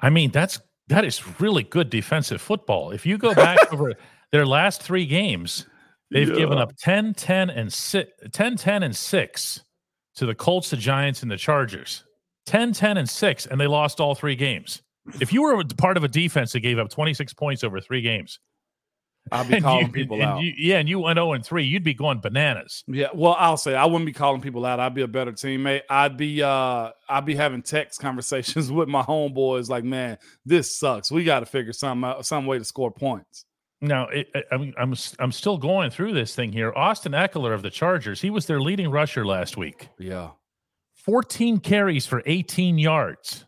I 0.00 0.10
mean, 0.10 0.30
that's 0.30 0.60
that 0.88 1.04
is 1.04 1.40
really 1.40 1.62
good 1.62 1.90
defensive 1.90 2.40
football. 2.40 2.90
If 2.90 3.04
you 3.04 3.18
go 3.18 3.34
back 3.34 3.72
over 3.72 3.94
their 4.32 4.46
last 4.46 4.82
three 4.82 5.06
games, 5.06 5.66
they've 6.10 6.28
yeah. 6.28 6.36
given 6.36 6.58
up 6.58 6.72
10, 6.78 7.14
10, 7.14 7.50
and 7.50 7.72
6, 7.72 8.10
10, 8.32 8.56
10, 8.56 8.82
and 8.82 8.96
6 8.96 9.64
to 10.16 10.26
the 10.26 10.34
Colts, 10.34 10.70
the 10.70 10.76
Giants, 10.76 11.22
and 11.22 11.30
the 11.30 11.36
Chargers. 11.36 12.04
10, 12.46 12.72
10, 12.72 12.96
and 12.96 13.08
6, 13.08 13.46
and 13.46 13.60
they 13.60 13.66
lost 13.66 14.00
all 14.00 14.14
three 14.14 14.34
games. 14.34 14.80
If 15.20 15.32
you 15.32 15.42
were 15.42 15.62
part 15.76 15.96
of 15.96 16.04
a 16.04 16.08
defense 16.08 16.52
that 16.52 16.60
gave 16.60 16.78
up 16.78 16.90
26 16.90 17.32
points 17.34 17.64
over 17.64 17.80
three 17.80 18.02
games, 18.02 18.38
I'd 19.30 19.48
be 19.48 19.60
calling 19.60 19.86
you, 19.86 19.92
people 19.92 20.22
out. 20.22 20.42
You, 20.42 20.52
yeah, 20.56 20.78
and 20.78 20.88
you 20.88 21.00
went 21.00 21.16
0 21.16 21.32
and 21.32 21.44
3, 21.44 21.64
you'd 21.64 21.84
be 21.84 21.94
going 21.94 22.20
bananas. 22.20 22.84
Yeah, 22.86 23.08
well, 23.14 23.36
I'll 23.38 23.56
say 23.56 23.74
I 23.74 23.84
wouldn't 23.84 24.06
be 24.06 24.12
calling 24.12 24.40
people 24.40 24.64
out. 24.64 24.80
I'd 24.80 24.94
be 24.94 25.02
a 25.02 25.08
better 25.08 25.32
teammate. 25.32 25.82
I'd 25.88 26.16
be 26.16 26.42
uh 26.42 26.90
I'd 27.08 27.26
be 27.26 27.34
having 27.34 27.62
text 27.62 28.00
conversations 28.00 28.70
with 28.70 28.88
my 28.88 29.02
homeboys 29.02 29.68
like, 29.68 29.84
man, 29.84 30.18
this 30.44 30.74
sucks. 30.74 31.10
We 31.10 31.24
got 31.24 31.40
to 31.40 31.46
figure 31.46 31.72
some 31.72 32.04
out, 32.04 32.24
some 32.26 32.46
way 32.46 32.58
to 32.58 32.64
score 32.64 32.90
points. 32.90 33.44
Now, 33.80 34.08
it, 34.08 34.28
I'm 34.50 34.74
I'm 34.78 34.94
I'm 35.18 35.32
still 35.32 35.58
going 35.58 35.90
through 35.90 36.12
this 36.12 36.34
thing 36.34 36.52
here. 36.52 36.72
Austin 36.74 37.12
Ekeler 37.12 37.54
of 37.54 37.62
the 37.62 37.70
Chargers, 37.70 38.20
he 38.20 38.30
was 38.30 38.46
their 38.46 38.60
leading 38.60 38.90
rusher 38.90 39.24
last 39.24 39.56
week. 39.56 39.88
Yeah. 39.98 40.30
14 40.94 41.58
carries 41.60 42.04
for 42.04 42.22
18 42.26 42.76
yards. 42.76 43.46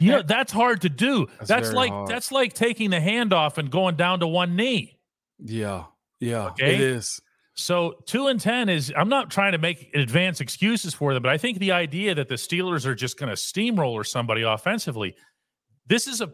You 0.00 0.12
know, 0.12 0.22
that's 0.22 0.52
hard 0.52 0.82
to 0.82 0.88
do. 0.88 1.26
That's, 1.38 1.48
that's 1.48 1.72
like 1.72 1.90
hard. 1.90 2.08
that's 2.08 2.30
like 2.30 2.52
taking 2.52 2.90
the 2.90 3.00
hand 3.00 3.32
off 3.32 3.58
and 3.58 3.70
going 3.70 3.96
down 3.96 4.20
to 4.20 4.26
one 4.26 4.54
knee. 4.54 4.98
Yeah. 5.38 5.84
Yeah. 6.20 6.48
Okay? 6.48 6.74
It 6.74 6.80
is. 6.80 7.20
So 7.54 7.96
two 8.06 8.28
and 8.28 8.40
ten 8.40 8.68
is 8.68 8.92
I'm 8.96 9.08
not 9.08 9.30
trying 9.30 9.52
to 9.52 9.58
make 9.58 9.90
advance 9.94 10.40
excuses 10.40 10.94
for 10.94 11.12
them, 11.12 11.22
but 11.22 11.32
I 11.32 11.38
think 11.38 11.58
the 11.58 11.72
idea 11.72 12.14
that 12.14 12.28
the 12.28 12.36
Steelers 12.36 12.86
are 12.86 12.94
just 12.94 13.18
going 13.18 13.28
to 13.28 13.36
steamroller 13.36 14.04
somebody 14.04 14.42
offensively, 14.42 15.14
this 15.86 16.06
is 16.06 16.20
a 16.20 16.32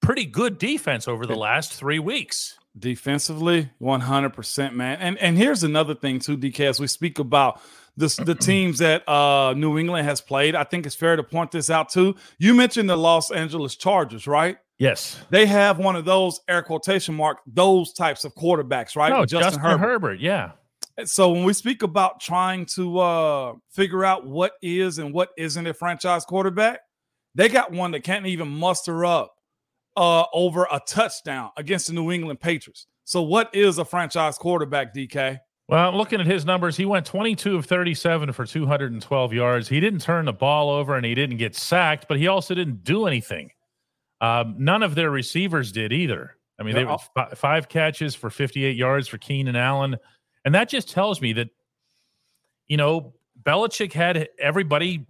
pretty 0.00 0.24
good 0.24 0.58
defense 0.58 1.08
over 1.08 1.26
the 1.26 1.34
last 1.34 1.72
three 1.72 1.98
weeks. 1.98 2.58
Defensively, 2.78 3.70
100%, 3.80 4.72
man. 4.74 4.98
And 5.00 5.18
and 5.18 5.36
here's 5.36 5.64
another 5.64 5.94
thing 5.94 6.20
too, 6.20 6.36
DK, 6.36 6.60
as 6.68 6.78
we 6.78 6.86
speak 6.86 7.18
about 7.18 7.60
the, 7.96 8.22
the 8.24 8.34
teams 8.40 8.78
that 8.78 9.08
uh, 9.08 9.54
New 9.54 9.78
England 9.78 10.06
has 10.06 10.20
played. 10.20 10.54
I 10.54 10.64
think 10.64 10.86
it's 10.86 10.94
fair 10.94 11.16
to 11.16 11.22
point 11.22 11.50
this 11.50 11.70
out 11.70 11.88
too. 11.88 12.14
You 12.38 12.54
mentioned 12.54 12.88
the 12.88 12.96
Los 12.96 13.30
Angeles 13.30 13.76
Chargers, 13.76 14.26
right? 14.26 14.58
Yes. 14.78 15.18
They 15.30 15.46
have 15.46 15.78
one 15.78 15.96
of 15.96 16.04
those 16.04 16.40
air 16.48 16.62
quotation 16.62 17.14
mark, 17.14 17.38
those 17.46 17.92
types 17.92 18.24
of 18.24 18.34
quarterbacks, 18.34 18.94
right? 18.94 19.10
No, 19.10 19.24
Justin, 19.24 19.40
Justin 19.40 19.62
Herbert. 19.62 19.86
Herbert. 19.86 20.20
Yeah. 20.20 20.52
So 21.04 21.30
when 21.30 21.44
we 21.44 21.52
speak 21.52 21.82
about 21.82 22.20
trying 22.20 22.66
to 22.74 22.98
uh, 22.98 23.54
figure 23.70 24.04
out 24.04 24.26
what 24.26 24.52
is 24.62 24.98
and 24.98 25.12
what 25.12 25.30
isn't 25.36 25.66
a 25.66 25.74
franchise 25.74 26.24
quarterback, 26.24 26.80
they 27.34 27.48
got 27.48 27.72
one 27.72 27.92
that 27.92 28.02
can't 28.04 28.26
even 28.26 28.48
muster 28.48 29.04
up 29.04 29.34
uh, 29.98 30.24
over 30.32 30.68
a 30.70 30.80
touchdown 30.86 31.50
against 31.56 31.88
the 31.88 31.92
New 31.92 32.12
England 32.12 32.40
Patriots. 32.40 32.86
So 33.04 33.20
what 33.20 33.52
is 33.52 33.78
a 33.78 33.84
franchise 33.84 34.38
quarterback, 34.38 34.94
DK? 34.94 35.40
Well, 35.66 35.92
looking 35.92 36.20
at 36.20 36.26
his 36.26 36.46
numbers, 36.46 36.76
he 36.76 36.86
went 36.86 37.04
22 37.04 37.56
of 37.56 37.66
37 37.66 38.32
for 38.32 38.46
212 38.46 39.32
yards. 39.32 39.68
He 39.68 39.80
didn't 39.80 40.00
turn 40.00 40.24
the 40.24 40.32
ball 40.32 40.70
over 40.70 40.94
and 40.94 41.04
he 41.04 41.14
didn't 41.14 41.36
get 41.36 41.56
sacked, 41.56 42.06
but 42.08 42.16
he 42.16 42.28
also 42.28 42.54
didn't 42.54 42.84
do 42.84 43.06
anything. 43.06 43.50
Um, 44.20 44.54
none 44.58 44.82
of 44.82 44.94
their 44.94 45.10
receivers 45.10 45.72
did 45.72 45.92
either. 45.92 46.36
I 46.58 46.62
mean, 46.62 46.74
they 46.74 46.84
were 46.84 46.96
f- 47.16 47.36
five 47.36 47.68
catches 47.68 48.14
for 48.14 48.30
58 48.30 48.76
yards 48.76 49.08
for 49.08 49.18
Keenan 49.18 49.56
Allen. 49.56 49.96
And 50.44 50.54
that 50.54 50.68
just 50.68 50.88
tells 50.88 51.20
me 51.20 51.32
that, 51.34 51.50
you 52.66 52.76
know, 52.76 53.14
Belichick 53.42 53.92
had 53.92 54.28
everybody 54.38 55.06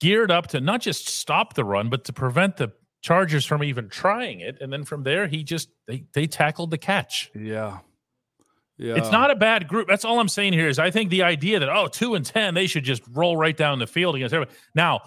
geared 0.00 0.30
up 0.30 0.48
to 0.48 0.60
not 0.60 0.80
just 0.80 1.08
stop 1.08 1.54
the 1.54 1.64
run, 1.64 1.88
but 1.88 2.04
to 2.04 2.12
prevent 2.12 2.56
the 2.56 2.72
Chargers 3.02 3.44
from 3.46 3.64
even 3.64 3.88
trying 3.88 4.40
it. 4.40 4.58
And 4.60 4.72
then 4.72 4.84
from 4.84 5.02
there, 5.04 5.26
he 5.26 5.42
just, 5.42 5.68
they, 5.86 6.04
they 6.12 6.26
tackled 6.26 6.70
the 6.70 6.78
catch. 6.78 7.30
Yeah. 7.34 7.78
Yeah. 8.76 8.94
It's 8.96 9.10
not 9.10 9.30
a 9.30 9.36
bad 9.36 9.68
group. 9.68 9.88
That's 9.88 10.04
all 10.06 10.20
I'm 10.20 10.28
saying 10.28 10.54
here 10.54 10.68
is 10.68 10.78
I 10.78 10.90
think 10.90 11.10
the 11.10 11.22
idea 11.22 11.58
that 11.60 11.68
oh 11.68 11.86
two 11.88 12.14
and 12.14 12.24
ten 12.24 12.54
they 12.54 12.66
should 12.66 12.84
just 12.84 13.02
roll 13.12 13.36
right 13.36 13.54
down 13.56 13.78
the 13.78 13.86
field 13.86 14.16
against 14.16 14.32
everybody. 14.34 14.56
Now, 14.74 15.00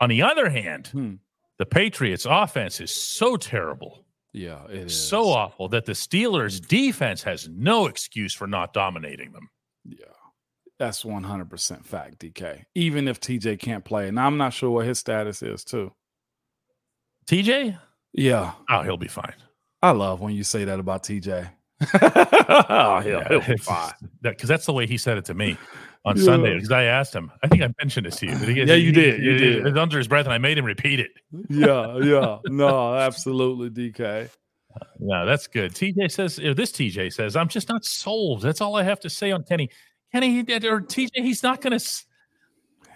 on 0.00 0.08
the 0.08 0.22
other 0.22 0.48
hand, 0.48 0.86
Hmm. 0.88 1.14
the 1.58 1.66
Patriots 1.66 2.26
offense 2.28 2.80
is 2.80 2.90
so 2.94 3.36
terrible, 3.36 4.06
Yeah, 4.32 4.64
it 4.70 4.86
is 4.86 4.98
so 5.08 5.28
awful 5.28 5.68
that 5.68 5.84
the 5.84 5.92
Steelers 5.92 6.66
defense 6.66 7.22
has 7.24 7.46
no 7.48 7.86
excuse 7.86 8.32
for 8.34 8.46
not 8.46 8.72
dominating 8.72 9.32
them. 9.32 9.50
Yeah, 9.84 10.06
that's 10.78 11.04
one 11.04 11.24
hundred 11.24 11.50
percent 11.50 11.84
fact, 11.84 12.20
DK. 12.20 12.64
Even 12.74 13.06
if 13.06 13.20
TJ 13.20 13.58
can't 13.58 13.84
play, 13.84 14.08
and 14.08 14.18
I'm 14.18 14.38
not 14.38 14.54
sure 14.54 14.70
what 14.70 14.86
his 14.86 14.98
status 14.98 15.42
is 15.42 15.62
too. 15.62 15.92
TJ, 17.26 17.78
Yeah, 18.12 18.52
oh 18.70 18.82
he'll 18.82 18.96
be 18.96 19.08
fine. 19.08 19.34
I 19.82 19.90
love 19.90 20.20
when 20.20 20.34
you 20.34 20.44
say 20.44 20.64
that 20.64 20.78
about 20.80 21.02
TJ. 21.02 21.50
oh, 22.02 23.00
he'll, 23.00 23.20
he'll 23.24 23.40
be 23.40 23.56
fine. 23.58 23.92
because 24.22 24.48
that's 24.48 24.66
the 24.66 24.72
way 24.72 24.86
he 24.86 24.96
said 24.96 25.18
it 25.18 25.24
to 25.26 25.34
me 25.34 25.56
on 26.04 26.16
Yeah. 26.16 26.22
Sunday. 26.24 26.54
Because 26.54 26.70
I 26.70 26.84
asked 26.84 27.14
him, 27.14 27.30
I 27.42 27.48
think 27.48 27.62
I 27.62 27.68
mentioned 27.80 28.06
this 28.06 28.16
to 28.16 28.26
you. 28.26 28.32
But 28.38 28.48
he, 28.48 28.54
Yeah, 28.62 28.74
you 28.74 28.86
he- 28.86 28.92
did, 28.92 29.22
you 29.22 29.32
he- 29.32 29.38
did. 29.38 29.56
It 29.58 29.64
was 29.64 29.76
under 29.76 29.98
his 29.98 30.08
breath, 30.08 30.24
and 30.26 30.32
I 30.34 30.38
made 30.38 30.56
him 30.58 30.64
repeat 30.64 31.00
it. 31.00 31.10
Yeah, 31.48 31.98
yeah, 32.02 32.38
no, 32.46 32.94
absolutely, 32.94 33.70
DK. 33.70 34.30
No, 34.98 35.24
that's 35.26 35.46
good. 35.46 35.72
TJ 35.72 36.10
says, 36.10 36.38
or 36.38 36.54
this 36.54 36.72
TJ 36.72 37.12
says, 37.12 37.36
I'm 37.36 37.48
just 37.48 37.68
not 37.68 37.84
sold. 37.84 38.42
That's 38.42 38.60
all 38.60 38.74
I 38.76 38.82
have 38.82 39.00
to 39.00 39.10
say 39.10 39.30
on 39.30 39.44
Kenny. 39.44 39.70
Kenny 40.12 40.40
or 40.40 40.80
TJ, 40.80 41.10
he's 41.16 41.42
not 41.42 41.60
going 41.60 41.78
to. 41.78 41.84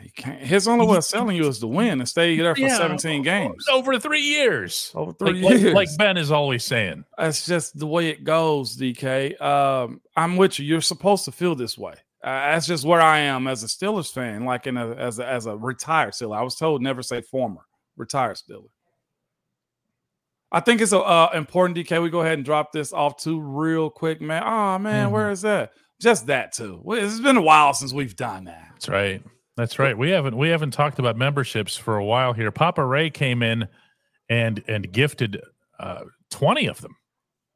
He 0.01 0.11
can't. 0.11 0.41
His 0.41 0.67
only 0.69 0.87
way 0.87 0.97
of 0.99 1.05
selling 1.07 1.37
you 1.37 1.47
is 1.49 1.59
to 1.61 1.67
win 1.67 2.01
and 2.01 2.09
stay 2.09 2.37
there 2.37 2.55
for 2.55 2.69
17 2.69 3.23
games. 3.23 3.67
over 3.69 3.99
three 3.99 4.21
years. 4.23 4.91
Over 4.95 5.13
three 5.13 5.33
like, 5.43 5.53
like- 5.53 5.61
years. 5.61 5.75
like 5.75 5.89
Ben 5.99 6.17
is 6.17 6.31
always 6.31 6.65
saying. 6.65 7.05
That's 7.17 7.47
just 7.47 7.79
the 7.79 7.87
way 7.87 8.09
it 8.09 8.25
goes, 8.25 8.77
DK. 8.77 9.41
Um, 9.41 10.01
I'm 10.17 10.37
with 10.37 10.59
you. 10.59 10.65
You're 10.67 10.81
supposed 10.81 11.25
to 11.27 11.33
feel 11.33 11.55
this 11.55 11.77
way. 11.79 11.95
Uh, 12.23 12.51
that's 12.53 12.67
just 12.67 12.85
where 12.85 13.01
I 13.01 13.19
am 13.21 13.47
as 13.47 13.63
a 13.63 13.67
Steelers 13.67 14.13
fan, 14.13 14.45
like 14.45 14.67
in 14.67 14.77
a 14.77 14.91
as 14.97 15.19
a, 15.21 15.27
as 15.27 15.47
a 15.47 15.57
retired 15.57 16.15
Steeler. 16.15 16.37
I 16.37 16.43
was 16.43 16.57
told 16.57 16.83
never 16.83 17.03
say 17.03 17.21
former 17.23 17.61
retired 17.97 18.37
Steeler. 18.37 18.67
I 20.51 20.61
think 20.61 20.81
it's 20.81 20.93
a, 20.93 20.99
uh, 20.99 21.31
important, 21.35 21.79
DK. 21.79 22.03
We 22.03 22.11
go 22.11 22.21
ahead 22.23 22.35
and 22.39 22.45
drop 22.45 22.73
this 22.73 22.93
off 22.93 23.19
too 23.19 23.39
real 23.41 23.91
quick, 23.91 24.21
man. 24.21 24.43
Oh 24.45 24.79
man, 24.79 25.09
Mhm. 25.09 25.13
where 25.13 25.31
is 25.31 25.43
that? 25.43 25.73
Just 26.01 26.27
that 26.27 26.53
too. 26.53 26.83
It's 26.89 27.21
been 27.21 27.37
a 27.37 27.43
while 27.43 27.75
since 27.75 27.93
we've 27.93 28.17
done 28.17 28.45
that. 28.45 28.69
That's 28.73 28.89
right. 28.89 29.23
That's 29.59 29.79
right. 29.79 29.99
We 29.99 30.11
haven't 30.11 30.37
we 30.37 30.49
haven't 30.49 30.71
talked 30.71 30.99
about 30.99 31.17
memberships 31.17 31.77
for 31.77 31.97
a 31.97 32.05
while 32.05 32.33
here. 32.33 32.51
Papa 32.51 32.83
Ray 32.85 33.11
came 33.11 33.43
in 33.43 33.67
and 34.31 34.63
and 34.69 34.91
gifted 34.93 35.43
uh, 35.81 36.05
twenty 36.31 36.67
of 36.69 36.81
them 36.81 36.97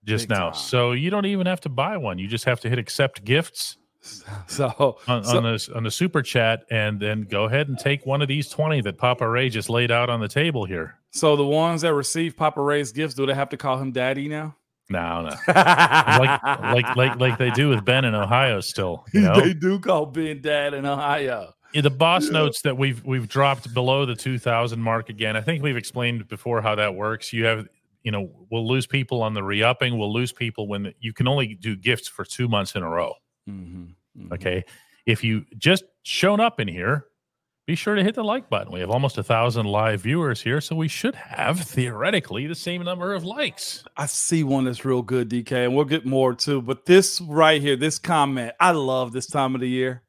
just 0.05 0.29
Big 0.29 0.37
now. 0.37 0.51
time. 0.51 0.55
So 0.59 0.93
you 0.93 1.11
don't 1.11 1.27
even 1.27 1.47
have 1.47 1.61
to 1.61 1.69
buy 1.69 1.97
one. 1.97 2.19
You 2.19 2.27
just 2.27 2.45
have 2.45 2.59
to 2.61 2.69
hit 2.69 2.79
accept 2.79 3.25
gifts 3.25 3.77
So, 4.49 4.99
on, 5.07 5.23
so- 5.23 5.37
on 5.37 5.43
the 5.45 5.73
on 5.77 5.85
the 5.85 5.91
super 5.93 6.23
chat, 6.23 6.65
and 6.73 6.99
then 6.99 7.23
go 7.23 7.45
ahead 7.45 7.69
and 7.69 7.79
take 7.79 8.05
one 8.05 8.21
of 8.21 8.27
these 8.27 8.49
twenty 8.49 8.81
that 8.81 8.99
Papa 8.99 9.29
Ray 9.29 9.49
just 9.49 9.71
laid 9.71 9.93
out 9.93 10.11
on 10.11 10.19
the 10.21 10.27
table 10.29 10.65
here. 10.65 10.99
so 11.13 11.37
the 11.37 11.47
ones 11.47 11.83
that 11.83 11.95
receive 11.95 12.37
Papa 12.37 12.61
Ray's 12.61 12.91
gifts, 12.91 13.15
do 13.15 13.25
they 13.27 13.35
have 13.35 13.51
to 13.51 13.57
call 13.57 13.79
him 13.79 13.93
Daddy 13.93 14.27
now? 14.27 14.57
No, 14.91 15.23
no. 15.23 15.29
like 15.55 16.43
like 16.43 16.97
like 16.97 17.21
like 17.21 17.39
they 17.39 17.51
do 17.53 17.69
with 17.69 17.85
Ben 17.85 18.05
in 18.05 18.17
Ohio 18.17 18.61
still. 18.61 19.05
You 19.15 19.21
know, 19.23 19.41
they 19.41 19.55
do 19.55 19.79
call 19.79 20.07
Ben 20.07 20.41
Dad 20.43 20.75
in 20.75 20.85
Ohio. 20.85 21.55
Yeah, 21.75 21.81
the 21.83 21.91
boss 21.91 22.29
notes 22.29 22.63
that 22.63 22.77
we've 22.77 23.03
we've 23.05 23.29
dropped 23.29 23.73
below 23.73 24.05
the 24.05 24.15
2000 24.15 24.81
mark 24.81 25.09
again. 25.09 25.37
I 25.37 25.41
think 25.41 25.63
we've 25.63 25.77
explained 25.77 26.29
before 26.29 26.61
how 26.61 26.75
that 26.75 26.95
works. 26.95 27.33
You 27.33 27.45
have 27.47 27.67
you 28.03 28.11
know, 28.11 28.31
we'll 28.51 28.67
lose 28.67 28.87
people 28.87 29.23
on 29.23 29.33
the 29.33 29.43
re-upping, 29.43 29.97
we'll 29.97 30.13
lose 30.13 30.33
people 30.33 30.67
when 30.67 30.93
you 30.99 31.13
can 31.13 31.29
only 31.29 31.55
do 31.55 31.77
gifts 31.77 32.09
for 32.09 32.25
2 32.25 32.49
months 32.49 32.75
in 32.75 32.83
a 32.83 32.89
row, 32.89 33.15
Mm-hmm. 33.49 34.33
okay? 34.33 34.65
If 35.07 35.23
you 35.23 35.45
just 35.57 35.85
shown 36.03 36.41
up 36.41 36.59
in 36.59 36.67
here, 36.67 37.07
be 37.65 37.77
sure 37.77 37.95
to 37.95 38.03
hit 38.03 38.17
the 38.17 38.25
like 38.25 38.51
button. 38.51 38.73
We 38.73 38.81
have 38.81 38.91
almost 38.91 39.19
a 39.19 39.23
thousand 39.23 39.67
live 39.67 40.01
viewers 40.01 40.43
here, 40.43 40.61
so 40.61 40.75
we 40.75 40.89
should 40.89 41.15
have 41.15 41.61
theoretically 41.61 42.49
the 42.49 42.57
same 42.57 42.83
number 42.83 43.15
of 43.15 43.25
likes. 43.25 43.85
I 43.97 44.07
see 44.07 44.43
one 44.43 44.65
that's 44.65 44.85
real 44.85 45.03
good, 45.03 45.29
DK, 45.31 45.67
and 45.67 45.77
we'll 45.77 45.85
get 45.85 46.05
more 46.05 46.35
too. 46.35 46.61
But 46.61 46.87
this 46.87 47.21
right 47.21 47.61
here, 47.63 47.77
this 47.77 48.01
comment, 48.01 48.53
I 48.59 48.73
love 48.73 49.13
this 49.13 49.29
time 49.29 49.55
of 49.55 49.61
the 49.61 49.69
year. 49.69 50.03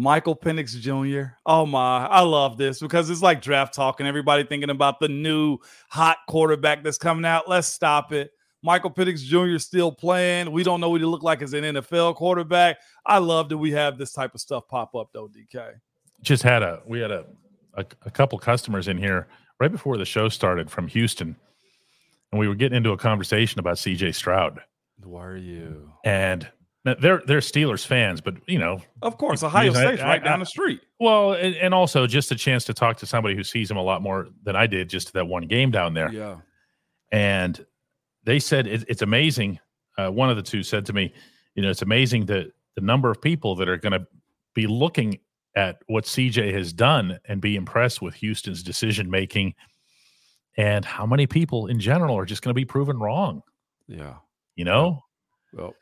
Michael 0.00 0.34
Penix 0.34 0.70
Jr. 0.80 1.32
Oh 1.44 1.66
my, 1.66 2.06
I 2.06 2.22
love 2.22 2.56
this 2.56 2.80
because 2.80 3.10
it's 3.10 3.20
like 3.20 3.42
draft 3.42 3.74
talk 3.74 4.00
and 4.00 4.08
everybody 4.08 4.44
thinking 4.44 4.70
about 4.70 4.98
the 4.98 5.08
new 5.08 5.58
hot 5.90 6.16
quarterback 6.26 6.82
that's 6.82 6.96
coming 6.96 7.26
out. 7.26 7.50
Let's 7.50 7.68
stop 7.68 8.10
it. 8.14 8.30
Michael 8.62 8.90
Penix 8.90 9.20
Jr. 9.22 9.56
is 9.56 9.64
still 9.66 9.92
playing. 9.92 10.52
We 10.52 10.62
don't 10.62 10.80
know 10.80 10.88
what 10.88 11.02
he 11.02 11.06
look 11.06 11.22
like 11.22 11.42
as 11.42 11.52
an 11.52 11.64
NFL 11.64 12.14
quarterback. 12.14 12.78
I 13.04 13.18
love 13.18 13.50
that 13.50 13.58
we 13.58 13.72
have 13.72 13.98
this 13.98 14.12
type 14.12 14.34
of 14.34 14.40
stuff 14.40 14.66
pop 14.68 14.94
up 14.94 15.10
though, 15.12 15.28
DK. 15.28 15.72
just 16.22 16.42
had 16.42 16.62
a 16.62 16.80
we 16.86 16.98
had 17.00 17.10
a, 17.10 17.26
a 17.74 17.84
a 18.06 18.10
couple 18.10 18.38
customers 18.38 18.88
in 18.88 18.96
here 18.96 19.28
right 19.60 19.70
before 19.70 19.98
the 19.98 20.06
show 20.06 20.30
started 20.30 20.70
from 20.70 20.88
Houston, 20.88 21.36
and 22.32 22.38
we 22.38 22.48
were 22.48 22.54
getting 22.54 22.76
into 22.78 22.92
a 22.92 22.96
conversation 22.96 23.58
about 23.58 23.76
C.J. 23.76 24.12
Stroud, 24.12 24.60
Were 25.04 25.36
you? 25.36 25.92
and 26.06 26.48
they're 26.84 27.22
they're 27.26 27.40
Steelers 27.40 27.84
fans, 27.86 28.20
but 28.20 28.36
you 28.46 28.58
know, 28.58 28.80
Of 29.02 29.18
course, 29.18 29.42
Ohio 29.42 29.70
Because 29.72 30.00
I- 30.00 30.06
right 30.08 30.20
I- 30.22 30.24
down 30.24 30.40
the 30.40 30.46
street. 30.46 30.80
well, 30.98 31.32
and, 31.34 31.54
and 31.56 31.74
also 31.74 32.06
just 32.06 32.30
a 32.32 32.34
chance 32.34 32.64
to 32.64 32.74
talk 32.74 32.96
to 32.98 33.06
somebody 33.06 33.34
who 33.36 33.44
sees 33.44 33.70
him 33.70 33.76
a 33.76 33.82
lot 33.82 34.00
more 34.02 34.28
than 34.44 34.56
I 34.56 34.66
did 34.66 34.88
just 34.88 35.12
that 35.12 35.26
one 35.26 35.46
game 35.46 35.70
down 35.70 35.92
there, 35.94 36.10
Yeah. 36.12 36.36
and 37.12 37.64
they 38.24 38.38
said 38.38 38.66
it, 38.66 38.84
it's 38.88 39.02
amazing. 39.02 39.58
Uh, 39.98 40.10
one 40.10 40.30
of 40.30 40.36
the 40.36 40.42
two 40.42 40.62
said 40.62 40.86
to 40.86 40.92
me, 40.92 41.12
you 41.54 41.62
know, 41.62 41.70
it's 41.70 41.82
amazing 41.82 42.26
that 42.26 42.52
the 42.76 42.80
number 42.80 43.10
of 43.10 43.20
people 43.20 43.56
that 43.56 43.68
are 43.68 43.76
going 43.76 43.92
to 43.92 44.06
be 44.54 44.66
looking 44.66 45.18
at 45.56 45.82
what 45.88 46.04
CJ 46.04 46.52
has 46.54 46.72
done 46.72 47.18
and 47.26 47.40
be 47.40 47.56
impressed 47.56 48.00
with 48.00 48.14
Houston's 48.14 48.62
decision 48.62 49.10
making, 49.10 49.54
and 50.56 50.84
how 50.84 51.04
many 51.06 51.26
people 51.26 51.66
in 51.66 51.78
general 51.80 52.16
are 52.16 52.24
just 52.24 52.40
going 52.42 52.50
to 52.50 52.54
be 52.58 52.64
proven 52.64 52.98
wrong. 52.98 53.42
Yeah. 53.88 54.14
You 54.54 54.64
know, 54.64 55.02
Well, 55.52 55.74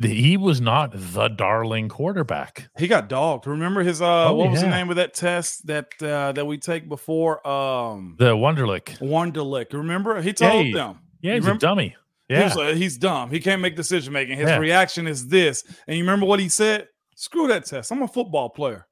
he 0.00 0.36
was 0.36 0.60
not 0.60 0.92
the 0.94 1.28
darling 1.28 1.88
quarterback. 1.88 2.68
He 2.78 2.86
got 2.86 3.08
dogged. 3.08 3.46
Remember 3.46 3.82
his 3.82 4.00
uh 4.00 4.28
Oh, 4.28 4.34
what 4.34 4.50
was 4.50 4.60
the 4.60 4.68
name 4.68 4.90
of 4.90 4.96
that 4.96 5.14
test 5.14 5.66
that 5.66 5.88
uh 6.02 6.32
that 6.32 6.46
we 6.46 6.58
take 6.58 6.88
before 6.88 7.46
um 7.46 8.14
The 8.18 8.34
Wonderlic. 8.36 8.98
Wonderlic. 8.98 9.72
Remember? 9.72 10.20
He 10.22 10.32
told 10.32 10.66
Yeah, 10.66 10.74
them. 10.74 10.98
Yeah, 11.20 11.34
he's 11.34 11.46
a 11.46 11.54
dummy. 11.54 11.96
He 12.28 12.34
Yeah. 12.34 12.44
was 12.44 12.56
like, 12.56 12.76
he's 12.76 12.96
dumb. 12.96 13.30
He 13.30 13.40
can't 13.40 13.60
make 13.60 13.74
decision 13.76 14.12
making. 14.12 14.38
His 14.38 14.48
Yeah. 14.48 14.58
reaction 14.58 15.06
is 15.06 15.26
this. 15.28 15.64
And 15.88 15.96
you 15.96 16.04
remember 16.04 16.26
what 16.26 16.38
he 16.40 16.48
said? 16.48 16.88
Screw 17.16 17.48
that 17.48 17.66
test. 17.66 17.90
I'm 17.90 18.02
a 18.02 18.08
football 18.08 18.48
player. 18.50 18.86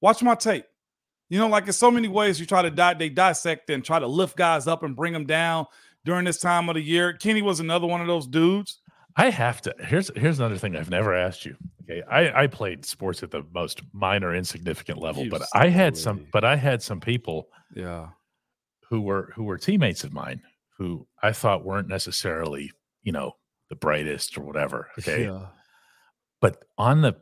Watch 0.00 0.22
my 0.22 0.34
tape. 0.34 0.64
You 1.28 1.38
know, 1.38 1.46
like 1.48 1.66
in 1.68 1.72
so 1.72 1.90
many 1.92 2.08
ways 2.08 2.40
you 2.40 2.46
try 2.46 2.62
to 2.62 2.70
die, 2.70 2.94
they 2.94 3.08
dissect 3.08 3.70
and 3.70 3.84
try 3.84 4.00
to 4.00 4.06
lift 4.08 4.36
guys 4.36 4.66
up 4.66 4.82
and 4.82 4.96
bring 4.96 5.12
them 5.12 5.26
down 5.26 5.66
during 6.04 6.24
this 6.24 6.40
time 6.40 6.68
of 6.68 6.74
the 6.74 6.80
year. 6.82 7.12
Kenny 7.12 7.40
was 7.40 7.60
another 7.60 7.86
one 7.86 8.00
of 8.00 8.08
those 8.08 8.26
dudes. 8.26 8.80
I 9.16 9.30
have 9.30 9.60
to. 9.62 9.74
Here's 9.80 10.10
here's 10.16 10.38
another 10.38 10.56
thing 10.58 10.76
I've 10.76 10.90
never 10.90 11.14
asked 11.14 11.44
you. 11.44 11.56
Okay, 11.82 12.02
I 12.02 12.42
I 12.42 12.46
played 12.46 12.84
sports 12.84 13.22
at 13.22 13.30
the 13.30 13.44
most 13.52 13.82
minor, 13.92 14.34
insignificant 14.34 14.98
level, 14.98 15.24
You 15.24 15.30
but 15.30 15.42
I 15.54 15.68
had 15.68 15.96
some. 15.96 16.26
But 16.32 16.44
I 16.44 16.56
had 16.56 16.82
some 16.82 17.00
people 17.00 17.48
Yeah. 17.74 18.10
who 18.88 19.00
were 19.00 19.32
who 19.34 19.44
were 19.44 19.58
teammates 19.58 20.04
of 20.04 20.12
mine 20.12 20.42
who 20.78 21.06
I 21.22 21.32
thought 21.32 21.64
weren't 21.64 21.88
necessarily 21.88 22.70
you 23.02 23.12
know 23.12 23.32
the 23.68 23.76
brightest 23.76 24.36
or 24.38 24.42
whatever. 24.42 24.88
Okay, 24.98 25.24
Yeah. 25.24 25.46
but 26.40 26.64
on 26.78 27.02
the 27.02 27.14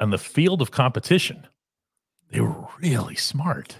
on 0.00 0.10
the 0.10 0.18
field 0.18 0.62
of 0.62 0.70
competition, 0.70 1.46
they 2.30 2.40
were 2.40 2.66
really 2.80 3.16
smart. 3.16 3.76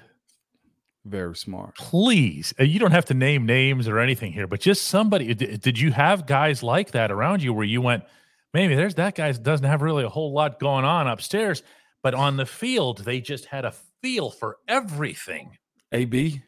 Very 1.04 1.34
smart. 1.34 1.76
Please, 1.76 2.52
uh, 2.60 2.64
you 2.64 2.78
don't 2.78 2.90
have 2.90 3.06
to 3.06 3.14
name 3.14 3.46
names 3.46 3.88
or 3.88 3.98
anything 3.98 4.32
here, 4.32 4.46
but 4.46 4.60
just 4.60 4.82
somebody. 4.82 5.32
Did 5.34 5.78
you 5.78 5.92
have 5.92 6.26
guys 6.26 6.62
like 6.62 6.90
that 6.90 7.10
around 7.10 7.42
you 7.42 7.54
where 7.54 7.64
you 7.64 7.80
went, 7.80 8.04
maybe 8.52 8.74
there's 8.74 8.96
that 8.96 9.14
guy 9.14 9.32
doesn't 9.32 9.66
have 9.66 9.80
really 9.80 10.04
a 10.04 10.10
whole 10.10 10.32
lot 10.32 10.60
going 10.60 10.84
on 10.84 11.06
upstairs, 11.06 11.62
but 12.02 12.14
on 12.14 12.36
the 12.36 12.44
field 12.44 12.98
they 13.04 13.20
just 13.20 13.46
had 13.46 13.64
a 13.64 13.72
feel 14.02 14.30
for 14.30 14.58
everything. 14.68 15.56
AB. 15.92 16.42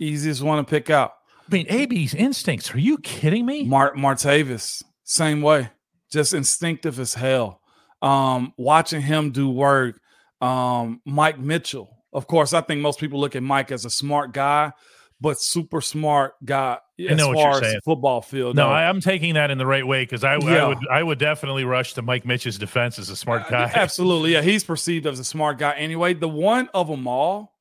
Easiest 0.00 0.42
one 0.42 0.58
to 0.58 0.64
pick 0.64 0.88
out. 0.90 1.12
I 1.46 1.54
mean, 1.54 1.66
AB's 1.68 2.14
instincts. 2.14 2.74
Are 2.74 2.78
you 2.78 2.98
kidding 2.98 3.44
me? 3.44 3.64
Mart 3.64 3.96
Martavis, 3.96 4.82
same 5.04 5.42
way. 5.42 5.68
just 6.10 6.32
instinctive 6.32 6.98
as 6.98 7.12
hell. 7.14 7.60
Um, 8.00 8.54
watching 8.56 9.02
him 9.02 9.30
do 9.30 9.50
work. 9.50 10.00
Um, 10.40 11.00
Mike 11.04 11.38
Mitchell. 11.38 11.93
Of 12.14 12.28
course, 12.28 12.52
I 12.52 12.60
think 12.60 12.80
most 12.80 13.00
people 13.00 13.20
look 13.20 13.34
at 13.34 13.42
Mike 13.42 13.72
as 13.72 13.84
a 13.84 13.90
smart 13.90 14.32
guy, 14.32 14.72
but 15.20 15.40
super 15.40 15.80
smart 15.80 16.34
guy 16.44 16.78
as 17.08 17.20
far 17.20 17.62
as 17.62 17.76
football 17.84 18.22
field. 18.22 18.54
No, 18.54 18.68
I, 18.68 18.84
am 18.84 19.00
taking 19.00 19.34
that 19.34 19.50
in 19.50 19.58
the 19.58 19.66
right 19.66 19.86
way 19.86 20.02
because 20.02 20.22
I, 20.22 20.36
yeah. 20.36 20.64
I, 20.64 20.68
would 20.68 20.78
I 20.92 21.02
would 21.02 21.18
definitely 21.18 21.64
rush 21.64 21.94
to 21.94 22.02
Mike 22.02 22.24
Mitch's 22.24 22.56
defense 22.56 23.00
as 23.00 23.10
a 23.10 23.16
smart 23.16 23.42
uh, 23.42 23.50
guy. 23.50 23.72
Absolutely, 23.74 24.32
yeah, 24.32 24.42
he's 24.42 24.62
perceived 24.62 25.06
as 25.06 25.18
a 25.18 25.24
smart 25.24 25.58
guy 25.58 25.74
anyway. 25.74 26.14
The 26.14 26.28
one 26.28 26.68
of 26.72 26.86
them 26.86 27.08
all, 27.08 27.58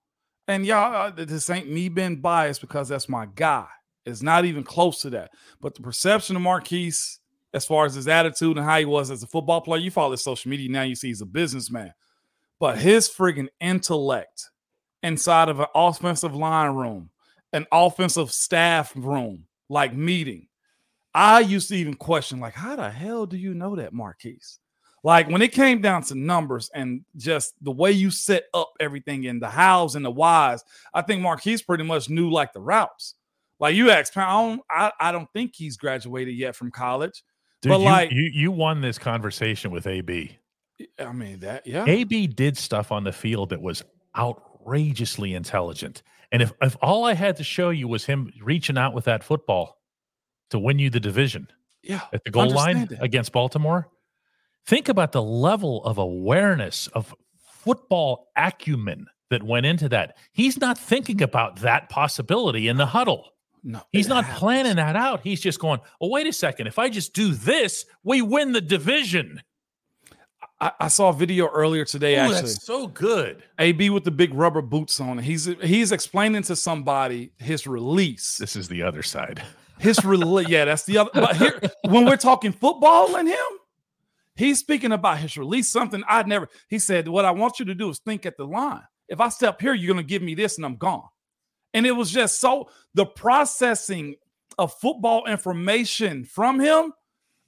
and 0.48 0.66
y'all, 0.66 1.08
uh, 1.08 1.12
this 1.12 1.50
ain't 1.50 1.70
me 1.70 1.90
being 1.90 2.22
biased 2.22 2.62
because 2.62 2.90
that's 2.90 3.10
my 3.10 3.26
guy. 3.26 3.68
It's 4.06 4.22
not 4.22 4.46
even 4.46 4.64
close 4.64 5.02
to 5.02 5.10
that. 5.12 5.32
But 5.62 5.76
the 5.76 5.82
perception 5.82 6.36
of 6.36 6.42
Marquise, 6.44 7.20
as 7.54 7.66
far 7.66 7.86
as 7.86 7.96
his 7.96 8.08
attitude 8.08 8.58
and 8.58 8.66
how 8.66 8.78
he 8.78 8.86
was 8.86 9.10
as 9.10 9.24
a 9.24 9.28
football 9.28 9.62
player, 9.62 9.82
you 9.82 9.90
follow 9.90 10.12
his 10.12 10.24
social 10.24 10.50
media 10.52 10.70
now, 10.70 10.84
you 10.84 10.96
see 10.96 11.08
he's 11.08 11.22
a 11.22 11.26
businessman. 11.26 11.94
But 12.64 12.78
his 12.78 13.10
friggin' 13.10 13.50
intellect 13.60 14.50
inside 15.02 15.50
of 15.50 15.60
an 15.60 15.66
offensive 15.76 16.34
line 16.34 16.72
room 16.72 17.10
an 17.52 17.68
offensive 17.74 18.32
staff 18.32 18.94
room, 18.96 19.48
like 19.68 19.94
meeting. 19.94 20.48
I 21.14 21.42
used 21.42 21.68
to 21.68 21.76
even 21.76 21.94
question, 21.94 22.40
like, 22.40 22.54
how 22.54 22.78
the 22.78 22.90
hell 22.90 23.26
do 23.26 23.36
you 23.36 23.54
know 23.54 23.76
that, 23.76 23.92
Marquise? 23.92 24.60
Like 25.04 25.28
when 25.28 25.42
it 25.42 25.52
came 25.52 25.82
down 25.82 26.04
to 26.04 26.16
numbers 26.16 26.72
and 26.74 27.04
just 27.18 27.54
the 27.62 27.70
way 27.70 27.92
you 27.92 28.10
set 28.10 28.46
up 28.54 28.72
everything 28.80 29.26
in 29.26 29.42
the 29.42 29.50
hows 29.50 29.96
and 29.98 30.06
the 30.06 30.10
whys, 30.10 30.64
I 30.94 31.02
think 31.02 31.22
Marquise 31.22 31.62
pretty 31.62 31.84
much 31.84 32.10
knew 32.10 32.32
like 32.32 32.54
the 32.54 32.62
routes. 32.62 33.16
Like 33.60 33.76
you 33.76 33.92
asked, 33.92 34.16
I 34.16 34.32
don't, 34.32 34.62
I, 34.72 34.92
I 35.02 35.12
don't 35.12 35.28
think 35.34 35.52
he's 35.54 35.76
graduated 35.76 36.36
yet 36.36 36.56
from 36.56 36.72
college. 36.72 37.26
Dude, 37.62 37.72
but 37.72 37.82
you, 37.82 37.86
like 37.86 38.12
you, 38.14 38.32
you 38.34 38.52
won 38.54 38.80
this 38.80 38.98
conversation 38.98 39.70
with 39.70 39.86
AB. 39.86 40.38
I 41.00 41.12
mean 41.12 41.40
that, 41.40 41.68
yeah. 41.68 41.86
AB 41.88 42.28
did 42.28 42.58
stuff 42.58 42.92
on 42.92 43.04
the 43.04 43.12
field 43.12 43.50
that 43.50 43.62
was 43.62 43.84
outrageously 44.18 45.34
intelligent. 45.34 46.02
And 46.32 46.42
if, 46.42 46.54
if 46.62 46.76
all 46.82 47.06
I 47.06 47.14
had 47.14 47.38
to 47.38 47.44
show 47.44 47.70
you 47.70 47.88
was 47.88 48.06
him 48.06 48.32
reaching 48.42 48.78
out 48.78 48.94
with 48.94 49.06
that 49.06 49.24
football 49.24 49.80
to 50.50 50.60
win 50.60 50.80
you 50.80 50.90
the 50.90 51.00
division 51.00 51.48
yeah, 51.84 52.02
at 52.12 52.24
the 52.24 52.32
goal 52.32 52.50
line 52.50 52.90
against 53.00 53.32
Baltimore, 53.32 53.90
think 54.66 54.90
about 54.90 55.12
the 55.12 55.22
level 55.22 55.84
of 55.84 55.98
awareness 55.98 56.88
of 56.88 57.14
football 57.38 58.30
acumen 58.36 59.08
that 59.30 59.44
went 59.44 59.66
into 59.66 59.90
that. 59.90 60.18
He's 60.32 60.60
not 60.60 60.78
thinking 60.78 61.22
about 61.22 61.58
that 61.58 61.90
possibility 61.90 62.68
in 62.68 62.78
the 62.78 62.86
huddle. 62.86 63.30
No, 63.64 63.82
he's 63.92 64.08
not 64.08 64.26
happens. 64.26 64.40
planning 64.40 64.76
that 64.76 64.96
out. 64.96 65.22
He's 65.22 65.40
just 65.40 65.60
going, 65.60 65.80
"Oh, 66.02 66.10
wait 66.10 66.28
a 66.28 66.34
second. 66.34 66.68
If 66.68 66.78
I 66.78 66.90
just 66.90 67.14
do 67.14 67.34
this, 67.34 67.86
we 68.04 68.22
win 68.22 68.52
the 68.52 68.60
division." 68.60 69.42
I, 70.64 70.72
I 70.80 70.88
saw 70.88 71.10
a 71.10 71.14
video 71.14 71.48
earlier 71.48 71.84
today. 71.84 72.16
Ooh, 72.16 72.32
actually, 72.32 72.52
so 72.52 72.88
good. 72.88 73.44
AB 73.60 73.90
with 73.90 74.06
the 74.06 74.12
big 74.12 74.34
rubber 74.34 74.62
boots 74.62 75.02
on. 75.02 75.18
He's 75.18 75.46
he's 75.62 75.92
explaining 75.92 76.44
to 76.44 76.56
somebody 76.56 77.34
his 77.38 77.68
release. 77.68 78.38
This 78.38 78.56
is 78.56 78.70
the 78.70 78.82
other 78.82 79.04
side. 79.04 79.44
His 79.80 80.06
release. 80.06 80.48
yeah, 80.50 80.64
that's 80.64 80.86
the 80.86 81.00
other. 81.00 81.12
But 81.14 81.36
here, 81.36 81.60
when 81.90 82.06
we're 82.06 82.16
talking 82.16 82.54
football 82.54 83.18
and 83.18 83.28
him, 83.28 83.46
he's 84.36 84.60
speaking 84.60 84.94
about 84.94 85.18
his 85.18 85.38
release. 85.38 85.70
Something 85.70 86.02
I'd 86.08 86.30
never. 86.30 86.48
He 86.70 86.80
said, 86.80 87.10
"What 87.10 87.26
I 87.26 87.32
want 87.32 87.60
you 87.60 87.66
to 87.66 87.76
do 87.76 87.90
is 87.90 88.00
think 88.00 88.26
at 88.26 88.38
the 88.38 88.48
line. 88.48 88.84
If 89.10 89.20
I 89.20 89.28
step 89.28 89.60
here, 89.60 89.74
you're 89.74 89.94
going 89.94 90.06
to 90.06 90.10
give 90.10 90.22
me 90.22 90.34
this, 90.34 90.56
and 90.56 90.66
I'm 90.66 90.78
gone." 90.78 91.10
And 91.74 91.86
it 91.86 91.92
was 91.92 92.10
just 92.10 92.40
so 92.40 92.70
the 92.94 93.06
processing 93.06 94.16
of 94.58 94.74
football 94.76 95.26
information 95.26 96.24
from 96.24 96.62
him. 96.62 96.94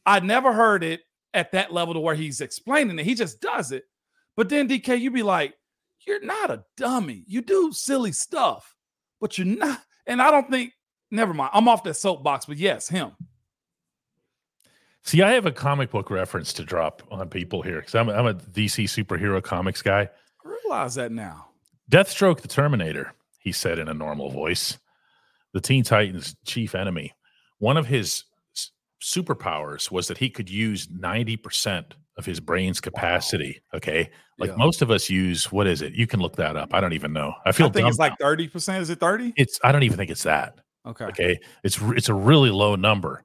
I'd 0.05 0.26
never 0.26 0.51
heard 0.51 0.84
it 0.84 0.99
at 1.36 1.52
that 1.52 1.74
level 1.74 1.94
to 1.94 2.00
where 2.00 2.16
he's 2.16 2.42
explaining 2.42 2.98
it. 2.98 3.06
He 3.06 3.14
just 3.14 3.42
does 3.42 3.72
it. 3.72 3.84
But 4.36 4.50
then 4.50 4.68
DK, 4.68 5.00
you 5.00 5.12
be 5.12 5.24
like, 5.24 5.54
you're 6.08 6.24
not 6.24 6.52
a 6.52 6.64
dummy. 6.78 7.24
You 7.28 7.42
do 7.42 7.72
silly 7.72 8.12
stuff, 8.12 8.76
but 9.20 9.38
you're 9.38 9.48
not. 9.48 9.82
And 10.08 10.22
I 10.22 10.32
don't 10.32 10.50
think, 10.50 10.74
never 11.12 11.34
mind. 11.34 11.52
I'm 11.54 11.68
off 11.68 11.84
that 11.84 11.96
soapbox, 11.96 12.46
but 12.46 12.58
yes, 12.58 12.88
him. 12.88 13.12
See, 15.04 15.22
I 15.22 15.32
have 15.34 15.46
a 15.46 15.52
comic 15.52 15.92
book 15.92 16.10
reference 16.10 16.52
to 16.54 16.64
drop 16.64 17.04
on 17.12 17.30
people 17.30 17.62
here 17.62 17.80
because 17.80 17.96
I'm, 17.96 18.10
I'm 18.10 18.26
a 18.26 18.34
DC 18.34 18.86
superhero 18.86 19.42
comics 19.44 19.82
guy. 19.82 20.10
I 20.44 20.48
realize 20.48 20.96
that 20.96 21.12
now. 21.12 21.48
Deathstroke 21.92 22.42
the 22.42 22.48
Terminator, 22.48 23.14
he 23.40 23.52
said 23.52 23.78
in 23.78 23.88
a 23.88 23.94
normal 23.94 24.32
voice, 24.32 24.80
the 25.54 25.62
Teen 25.62 25.84
Titans' 25.84 26.36
chief 26.46 26.74
enemy. 26.74 27.14
One 27.60 27.78
of 27.78 27.86
his 27.86 28.24
superpowers 29.04 29.91
was 29.91 30.08
that 30.08 30.18
he 30.18 30.30
could 30.30 30.50
use 30.50 30.88
90% 30.88 31.93
of 32.18 32.26
his 32.26 32.39
brain's 32.39 32.80
capacity. 32.80 33.62
Wow. 33.74 33.78
Okay. 33.78 34.10
Like 34.39 34.52
yeah. 34.52 34.56
most 34.58 34.82
of 34.82 34.91
us 34.91 35.10
use, 35.10 35.52
what 35.52 35.68
is 35.68 35.82
it? 35.82 35.93
You 35.93 36.08
can 36.08 36.20
look 36.20 36.36
that 36.38 36.56
up. 36.56 36.74
I 36.74 36.80
don't 36.80 36.93
even 36.93 37.14
know. 37.14 37.34
I 37.46 37.52
feel 37.52 37.68
I 37.68 37.70
think 37.70 37.88
it's 37.88 38.00
like 38.00 38.18
30%. 38.20 38.80
Is 38.80 38.89
it 38.89 39.00
30? 39.00 39.34
It's, 39.38 39.60
I 39.64 39.72
don't 39.72 39.84
even 39.84 39.98
think 39.98 40.12
it's 40.12 40.24
that. 40.24 40.60
Okay. 40.86 41.06
Okay. 41.06 41.39
It's, 41.64 41.80
it's 41.82 42.10
a 42.10 42.14
really 42.14 42.52
low 42.52 42.76
number. 42.76 43.24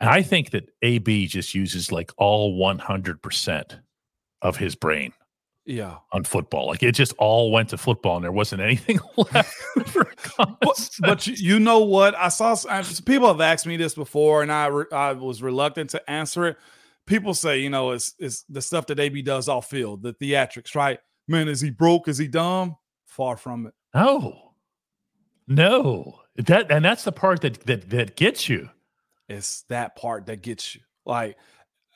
And 0.00 0.10
I 0.10 0.22
think 0.22 0.50
that 0.50 0.68
AB 0.82 1.26
just 1.26 1.54
uses 1.54 1.92
like 1.92 2.12
all 2.18 2.58
100% 2.58 3.80
of 4.42 4.56
his 4.56 4.74
brain 4.74 5.12
yeah. 5.66 5.96
on 6.12 6.24
football. 6.24 6.66
Like 6.68 6.82
it 6.82 6.92
just 6.92 7.14
all 7.18 7.50
went 7.50 7.70
to 7.70 7.78
football 7.78 8.16
and 8.16 8.24
there 8.24 8.32
wasn't 8.32 8.62
anything 8.62 8.98
left 9.16 9.54
but, 10.36 10.90
but 11.00 11.26
you 11.26 11.58
know 11.58 11.80
what? 11.80 12.14
I 12.14 12.28
saw 12.28 12.56
people 13.04 13.28
have 13.28 13.40
asked 13.40 13.66
me 13.66 13.76
this 13.76 13.94
before 13.94 14.42
and 14.42 14.52
i 14.52 14.66
re, 14.66 14.84
i 14.92 15.12
was 15.12 15.42
reluctant 15.42 15.90
to 15.90 16.10
answer 16.10 16.46
it. 16.46 16.56
People 17.06 17.34
say 17.34 17.58
you 17.58 17.70
know 17.70 17.90
it's 17.90 18.14
it's 18.18 18.44
the 18.48 18.62
stuff 18.62 18.86
that 18.86 18.98
ab 18.98 19.22
does 19.22 19.48
off 19.48 19.68
field 19.68 20.02
the 20.02 20.14
theatrics 20.14 20.74
right? 20.74 20.98
Man 21.28 21.48
is 21.48 21.60
he 21.60 21.70
broke? 21.70 22.08
Is 22.08 22.18
he 22.18 22.28
dumb? 22.28 22.76
Far 23.06 23.36
from 23.36 23.66
it. 23.66 23.74
No. 23.94 24.52
No. 25.46 26.20
That 26.36 26.70
and 26.70 26.84
that's 26.84 27.04
the 27.04 27.12
part 27.12 27.42
that 27.42 27.64
that 27.66 27.90
that 27.90 28.16
gets 28.16 28.48
you. 28.48 28.70
It's 29.28 29.62
that 29.68 29.96
part 29.96 30.26
that 30.26 30.42
gets 30.42 30.74
you. 30.74 30.80
Like 31.06 31.36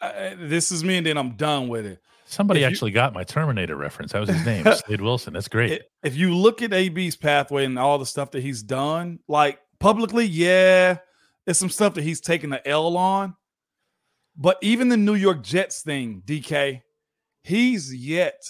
this 0.01 0.71
is 0.71 0.85
me 0.85 0.97
and 0.97 1.07
then 1.07 1.17
i'm 1.17 1.37
done 1.37 1.69
with 1.69 1.87
it 1.87 2.01
Somebody 2.29 2.63
actually 2.63 2.91
got 2.91 3.15
my 3.15 3.25
Terminator 3.25 3.75
reference. 3.75 4.13
That 4.13 4.21
was 4.21 4.29
his 4.29 4.45
name, 4.45 4.67
Slade 4.87 5.01
Wilson. 5.01 5.33
That's 5.33 5.49
great. 5.49 5.81
If 6.03 6.15
you 6.15 6.37
look 6.37 6.61
at 6.61 6.75
AB's 6.75 7.17
pathway 7.17 7.65
and 7.65 7.79
all 7.79 7.99
the 7.99 8.05
stuff 8.05 8.33
that 8.33 8.43
he's 8.43 8.63
done, 8.63 9.21
like 9.29 9.59
publicly, 9.81 10.27
yeah, 10.27 10.99
it's 11.47 11.59
some 11.59 11.71
stuff 11.71 11.95
that 11.95 12.05
he's 12.05 12.21
taken 12.21 12.51
the 12.51 12.69
L 12.69 12.99
on. 12.99 13.35
But 14.37 14.59
even 14.61 14.91
the 14.91 14.99
New 14.99 15.15
York 15.15 15.43
Jets 15.43 15.81
thing, 15.83 16.23
DK, 16.27 16.83
he's 17.43 17.95
yet 17.95 18.43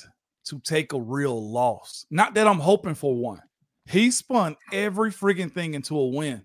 to 0.47 0.59
take 0.59 0.93
a 0.93 1.01
real 1.01 1.53
loss. 1.53 2.05
Not 2.11 2.35
that 2.35 2.49
I'm 2.49 2.59
hoping 2.59 2.97
for 2.97 3.15
one. 3.15 3.43
He 3.87 4.11
spun 4.11 4.57
every 4.73 5.13
frigging 5.13 5.53
thing 5.53 5.75
into 5.75 5.97
a 5.97 6.09
win. 6.09 6.45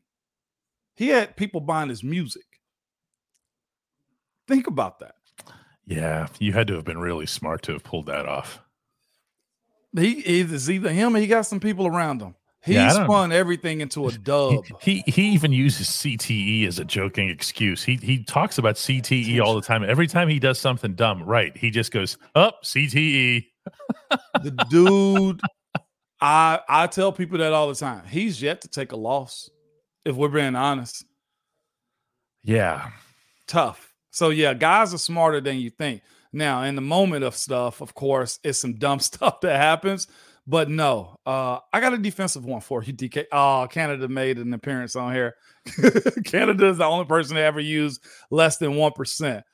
He 0.95 1.07
had 1.07 1.35
people 1.35 1.61
buying 1.61 1.89
his 1.89 2.03
music. 2.03 2.45
Think 4.47 4.67
about 4.67 4.99
that. 4.99 5.15
Yeah, 5.85 6.27
you 6.39 6.53
had 6.53 6.67
to 6.67 6.75
have 6.75 6.85
been 6.85 6.97
really 6.97 7.25
smart 7.25 7.61
to 7.63 7.73
have 7.73 7.83
pulled 7.83 8.05
that 8.07 8.25
off. 8.25 8.61
He 9.95 10.19
is 10.21 10.69
either 10.69 10.89
him 10.89 11.15
or 11.15 11.19
he 11.19 11.27
got 11.27 11.45
some 11.45 11.59
people 11.59 11.87
around 11.87 12.21
him. 12.21 12.35
He 12.63 12.75
yeah, 12.75 13.03
spun 13.03 13.33
everything 13.33 13.81
into 13.81 14.07
a 14.07 14.11
dub. 14.17 14.63
He, 14.81 15.03
he, 15.05 15.11
he 15.11 15.29
even 15.31 15.51
uses 15.51 15.87
CTE 15.87 16.65
as 16.65 16.79
a 16.79 16.85
joking 16.85 17.29
excuse. 17.29 17.83
He 17.83 17.97
he 17.97 18.23
talks 18.23 18.57
about 18.57 18.75
CTE 18.75 19.41
all 19.41 19.55
the 19.55 19.61
time. 19.61 19.83
Every 19.83 20.07
time 20.07 20.29
he 20.29 20.39
does 20.39 20.59
something 20.59 20.93
dumb, 20.95 21.23
right? 21.23 21.55
He 21.57 21.69
just 21.69 21.91
goes 21.91 22.17
up 22.35 22.59
oh, 22.61 22.63
CTE. 22.65 23.45
the 24.41 24.51
dude, 24.69 25.41
I 26.21 26.61
I 26.69 26.87
tell 26.87 27.11
people 27.11 27.37
that 27.39 27.51
all 27.51 27.67
the 27.67 27.75
time. 27.75 28.05
He's 28.07 28.41
yet 28.41 28.61
to 28.61 28.69
take 28.69 28.93
a 28.93 28.97
loss. 28.97 29.49
If 30.05 30.15
we're 30.15 30.29
being 30.29 30.55
honest. 30.55 31.05
Yeah. 32.43 32.89
Tough. 33.47 33.92
So 34.13 34.29
yeah, 34.29 34.53
guys 34.53 34.93
are 34.93 34.99
smarter 34.99 35.41
than 35.41 35.57
you 35.57 35.71
think. 35.71 36.03
Now, 36.31 36.63
in 36.63 36.75
the 36.75 36.81
moment 36.81 37.23
of 37.23 37.35
stuff, 37.35 37.81
of 37.81 37.93
course, 37.95 38.39
it's 38.43 38.59
some 38.59 38.75
dumb 38.75 38.99
stuff 38.99 39.41
that 39.41 39.57
happens. 39.57 40.07
But 40.45 40.69
no, 40.69 41.17
uh, 41.25 41.59
I 41.71 41.79
got 41.79 41.93
a 41.93 41.97
defensive 41.97 42.45
one 42.45 42.61
for 42.61 42.83
you, 42.83 42.93
DK. 42.93 43.25
Oh, 43.31 43.67
Canada 43.69 44.07
made 44.07 44.37
an 44.37 44.53
appearance 44.53 44.95
on 44.95 45.13
here. 45.13 45.35
Canada 46.25 46.67
is 46.67 46.77
the 46.77 46.85
only 46.85 47.05
person 47.05 47.37
to 47.37 47.41
ever 47.41 47.61
use 47.61 47.99
less 48.29 48.57
than 48.57 48.75
one 48.75 48.91
percent. 48.91 49.45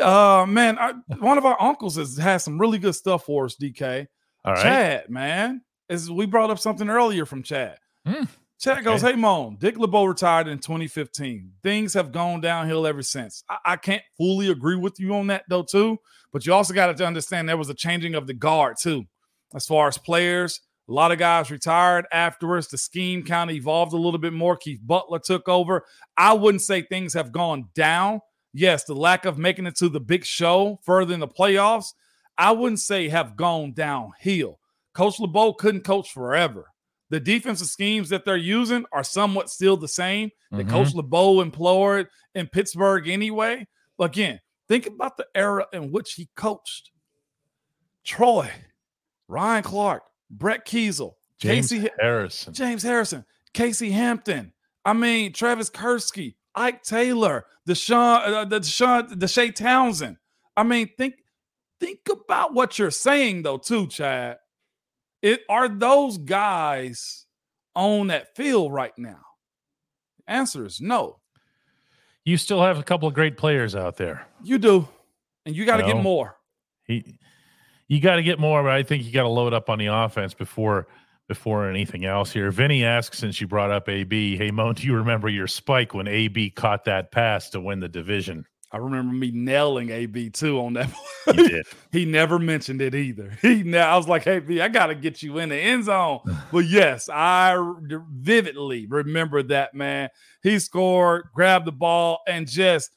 Uh, 0.00 0.46
man, 0.48 0.78
I, 0.78 0.92
one 1.18 1.38
of 1.38 1.44
our 1.44 1.60
uncles 1.60 1.96
has 1.96 2.16
had 2.16 2.38
some 2.38 2.58
really 2.58 2.78
good 2.78 2.94
stuff 2.94 3.24
for 3.24 3.46
us, 3.46 3.56
DK. 3.56 4.06
All 4.44 4.54
right. 4.54 4.62
Chad, 4.62 5.10
man, 5.10 5.62
is 5.88 6.10
we 6.10 6.26
brought 6.26 6.50
up 6.50 6.58
something 6.58 6.88
earlier 6.88 7.26
from 7.26 7.42
Chad. 7.42 7.78
Mm. 8.06 8.28
Chat 8.62 8.84
goes, 8.84 9.02
hey, 9.02 9.14
Moan, 9.14 9.56
Dick 9.58 9.76
LeBeau 9.76 10.04
retired 10.04 10.46
in 10.46 10.58
2015. 10.58 11.52
Things 11.64 11.94
have 11.94 12.12
gone 12.12 12.40
downhill 12.40 12.86
ever 12.86 13.02
since. 13.02 13.42
I, 13.48 13.58
I, 13.64 13.76
can't 13.76 14.02
fully 14.16 14.50
agree 14.50 14.76
with 14.76 15.00
you 15.00 15.14
on 15.16 15.26
that, 15.26 15.42
though, 15.48 15.64
too. 15.64 15.98
But 16.32 16.46
you 16.46 16.54
also 16.54 16.72
got 16.72 16.96
to 16.96 17.04
understand 17.04 17.48
there 17.48 17.56
was 17.56 17.70
a 17.70 17.74
changing 17.74 18.14
of 18.14 18.28
the 18.28 18.34
guard, 18.34 18.76
too. 18.80 19.04
As 19.52 19.66
far 19.66 19.88
as 19.88 19.98
players, 19.98 20.60
a 20.88 20.92
lot 20.92 21.10
of 21.10 21.18
guys 21.18 21.50
retired 21.50 22.06
afterwards. 22.12 22.68
The 22.68 22.78
scheme 22.78 23.24
kind 23.24 23.50
of 23.50 23.56
evolved 23.56 23.94
a 23.94 23.96
little 23.96 24.20
bit 24.20 24.32
more. 24.32 24.56
Keith 24.56 24.80
Butler 24.80 25.18
took 25.18 25.48
over. 25.48 25.84
I 26.16 26.32
wouldn't 26.32 26.62
say 26.62 26.82
things 26.82 27.14
have 27.14 27.32
gone 27.32 27.68
down 27.74 28.20
yes, 28.52 28.84
the 28.84 28.94
lack 28.94 29.24
of 29.24 29.38
making 29.38 29.66
it 29.66 29.76
to 29.76 29.88
the 29.88 30.00
big 30.00 30.24
show 30.24 30.78
further 30.82 31.14
in 31.14 31.20
the 31.20 31.28
playoffs, 31.28 31.92
I 32.38 32.52
wouldn't 32.52 32.80
say 32.80 33.08
have 33.08 33.36
gone 33.36 33.72
downhill. 33.72 34.58
Coach 34.94 35.18
LeBeau 35.20 35.54
couldn't 35.54 35.84
coach 35.84 36.12
forever. 36.12 36.71
The 37.12 37.20
defensive 37.20 37.68
schemes 37.68 38.08
that 38.08 38.24
they're 38.24 38.38
using 38.38 38.86
are 38.90 39.04
somewhat 39.04 39.50
still 39.50 39.76
the 39.76 39.86
same 39.86 40.30
that 40.50 40.66
Mhm. 40.66 40.70
Coach 40.70 40.94
LeBeau 40.94 41.42
employed 41.42 42.08
in 42.34 42.46
Pittsburgh 42.48 43.06
anyway. 43.06 43.66
But 43.98 44.04
again, 44.04 44.40
think 44.66 44.86
about 44.86 45.18
the 45.18 45.26
era 45.34 45.66
in 45.74 45.92
which 45.92 46.14
he 46.14 46.30
coached. 46.36 46.90
Troy, 48.02 48.50
Ryan 49.28 49.62
Clark, 49.62 50.04
Brett 50.30 50.66
Keisel, 50.66 51.12
James 51.38 51.68
Casey 51.68 51.90
Harrison. 52.00 52.54
James 52.54 52.82
Harrison, 52.82 53.26
Casey 53.52 53.90
Hampton. 53.90 54.54
I 54.82 54.94
mean, 54.94 55.34
Travis 55.34 55.68
Kirschke, 55.68 56.34
Ike 56.54 56.82
Taylor, 56.82 57.44
Deshaun, 57.68 58.26
uh, 58.26 58.44
the 58.46 58.60
Deshaun, 58.60 59.12
Deshea 59.16 59.54
Townsend. 59.54 60.16
I 60.56 60.62
mean, 60.62 60.88
think 60.96 61.16
think 61.78 62.00
about 62.10 62.54
what 62.54 62.78
you're 62.78 62.90
saying 62.90 63.42
though, 63.42 63.58
too, 63.58 63.86
Chad. 63.88 64.38
It 65.22 65.42
are 65.48 65.68
those 65.68 66.18
guys 66.18 67.26
on 67.74 68.08
that 68.08 68.34
field 68.36 68.72
right 68.72 68.96
now? 68.98 69.20
Answer 70.26 70.66
is 70.66 70.80
no. 70.80 71.20
You 72.24 72.36
still 72.36 72.62
have 72.62 72.78
a 72.78 72.82
couple 72.82 73.08
of 73.08 73.14
great 73.14 73.36
players 73.36 73.74
out 73.74 73.96
there. 73.96 74.26
You 74.42 74.58
do, 74.58 74.88
and 75.46 75.56
you 75.56 75.64
got 75.64 75.78
to 75.78 75.84
get 75.84 75.96
more. 75.96 76.36
He, 76.84 77.18
you 77.88 78.00
got 78.00 78.16
to 78.16 78.22
get 78.22 78.38
more, 78.38 78.62
but 78.62 78.72
I 78.72 78.82
think 78.82 79.04
you 79.04 79.12
got 79.12 79.22
to 79.22 79.28
load 79.28 79.52
up 79.52 79.68
on 79.68 79.78
the 79.78 79.86
offense 79.86 80.34
before 80.34 80.86
before 81.28 81.68
anything 81.68 82.04
else 82.04 82.30
here. 82.32 82.50
Vinny 82.50 82.84
asks, 82.84 83.18
since 83.18 83.40
you 83.40 83.46
brought 83.46 83.70
up 83.70 83.88
AB, 83.88 84.36
hey 84.36 84.50
Moan, 84.50 84.74
do 84.74 84.86
you 84.86 84.94
remember 84.94 85.28
your 85.28 85.46
spike 85.46 85.94
when 85.94 86.06
AB 86.06 86.50
caught 86.50 86.84
that 86.84 87.10
pass 87.10 87.48
to 87.50 87.60
win 87.60 87.80
the 87.80 87.88
division? 87.88 88.44
I 88.72 88.78
remember 88.78 89.12
me 89.12 89.30
nailing 89.30 89.90
AB 89.90 90.30
too 90.30 90.58
on 90.60 90.72
that. 90.74 90.90
Did. 91.30 91.66
he 91.92 92.06
never 92.06 92.38
mentioned 92.38 92.80
it 92.80 92.94
either. 92.94 93.36
He 93.42 93.62
now 93.62 93.92
I 93.92 93.96
was 93.96 94.08
like, 94.08 94.24
"Hey, 94.24 94.38
B, 94.38 94.60
I 94.60 94.68
got 94.68 94.86
to 94.86 94.94
get 94.94 95.22
you 95.22 95.38
in 95.38 95.50
the 95.50 95.56
end 95.56 95.84
zone." 95.84 96.20
but 96.52 96.64
yes, 96.66 97.08
I 97.08 97.56
vividly 97.82 98.86
remember 98.86 99.42
that 99.44 99.74
man. 99.74 100.08
He 100.42 100.58
scored, 100.58 101.28
grabbed 101.34 101.66
the 101.66 101.72
ball, 101.72 102.20
and 102.26 102.48
just 102.48 102.96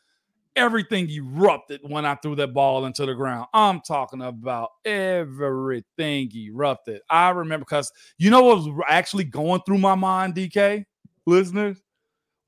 everything 0.56 1.10
erupted 1.10 1.82
when 1.84 2.06
I 2.06 2.16
threw 2.16 2.36
that 2.36 2.54
ball 2.54 2.86
into 2.86 3.06
the 3.06 3.14
ground. 3.14 3.48
I'm 3.54 3.82
talking 3.82 4.22
about 4.22 4.70
everything 4.86 6.32
erupted. 6.34 7.02
I 7.10 7.32
remember 7.32 7.66
because 7.66 7.92
you 8.18 8.30
know 8.30 8.44
what 8.44 8.58
was 8.60 8.70
actually 8.88 9.26
going 9.26 9.62
through 9.66 9.80
my 9.80 9.96
mind, 9.96 10.36
DK 10.36 10.86
listeners. 11.26 11.82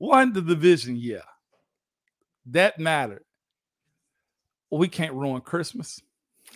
Won 0.00 0.32
the 0.32 0.40
division, 0.40 0.96
yeah, 0.96 1.18
that 2.50 2.78
mattered. 2.78 3.24
We 4.70 4.88
can't 4.88 5.14
ruin 5.14 5.40
Christmas. 5.40 6.00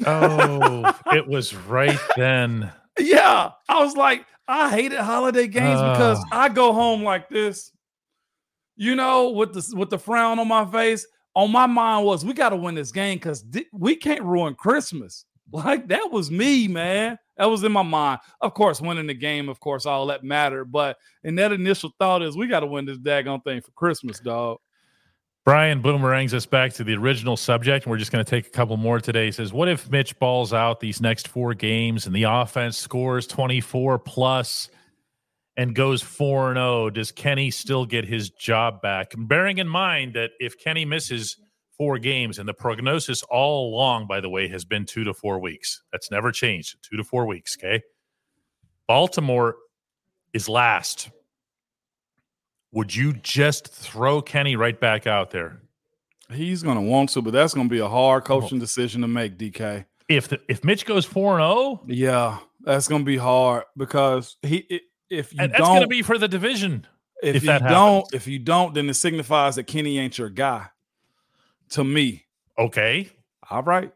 Oh, 0.07 0.93
it 1.13 1.27
was 1.27 1.55
right 1.55 1.99
then. 2.17 2.71
Yeah, 2.99 3.51
I 3.69 3.83
was 3.85 3.97
like, 3.97 4.27
I 4.49 4.71
hated 4.71 4.99
holiday 4.99 5.47
games 5.47 5.81
because 5.81 6.19
Ah. 6.33 6.43
I 6.43 6.49
go 6.49 6.73
home 6.73 7.03
like 7.03 7.29
this, 7.31 7.73
you 8.77 8.95
know, 8.95 9.31
with 9.31 9.55
the 9.55 9.77
with 9.77 9.91
the 9.91 9.99
frown 9.99 10.39
on 10.39 10.49
my 10.49 10.65
face. 10.67 11.07
On 11.35 11.51
my 11.51 11.65
mind 11.65 12.05
was, 12.05 12.27
we 12.27 12.35
got 12.35 12.51
to 12.51 12.57
win 12.57 12.75
this 12.75 12.93
game 12.93 13.17
because 13.17 13.43
we 13.73 13.97
can't 13.97 14.23
ruin 14.23 14.55
Christmas. 14.55 15.25
Like 15.51 15.89
that 15.89 16.11
was 16.11 16.31
me, 16.31 16.69
man. 16.69 17.19
That 17.39 17.47
was 17.47 17.65
in 17.65 17.73
my 17.73 17.83
mind. 17.83 18.21
Of 18.43 18.53
course, 18.53 18.81
winning 18.83 19.07
the 19.07 19.15
game, 19.15 19.49
of 19.49 19.59
course, 19.59 19.87
all 19.87 20.07
that 20.09 20.23
mattered. 20.25 20.67
But 20.71 20.99
in 21.25 21.35
that 21.37 21.53
initial 21.53 21.91
thought 21.99 22.23
is, 22.23 22.37
we 22.37 22.47
got 22.49 22.61
to 22.61 22.67
win 22.67 22.85
this 22.85 22.99
daggone 22.99 23.43
thing 23.45 23.63
for 23.63 23.71
Christmas, 23.71 24.21
dog. 24.21 24.59
Brian 25.45 25.81
boomerangs 25.81 26.35
us 26.35 26.47
back 26.47 26.73
to 26.75 26.85
the 26.85 26.95
original 26.95 27.37
subject, 27.37 27.85
and 27.85 27.91
we're 27.91 27.99
just 27.99 28.13
going 28.13 28.25
to 28.25 28.31
take 28.31 28.47
a 28.47 28.51
couple 28.51 28.77
more 28.77 29.01
today. 29.01 29.27
He 29.27 29.33
says, 29.33 29.53
What 29.53 29.69
if 29.69 29.91
Mitch 29.91 30.17
balls 30.21 30.53
out 30.53 30.79
these 30.79 31.01
next 31.01 31.27
four 31.27 31.53
games 31.53 32.07
and 32.07 32.15
the 32.15 32.25
offense 32.25 32.79
scores 32.79 33.27
24 33.27 33.99
plus 33.99 34.69
and 35.57 35.75
goes 35.75 36.01
4 36.01 36.55
0? 36.55 36.91
Does 36.91 37.11
Kenny 37.11 37.51
still 37.51 37.85
get 37.85 38.05
his 38.05 38.31
job 38.31 38.81
back? 38.83 39.15
And 39.15 39.27
bearing 39.27 39.59
in 39.59 39.67
mind 39.67 40.15
that 40.15 40.31
if 40.39 40.57
Kenny 40.59 40.85
misses 40.85 41.37
four 41.77 41.99
games, 41.99 42.39
and 42.39 42.49
the 42.49 42.55
prognosis 42.55 43.25
all 43.25 43.75
along, 43.75 44.07
by 44.07 44.21
the 44.21 44.29
way, 44.29 44.47
has 44.47 44.65
been 44.65 44.85
two 44.85 45.03
to 45.03 45.13
four 45.13 45.41
weeks, 45.41 45.83
that's 45.91 46.11
never 46.13 46.31
changed. 46.31 46.77
Two 46.89 46.97
to 46.97 47.03
four 47.03 47.27
weeks, 47.27 47.57
okay? 47.59 47.83
Baltimore 48.87 49.57
is 50.33 50.49
last. 50.49 51.11
Would 52.73 52.95
you 52.95 53.13
just 53.13 53.69
throw 53.69 54.23
Kenny 54.23 54.57
right 54.57 54.79
back 54.79 55.07
out 55.07 55.31
there? 55.31 55.61
He's 56.31 56.63
gonna 56.63 56.83
want 56.83 57.11
to, 57.11 57.23
but 57.23 57.33
that's 57.33 57.55
gonna 57.55 57.69
be 57.69 57.81
a 57.81 57.89
hard 57.89 58.23
oh. 58.25 58.27
coaching 58.27 58.59
decision 58.59 59.03
to 59.03 59.09
make, 59.09 59.37
DK. 59.37 59.85
if 60.09 60.29
the, 60.29 60.41
if 60.49 60.65
Mitch 60.65 60.87
goes 60.87 61.05
four 61.05 61.35
and 61.35 61.43
oh, 61.43 61.83
zero, 61.87 61.87
Yeah, 61.87 62.39
that's 62.61 62.89
gonna 62.89 63.05
be 63.05 63.19
hard 63.19 63.65
because 63.77 64.37
he 64.43 64.81
if 65.11 65.33
you 65.33 65.41
and 65.41 65.53
that's 65.53 65.61
going 65.61 65.83
to 65.83 65.87
be 65.87 66.03
for 66.03 66.17
the 66.17 66.29
division. 66.29 66.87
if, 67.23 67.37
if 67.37 67.43
you 67.43 67.49
don't 67.49 67.61
happens. 67.61 68.09
if 68.15 68.27
you 68.27 68.39
don't 68.39 68.75
then 68.75 68.89
it 68.89 68.95
signifies 68.95 69.57
that 69.57 69.65
Kenny 69.65 69.99
ain't 69.99 70.17
your 70.17 70.31
guy. 70.31 70.69
To 71.71 71.85
me, 71.85 72.25
Okay, 72.59 73.11
all 73.51 73.63
right. 73.63 73.93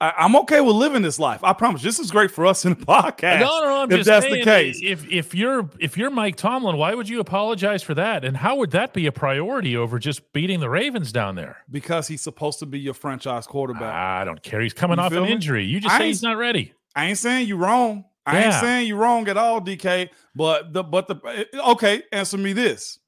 I, 0.00 0.12
I'm 0.18 0.34
okay 0.36 0.60
with 0.60 0.74
living 0.76 1.02
this 1.02 1.18
life. 1.18 1.42
I 1.44 1.52
promise. 1.52 1.80
This 1.82 1.98
is 2.00 2.10
great 2.10 2.30
for 2.30 2.44
us 2.46 2.64
in 2.64 2.74
the 2.74 2.84
podcast. 2.84 3.40
no, 3.40 3.60
no, 3.60 3.64
no. 3.66 3.82
I'm 3.82 3.90
if 3.90 3.98
just 3.98 4.06
that's 4.08 4.26
saying, 4.26 4.38
the 4.40 4.44
case, 4.44 4.80
If 4.82 5.10
if 5.10 5.34
you're 5.34 5.70
if 5.78 5.96
you're 5.96 6.10
Mike 6.10 6.36
Tomlin, 6.36 6.76
why 6.76 6.94
would 6.94 7.08
you 7.08 7.20
apologize 7.20 7.82
for 7.82 7.94
that? 7.94 8.24
And 8.24 8.36
how 8.36 8.56
would 8.56 8.72
that 8.72 8.92
be 8.92 9.06
a 9.06 9.12
priority 9.12 9.76
over 9.76 9.98
just 9.98 10.32
beating 10.32 10.60
the 10.60 10.68
Ravens 10.68 11.12
down 11.12 11.36
there? 11.36 11.58
because 11.70 12.08
he's 12.08 12.20
supposed 12.22 12.58
to 12.58 12.66
be 12.66 12.78
your 12.80 12.94
franchise 12.94 13.46
quarterback. 13.46 13.94
I 13.94 14.24
don't 14.24 14.42
care. 14.42 14.60
He's 14.60 14.74
coming 14.74 14.98
You 14.98 15.04
off 15.04 15.12
an 15.12 15.22
me? 15.22 15.32
injury. 15.32 15.64
You 15.64 15.80
just 15.80 15.94
I 15.94 15.98
say 15.98 16.06
he's 16.08 16.22
not 16.22 16.36
ready. 16.36 16.72
I 16.96 17.06
ain't 17.06 17.18
saying 17.18 17.48
you 17.48 17.56
wrong. 17.56 18.04
I 18.26 18.42
ain't 18.44 18.54
saying 18.54 18.88
you 18.88 18.96
wrong 18.96 19.28
at 19.28 19.36
all, 19.36 19.60
DK. 19.60 20.08
But 20.34 20.72
the 20.72 20.82
but 20.82 21.06
the 21.08 21.16
eh, 21.26 21.44
okay, 21.72 22.02
answer 22.10 22.36
me 22.38 22.52
this. 22.52 22.98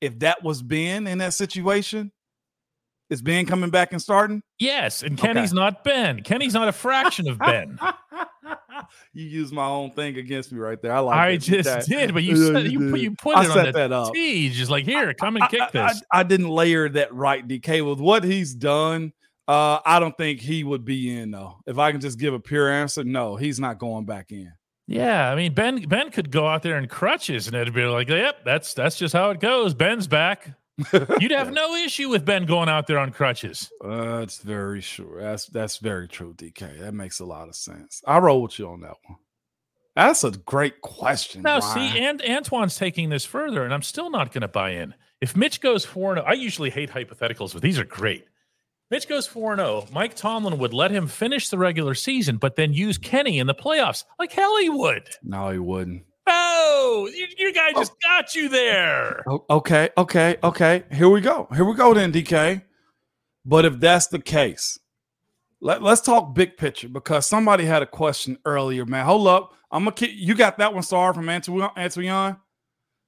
If 0.00 0.18
that 0.20 0.42
was 0.44 0.62
Ben 0.62 1.06
in 1.06 1.18
that 1.18 1.34
situation, 1.34 2.12
is 3.10 3.22
Ben 3.22 3.46
coming 3.46 3.70
back 3.70 3.92
and 3.92 4.00
starting? 4.02 4.42
Yes, 4.58 5.02
and 5.02 5.18
Okay. 5.18 5.32
Kenny's 5.32 5.52
not 5.52 5.82
Ben. 5.84 6.22
Kenny's 6.22 6.54
not 6.54 6.68
a 6.68 6.72
fraction 6.72 7.28
of 7.28 7.38
Ben. 7.38 7.78
you 9.12 9.24
used 9.24 9.52
my 9.52 9.66
own 9.66 9.90
thing 9.92 10.16
against 10.16 10.52
me 10.52 10.58
right 10.58 10.80
there. 10.80 10.92
I 10.92 10.98
like 11.00 11.16
I 11.18 11.36
just 11.36 11.64
That- 11.68 11.86
did, 11.86 12.12
but 12.14 12.22
you 12.22 12.36
said 12.52 12.70
you, 12.70 12.90
put 12.90 13.00
you 13.00 13.10
put 13.16 13.36
I 13.36 13.44
it 13.44 13.48
set 13.48 13.66
on 13.68 13.72
that 13.72 13.88
the 13.88 13.96
up. 13.96 14.14
tee, 14.14 14.50
just 14.50 14.70
like 14.70 14.84
here, 14.84 15.12
come 15.14 15.36
and 15.36 15.48
kick 15.48 15.60
I, 15.60 15.66
I- 15.66 15.88
this. 15.88 16.02
I 16.12 16.22
didn't 16.22 16.48
layer 16.48 16.88
that 16.90 17.12
right, 17.14 17.46
DK. 17.46 17.88
With 17.88 18.00
what 18.00 18.24
he's 18.24 18.54
done, 18.54 19.12
uh, 19.46 19.78
I 19.84 19.98
don't 20.00 20.16
think 20.16 20.40
he 20.40 20.64
would 20.64 20.84
be 20.84 21.16
in 21.16 21.30
though. 21.30 21.56
If 21.66 21.78
I 21.78 21.92
can 21.92 22.00
just 22.00 22.18
give 22.18 22.34
a 22.34 22.40
pure 22.40 22.70
answer, 22.70 23.04
no, 23.04 23.36
he's 23.36 23.58
not 23.58 23.78
going 23.78 24.04
back 24.04 24.30
in. 24.32 24.52
Yeah, 24.86 25.30
I 25.30 25.34
mean 25.34 25.52
Ben 25.54 25.82
Ben 25.82 26.10
could 26.10 26.30
go 26.30 26.46
out 26.46 26.62
there 26.62 26.78
in 26.78 26.88
crutches 26.88 27.46
and 27.46 27.54
it'd 27.56 27.74
be 27.74 27.84
like, 27.84 28.08
yep, 28.08 28.44
that's 28.44 28.72
that's 28.74 28.96
just 28.96 29.12
how 29.14 29.30
it 29.30 29.40
goes. 29.40 29.74
Ben's 29.74 30.06
back. 30.06 30.57
You'd 31.20 31.32
have 31.32 31.52
no 31.52 31.74
issue 31.74 32.08
with 32.08 32.24
Ben 32.24 32.46
going 32.46 32.68
out 32.68 32.86
there 32.86 32.98
on 32.98 33.10
crutches. 33.10 33.70
Uh, 33.84 34.18
That's 34.20 34.38
very 34.38 34.80
sure. 34.80 35.20
That's 35.20 35.46
that's 35.46 35.78
very 35.78 36.06
true, 36.08 36.34
DK. 36.34 36.78
That 36.80 36.94
makes 36.94 37.20
a 37.20 37.24
lot 37.24 37.48
of 37.48 37.56
sense. 37.56 38.02
I 38.06 38.18
roll 38.18 38.42
with 38.42 38.58
you 38.58 38.68
on 38.68 38.80
that 38.82 38.96
one. 39.06 39.18
That's 39.96 40.22
a 40.22 40.30
great 40.30 40.80
question. 40.80 41.42
Now, 41.42 41.58
see, 41.58 41.98
and 41.98 42.22
Antoine's 42.24 42.76
taking 42.76 43.08
this 43.08 43.24
further, 43.24 43.64
and 43.64 43.74
I'm 43.74 43.82
still 43.82 44.10
not 44.10 44.32
going 44.32 44.42
to 44.42 44.48
buy 44.48 44.70
in. 44.70 44.94
If 45.20 45.36
Mitch 45.36 45.60
goes 45.60 45.84
four 45.84 46.12
and 46.12 46.20
oh, 46.20 46.24
I 46.24 46.34
usually 46.34 46.70
hate 46.70 46.90
hypotheticals, 46.90 47.52
but 47.52 47.62
these 47.62 47.80
are 47.80 47.84
great. 47.84 48.24
Mitch 48.90 49.08
goes 49.08 49.26
four 49.26 49.52
and 49.52 49.58
zero. 49.58 49.86
Mike 49.92 50.14
Tomlin 50.14 50.58
would 50.58 50.72
let 50.72 50.92
him 50.92 51.08
finish 51.08 51.48
the 51.48 51.58
regular 51.58 51.94
season, 51.94 52.36
but 52.36 52.54
then 52.54 52.72
use 52.72 52.96
Kenny 52.96 53.40
in 53.40 53.48
the 53.48 53.54
playoffs, 53.54 54.04
like 54.20 54.30
hell 54.30 54.56
he 54.58 54.70
would. 54.70 55.08
no, 55.24 55.50
he 55.50 55.58
wouldn't. 55.58 56.04
Oh, 56.30 57.08
you, 57.14 57.26
your 57.38 57.52
guy 57.52 57.72
just 57.72 57.92
got 58.02 58.34
you 58.34 58.48
there. 58.48 59.24
Okay, 59.50 59.88
okay, 59.96 60.36
okay. 60.42 60.84
Here 60.92 61.08
we 61.08 61.20
go. 61.20 61.48
Here 61.54 61.64
we 61.64 61.74
go 61.74 61.94
then, 61.94 62.12
DK. 62.12 62.62
But 63.44 63.64
if 63.64 63.80
that's 63.80 64.08
the 64.08 64.18
case, 64.18 64.78
let, 65.60 65.82
let's 65.82 66.00
talk 66.02 66.34
big 66.34 66.56
picture 66.56 66.88
because 66.88 67.26
somebody 67.26 67.64
had 67.64 67.82
a 67.82 67.86
question 67.86 68.38
earlier, 68.44 68.84
man. 68.84 69.04
Hold 69.06 69.26
up. 69.26 69.54
I'm 69.70 69.84
gonna 69.84 69.92
keep 69.96 70.10
you 70.14 70.34
got 70.34 70.58
that 70.58 70.72
one 70.74 70.82
star 70.82 71.12
from 71.14 71.28
Antoine. 71.28 71.70
Antoine? 71.76 72.36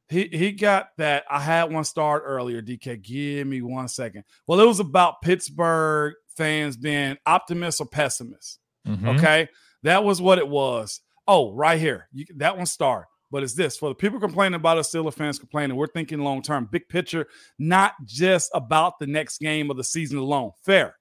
He 0.08 0.28
he 0.32 0.52
got 0.52 0.88
that. 0.98 1.24
I 1.30 1.40
had 1.40 1.72
one 1.72 1.84
start 1.84 2.22
earlier, 2.26 2.60
DK. 2.62 3.00
Give 3.02 3.46
me 3.46 3.62
one 3.62 3.88
second. 3.88 4.24
Well, 4.46 4.60
it 4.60 4.66
was 4.66 4.80
about 4.80 5.22
Pittsburgh 5.22 6.14
fans 6.36 6.76
being 6.76 7.16
optimists 7.26 7.80
or 7.80 7.86
pessimists. 7.86 8.58
Mhm. 8.86 9.18
Okay. 9.18 9.48
That 9.82 10.04
was 10.04 10.20
what 10.20 10.38
it 10.38 10.48
was. 10.48 11.00
Oh, 11.26 11.52
right 11.52 11.78
here. 11.78 12.08
You, 12.12 12.26
that 12.36 12.56
one 12.56 12.66
star. 12.66 13.06
But 13.30 13.44
it's 13.44 13.54
this 13.54 13.76
for 13.76 13.88
the 13.88 13.94
people 13.94 14.18
complaining 14.18 14.56
about 14.56 14.78
us, 14.78 14.92
Steelers 14.92 15.14
fans 15.14 15.38
complaining. 15.38 15.76
We're 15.76 15.86
thinking 15.86 16.18
long 16.18 16.42
term, 16.42 16.68
big 16.70 16.88
picture, 16.88 17.28
not 17.58 17.94
just 18.04 18.50
about 18.54 18.98
the 18.98 19.06
next 19.06 19.38
game 19.38 19.70
of 19.70 19.76
the 19.76 19.84
season 19.84 20.18
alone. 20.18 20.50
Fair. 20.64 20.96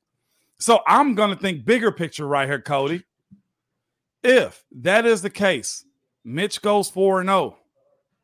So 0.59 0.81
I'm 0.85 1.15
going 1.15 1.31
to 1.31 1.35
think 1.35 1.65
bigger 1.65 1.91
picture 1.91 2.27
right 2.27 2.47
here, 2.47 2.61
Cody. 2.61 3.03
If 4.23 4.63
that 4.81 5.05
is 5.07 5.23
the 5.23 5.29
case, 5.29 5.83
Mitch 6.23 6.61
goes 6.61 6.89
4 6.89 7.23
0 7.23 7.57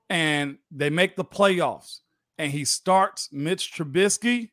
and 0.09 0.57
they 0.69 0.91
make 0.91 1.15
the 1.15 1.25
playoffs 1.25 2.01
and 2.37 2.51
he 2.51 2.65
starts 2.65 3.29
Mitch 3.31 3.73
Trubisky 3.73 4.51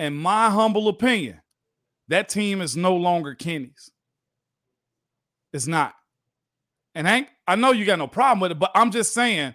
in 0.00 0.16
my 0.16 0.48
humble 0.48 0.88
opinion, 0.88 1.42
that 2.08 2.30
team 2.30 2.62
is 2.62 2.74
no 2.74 2.96
longer 2.96 3.34
Kenny's. 3.34 3.90
It's 5.52 5.66
not. 5.66 5.92
And 6.94 7.06
Hank, 7.06 7.28
I 7.46 7.56
know 7.56 7.72
you 7.72 7.84
got 7.84 7.98
no 7.98 8.08
problem 8.08 8.40
with 8.40 8.52
it, 8.52 8.58
but 8.58 8.72
I'm 8.74 8.90
just 8.90 9.14
saying 9.14 9.54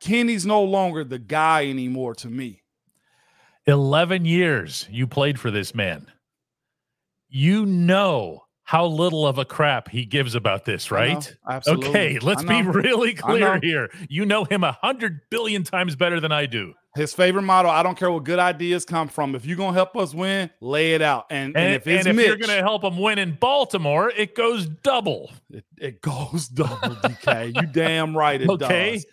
Kenny's 0.00 0.46
no 0.46 0.62
longer 0.62 1.04
the 1.04 1.18
guy 1.18 1.68
anymore 1.68 2.14
to 2.16 2.28
me. 2.28 2.62
11 3.66 4.24
years 4.24 4.88
you 4.90 5.06
played 5.06 5.38
for 5.38 5.50
this 5.50 5.74
man. 5.74 6.06
You 7.28 7.64
know 7.64 8.44
how 8.64 8.86
little 8.86 9.26
of 9.26 9.38
a 9.38 9.44
crap 9.44 9.88
he 9.88 10.04
gives 10.04 10.34
about 10.34 10.64
this, 10.64 10.90
right? 10.90 11.36
Absolutely. 11.48 11.88
Okay, 11.88 12.18
let's 12.20 12.42
be 12.42 12.62
really 12.62 13.14
clear 13.14 13.58
here. 13.62 13.90
You 14.08 14.24
know 14.24 14.44
him 14.44 14.64
a 14.64 14.72
hundred 14.72 15.20
billion 15.30 15.62
times 15.62 15.94
better 15.94 16.20
than 16.20 16.32
I 16.32 16.46
do. 16.46 16.74
His 16.94 17.14
favorite 17.14 17.42
motto: 17.42 17.68
"I 17.68 17.82
don't 17.82 17.96
care 17.96 18.10
what 18.10 18.24
good 18.24 18.38
ideas 18.38 18.84
come 18.84 19.08
from. 19.08 19.34
If 19.34 19.46
you're 19.46 19.56
gonna 19.56 19.72
help 19.72 19.96
us 19.96 20.14
win, 20.14 20.50
lay 20.60 20.92
it 20.92 21.00
out." 21.02 21.26
And, 21.30 21.56
and, 21.56 21.66
and 21.66 21.74
if 21.74 21.86
and 21.86 22.06
if 22.06 22.16
Mitch, 22.16 22.26
you're 22.26 22.36
gonna 22.36 22.60
help 22.60 22.84
him 22.84 22.98
win 22.98 23.18
in 23.18 23.36
Baltimore, 23.40 24.10
it 24.10 24.34
goes 24.34 24.66
double. 24.66 25.30
It, 25.50 25.64
it 25.78 26.00
goes 26.02 26.48
double, 26.54 26.96
DK. 26.96 27.54
you 27.60 27.66
damn 27.68 28.16
right 28.16 28.40
it 28.40 28.48
okay? 28.48 28.94
does. 28.94 29.06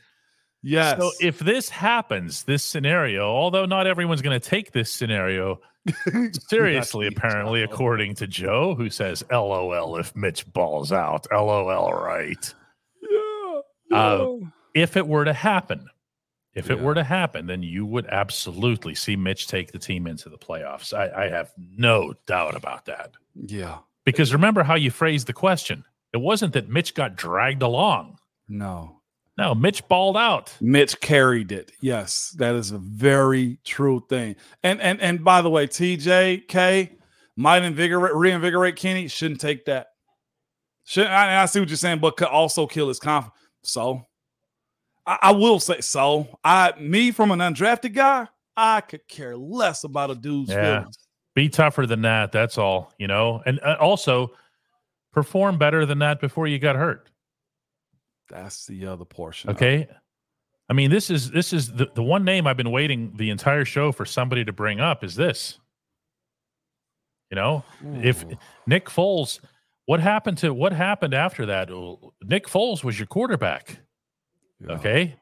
Yes. 0.61 0.99
So 0.99 1.11
if 1.21 1.39
this 1.39 1.69
happens, 1.69 2.43
this 2.43 2.63
scenario, 2.63 3.23
although 3.23 3.65
not 3.65 3.87
everyone's 3.87 4.21
going 4.21 4.37
to 4.39 4.45
take 4.45 4.71
this 4.73 4.91
scenario 4.91 5.61
seriously, 6.49 7.07
apparently, 7.07 7.63
according 7.63 8.15
to 8.15 8.27
Joe, 8.27 8.75
who 8.75 8.89
says, 8.89 9.23
"LOL 9.31 9.95
if 9.97 10.15
Mitch 10.15 10.51
balls 10.51 10.91
out." 10.91 11.27
LOL, 11.31 11.93
right? 11.93 12.53
Yeah. 13.89 13.97
Uh, 13.97 14.35
if 14.73 14.97
it 14.97 15.07
were 15.07 15.25
to 15.25 15.33
happen, 15.33 15.87
if 16.59 16.67
Yeah. 16.69 16.73
it 16.75 16.81
were 16.81 16.93
to 16.93 17.03
happen, 17.03 17.47
then 17.47 17.63
you 17.63 17.85
would 17.85 18.05
absolutely 18.07 18.93
see 18.95 19.15
Mitch 19.15 19.47
take 19.47 19.71
the 19.71 19.79
team 19.79 20.05
into 20.07 20.29
the 20.29 20.37
playoffs. 20.37 20.93
I, 20.93 21.25
I 21.25 21.29
have 21.29 21.51
no 21.57 22.13
doubt 22.27 22.55
about 22.55 22.85
that. 22.85 23.11
yeah. 23.35 23.79
Because 24.05 24.33
remember 24.33 24.63
how 24.63 24.75
you 24.75 24.89
phrased 24.91 25.27
the 25.27 25.33
question. 25.33 25.83
It 26.13 26.17
wasn't 26.17 26.53
that 26.53 26.67
Mitch 26.69 26.95
got 26.95 27.15
dragged 27.15 27.61
along. 27.61 28.17
No. 28.47 29.01
No, 29.37 29.53
Mitch 29.53 29.87
balled 29.87 30.17
out. 30.17 30.53
Mitch 30.59 30.99
carried 30.99 31.51
it. 31.51 31.71
Yes, 31.79 32.31
that 32.39 32.55
is 32.55 32.71
a 32.71 32.77
very 32.79 33.59
true 33.63 34.03
thing. 34.09 34.35
And 34.63 34.81
and 34.81 34.99
and 34.99 35.23
by 35.23 35.41
the 35.41 35.49
way, 35.49 35.67
TJK 35.67 36.89
might 37.35 37.63
invigorate 37.63 38.15
reinvigorate 38.15 38.75
Kenny. 38.75 39.07
Shouldn't 39.07 39.39
take 39.41 39.65
that. 39.65 39.87
Should 40.85 41.07
I, 41.07 41.41
I 41.43 41.45
see 41.45 41.59
what 41.59 41.69
you're 41.69 41.77
saying, 41.77 41.99
but 41.99 42.17
could 42.17 42.27
also 42.27 42.65
kill 42.67 42.87
his 42.87 42.99
confidence. 42.99 43.39
So 43.63 44.07
I, 45.09 45.17
I 45.23 45.31
will 45.31 45.59
say 45.59 45.81
so. 45.81 46.27
I 46.43 46.73
me 46.79 47.11
from 47.11 47.31
an 47.31 47.39
undrafted 47.39 47.93
guy, 47.93 48.27
I 48.55 48.81
could 48.81 49.07
care 49.07 49.35
less 49.35 49.83
about 49.83 50.11
a 50.11 50.15
dude's 50.15 50.51
Yeah. 50.51 50.79
feelings. 50.79 50.97
Be 51.35 51.49
tougher 51.49 51.85
than 51.87 52.01
that. 52.03 52.31
That's 52.31 52.57
all, 52.57 52.93
you 52.99 53.07
know. 53.07 53.41
And 53.45 53.59
uh, 53.61 53.77
also 53.79 54.31
perform 55.11 55.57
better 55.57 55.85
than 55.85 55.99
that 55.99 56.19
before 56.19 56.47
you 56.47 56.59
got 56.59 56.75
hurt. 56.75 57.09
That's 58.29 58.67
the 58.67 58.85
other 58.85 59.05
portion. 59.05 59.49
Okay. 59.49 59.87
I 60.69 60.73
mean, 60.73 60.91
this 60.91 61.09
is 61.09 61.31
this 61.31 61.53
is 61.53 61.71
the, 61.71 61.89
the 61.95 62.03
one 62.03 62.23
name 62.23 62.45
I've 62.45 62.57
been 62.57 62.71
waiting 62.71 63.13
the 63.15 63.31
entire 63.31 63.65
show 63.65 63.91
for 63.91 64.05
somebody 64.05 64.45
to 64.45 64.53
bring 64.53 64.79
up 64.79 65.03
is 65.03 65.15
this. 65.15 65.57
You 67.31 67.35
know, 67.35 67.63
if 68.01 68.25
Nick 68.67 68.85
Foles, 68.87 69.39
what 69.85 69.99
happened 69.99 70.37
to 70.39 70.53
what 70.53 70.73
happened 70.73 71.13
after 71.15 71.47
that? 71.47 71.69
Nick 72.23 72.47
Foles 72.47 72.83
was 72.83 72.99
your 72.99 73.07
quarterback. 73.07 73.79
Yeah. 74.59 74.73
Okay. 74.73 75.15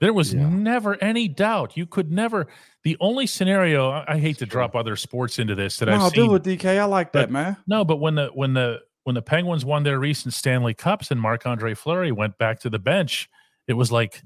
There 0.00 0.12
was 0.14 0.32
Yeah. 0.32 0.48
never 0.48 0.96
any 1.02 1.28
doubt. 1.28 1.76
You 1.76 1.86
could 1.86 2.10
never. 2.10 2.46
The 2.84 2.96
only 3.00 3.26
scenario 3.26 3.90
I, 3.90 4.14
I 4.14 4.18
hate 4.18 4.38
to 4.38 4.46
drop 4.46 4.74
other 4.74 4.96
sports 4.96 5.38
into 5.38 5.54
this 5.54 5.76
that 5.78 5.86
No, 5.86 5.96
I've 6.06 6.12
do 6.14 6.22
seen. 6.26 6.36
it, 6.36 6.42
DK. 6.42 6.78
I 6.78 6.84
like 6.84 7.12
that, 7.12 7.26
But- 7.26 7.30
man. 7.30 7.56
No, 7.66 7.84
but 7.84 7.96
when 7.98 8.14
the 8.14 8.28
when 8.28 8.54
the 8.54 8.80
when 9.04 9.14
the 9.14 9.22
Penguins 9.22 9.64
won 9.64 9.82
their 9.82 9.98
recent 9.98 10.32
Stanley 10.34 10.74
Cups 10.74 11.10
and 11.10 11.20
Marc 11.20 11.46
Andre 11.46 11.74
Fleury 11.74 12.12
went 12.12 12.38
back 12.38 12.60
to 12.60 12.70
the 12.70 12.78
bench, 12.78 13.28
it 13.66 13.72
was 13.74 13.90
like, 13.90 14.22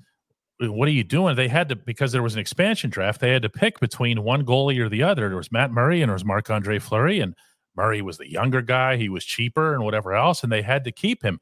what 0.60 0.86
are 0.88 0.92
you 0.92 1.04
doing? 1.04 1.34
They 1.36 1.48
had 1.48 1.68
to 1.70 1.76
because 1.76 2.12
there 2.12 2.22
was 2.22 2.34
an 2.34 2.40
expansion 2.40 2.90
draft. 2.90 3.20
They 3.20 3.30
had 3.32 3.42
to 3.42 3.48
pick 3.48 3.80
between 3.80 4.22
one 4.22 4.44
goalie 4.44 4.78
or 4.78 4.88
the 4.88 5.02
other. 5.02 5.28
There 5.28 5.36
was 5.36 5.50
Matt 5.52 5.70
Murray 5.72 6.02
and 6.02 6.08
there 6.10 6.14
was 6.14 6.24
Marc 6.24 6.50
Andre 6.50 6.78
Fleury, 6.78 7.18
and 7.20 7.34
Murray 7.76 8.00
was 8.02 8.18
the 8.18 8.30
younger 8.30 8.62
guy. 8.62 8.96
He 8.96 9.08
was 9.08 9.24
cheaper 9.24 9.74
and 9.74 9.82
whatever 9.84 10.12
else, 10.14 10.42
and 10.44 10.52
they 10.52 10.62
had 10.62 10.84
to 10.84 10.92
keep 10.92 11.22
him. 11.24 11.40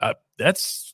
Uh, 0.00 0.14
that's 0.38 0.93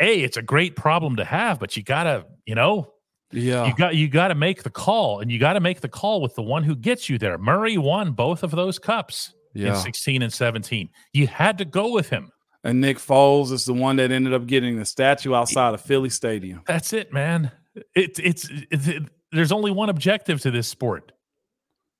a. 0.00 0.22
It's 0.22 0.36
a 0.36 0.42
great 0.42 0.76
problem 0.76 1.16
to 1.16 1.24
have, 1.24 1.58
but 1.58 1.76
you 1.76 1.82
gotta, 1.82 2.26
you 2.44 2.54
know, 2.54 2.92
Yeah. 3.32 3.66
you 3.66 3.74
got 3.74 3.94
you 3.94 4.08
got 4.08 4.28
to 4.28 4.34
make 4.34 4.62
the 4.62 4.70
call, 4.70 5.20
and 5.20 5.30
you 5.30 5.38
got 5.38 5.54
to 5.54 5.60
make 5.60 5.80
the 5.80 5.88
call 5.88 6.20
with 6.20 6.34
the 6.34 6.42
one 6.42 6.62
who 6.62 6.74
gets 6.76 7.08
you 7.08 7.18
there. 7.18 7.38
Murray 7.38 7.78
won 7.78 8.12
both 8.12 8.42
of 8.42 8.50
those 8.50 8.78
cups 8.78 9.32
in 9.54 9.74
16 9.74 10.22
and 10.22 10.32
17. 10.32 10.90
You 11.12 11.26
had 11.26 11.58
to 11.58 11.64
go 11.64 11.90
with 11.92 12.10
him. 12.10 12.30
And 12.62 12.80
Nick 12.80 12.98
Foles 12.98 13.52
is 13.52 13.64
the 13.64 13.72
one 13.72 13.96
that 13.96 14.10
ended 14.10 14.34
up 14.34 14.46
getting 14.46 14.76
the 14.76 14.84
statue 14.84 15.34
outside 15.34 15.72
of 15.72 15.80
Philly 15.80 16.10
Stadium. 16.10 16.62
That's 16.66 16.92
it, 16.92 17.12
man. 17.12 17.52
It, 17.94 18.18
it's 18.18 18.48
it's 18.70 18.88
it, 18.88 19.02
there's 19.32 19.52
only 19.52 19.70
one 19.70 19.88
objective 19.88 20.40
to 20.42 20.50
this 20.50 20.66
sport, 20.68 21.12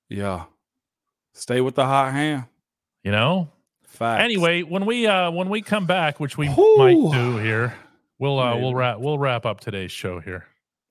Yeah. 0.09 0.43
Stay 1.33 1.61
with 1.61 1.75
the 1.75 1.85
hot 1.85 2.11
hand. 2.13 2.45
you 3.03 3.11
know. 3.11 3.49
Facts. 3.87 4.23
Anyway, 4.23 4.61
when 4.63 4.85
we 4.85 5.07
uh 5.07 5.31
when 5.31 5.49
we 5.49 5.61
come 5.61 5.85
back, 5.87 6.19
which 6.19 6.37
we 6.37 6.47
Whew. 6.47 6.77
might 6.77 7.17
do 7.17 7.37
here, 7.37 7.73
we'll 8.19 8.39
uh 8.39 8.51
Maybe. 8.51 8.63
we'll 8.63 8.75
wrap 8.75 8.99
we'll 8.99 9.19
wrap 9.19 9.45
up 9.45 9.59
today's 9.59 9.91
show 9.91 10.19
here. 10.19 10.45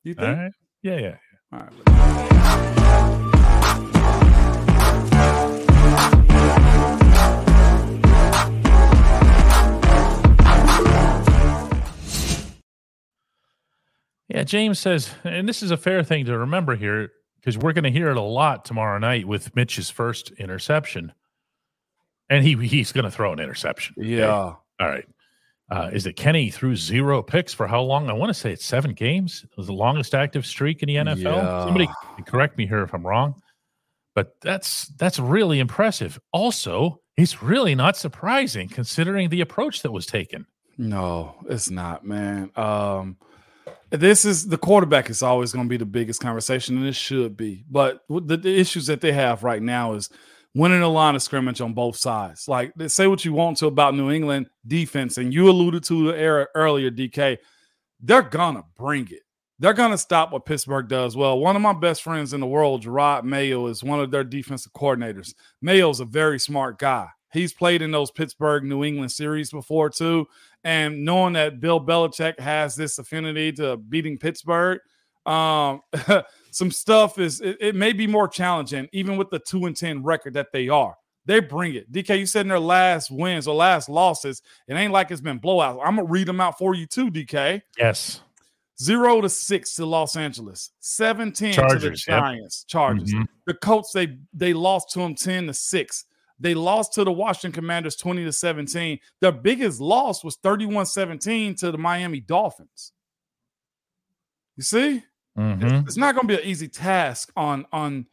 you 0.04 0.14
All 0.18 0.24
think? 0.24 0.38
right. 0.38 0.52
Yeah, 0.82 0.98
yeah. 0.98 1.16
All 1.52 1.60
right. 1.60 2.86
Yeah, 14.28 14.42
James 14.42 14.78
says, 14.80 15.10
and 15.24 15.48
this 15.48 15.62
is 15.62 15.70
a 15.70 15.76
fair 15.76 16.02
thing 16.02 16.24
to 16.26 16.36
remember 16.36 16.74
here 16.74 17.10
because 17.36 17.56
we're 17.56 17.72
going 17.72 17.84
to 17.84 17.90
hear 17.92 18.10
it 18.10 18.16
a 18.16 18.20
lot 18.22 18.64
tomorrow 18.64 18.98
night 18.98 19.26
with 19.26 19.54
Mitch's 19.54 19.88
first 19.88 20.32
interception, 20.32 21.12
and 22.28 22.44
he 22.44 22.56
he's 22.66 22.90
going 22.92 23.04
to 23.04 23.10
throw 23.10 23.32
an 23.32 23.38
interception. 23.38 23.94
okay? 23.98 24.08
Yeah. 24.16 24.28
All 24.32 24.58
right. 24.80 25.06
Uh, 25.70 25.90
is 25.92 26.04
that 26.04 26.14
Kenny 26.14 26.50
threw 26.50 26.76
zero 26.76 27.22
picks 27.22 27.52
for 27.52 27.66
how 27.66 27.82
long? 27.82 28.08
I 28.08 28.12
want 28.12 28.30
to 28.30 28.34
say 28.34 28.52
it's 28.52 28.64
seven 28.64 28.92
games. 28.92 29.44
It 29.44 29.56
was 29.56 29.66
the 29.66 29.72
longest 29.72 30.14
active 30.14 30.46
streak 30.46 30.82
in 30.82 30.86
the 30.86 30.96
NFL. 30.96 31.24
Yeah. 31.24 31.64
Somebody 31.64 31.88
can 32.14 32.24
correct 32.24 32.56
me 32.56 32.66
here 32.66 32.82
if 32.82 32.94
I'm 32.94 33.04
wrong, 33.04 33.40
but 34.14 34.36
that's 34.40 34.86
that's 34.98 35.18
really 35.18 35.58
impressive. 35.58 36.20
Also, 36.32 37.00
it's 37.16 37.42
really 37.42 37.74
not 37.74 37.96
surprising 37.96 38.68
considering 38.68 39.28
the 39.28 39.40
approach 39.40 39.82
that 39.82 39.90
was 39.90 40.06
taken. 40.06 40.46
No, 40.78 41.34
it's 41.48 41.70
not, 41.70 42.04
man. 42.04 42.50
Um, 42.54 43.16
this 43.90 44.24
is 44.24 44.46
the 44.46 44.58
quarterback 44.58 45.10
is 45.10 45.22
always 45.22 45.52
going 45.52 45.66
to 45.66 45.70
be 45.70 45.76
the 45.76 45.86
biggest 45.86 46.20
conversation, 46.20 46.76
and 46.76 46.86
it 46.86 46.94
should 46.94 47.36
be. 47.36 47.64
But 47.68 48.02
the, 48.08 48.36
the 48.36 48.54
issues 48.54 48.86
that 48.86 49.00
they 49.00 49.12
have 49.12 49.42
right 49.42 49.62
now 49.62 49.94
is 49.94 50.10
winning 50.56 50.80
a 50.80 50.88
line 50.88 51.14
of 51.14 51.22
scrimmage 51.22 51.60
on 51.60 51.74
both 51.74 51.96
sides. 51.96 52.48
Like, 52.48 52.72
say 52.86 53.06
what 53.06 53.26
you 53.26 53.34
want 53.34 53.58
to 53.58 53.66
about 53.66 53.94
New 53.94 54.10
England 54.10 54.46
defense, 54.66 55.18
and 55.18 55.32
you 55.32 55.50
alluded 55.50 55.84
to 55.84 56.06
the 56.06 56.18
era 56.18 56.46
earlier, 56.54 56.90
DK. 56.90 57.36
They're 58.00 58.22
gonna 58.22 58.64
bring 58.74 59.08
it. 59.10 59.20
They're 59.58 59.74
gonna 59.74 59.98
stop 59.98 60.32
what 60.32 60.46
Pittsburgh 60.46 60.88
does 60.88 61.14
well. 61.14 61.38
One 61.38 61.56
of 61.56 61.62
my 61.62 61.74
best 61.74 62.02
friends 62.02 62.32
in 62.32 62.40
the 62.40 62.46
world, 62.46 62.84
Jerod 62.84 63.24
Mayo, 63.24 63.66
is 63.66 63.84
one 63.84 64.00
of 64.00 64.10
their 64.10 64.24
defensive 64.24 64.72
coordinators. 64.72 65.34
Mayo's 65.60 66.00
a 66.00 66.06
very 66.06 66.38
smart 66.38 66.78
guy. 66.78 67.08
He's 67.32 67.52
played 67.52 67.82
in 67.82 67.90
those 67.90 68.10
Pittsburgh 68.10 68.64
New 68.64 68.82
England 68.82 69.12
series 69.12 69.50
before 69.50 69.90
too. 69.90 70.26
And 70.64 71.04
knowing 71.04 71.34
that 71.34 71.60
Bill 71.60 71.84
Belichick 71.84 72.40
has 72.40 72.76
this 72.76 72.98
affinity 72.98 73.52
to 73.52 73.76
beating 73.76 74.16
Pittsburgh, 74.16 74.78
um, 75.26 75.82
some 76.56 76.70
stuff 76.70 77.18
is 77.18 77.42
it, 77.42 77.58
it 77.60 77.74
may 77.74 77.92
be 77.92 78.06
more 78.06 78.26
challenging, 78.26 78.88
even 78.92 79.18
with 79.18 79.28
the 79.28 79.38
two 79.38 79.66
and 79.66 79.76
ten 79.76 80.02
record 80.02 80.32
that 80.32 80.52
they 80.54 80.70
are. 80.70 80.96
They 81.26 81.40
bring 81.40 81.74
it. 81.74 81.92
DK, 81.92 82.18
you 82.18 82.24
said 82.24 82.42
in 82.42 82.48
their 82.48 82.58
last 82.58 83.10
wins 83.10 83.46
or 83.46 83.54
last 83.54 83.90
losses, 83.90 84.40
it 84.66 84.72
ain't 84.72 84.90
like 84.90 85.10
it's 85.10 85.20
been 85.20 85.38
blowouts. 85.38 85.80
I'm 85.84 85.96
gonna 85.96 86.08
read 86.08 86.26
them 86.26 86.40
out 86.40 86.56
for 86.56 86.74
you 86.74 86.86
too, 86.86 87.10
DK. 87.10 87.60
Yes. 87.76 88.22
Zero 88.80 89.20
to 89.20 89.28
six 89.28 89.74
to 89.74 89.84
Los 89.84 90.16
Angeles, 90.16 90.70
17 90.80 91.52
to 91.52 91.60
the 91.60 91.68
Chargers, 91.68 92.06
yep. 92.08 92.20
Giants, 92.20 92.64
Chargers. 92.64 93.12
Mhm. 93.12 93.26
The 93.46 93.54
Colts, 93.54 93.92
they 93.92 94.16
they 94.32 94.54
lost 94.54 94.90
to 94.92 95.00
them 95.00 95.14
10 95.14 95.48
to 95.48 95.52
6. 95.52 96.04
They 96.40 96.54
lost 96.54 96.94
to 96.94 97.04
the 97.04 97.12
Washington 97.12 97.52
Commanders 97.52 97.96
20 97.96 98.24
to 98.24 98.32
17. 98.32 98.98
Their 99.20 99.32
biggest 99.32 99.78
loss 99.78 100.24
was 100.24 100.38
31-17 100.38 101.54
to 101.56 101.70
the 101.70 101.78
Miami 101.78 102.20
Dolphins. 102.20 102.92
You 104.56 104.62
see? 104.62 105.02
Mhm. 105.36 105.86
It's 105.86 105.96
not 105.96 106.14
going 106.14 106.26
to 106.28 106.36
be 106.36 106.42
an 106.42 106.48
easy 106.48 106.68
task 106.68 107.30
on 107.36 107.66
on 107.72 108.06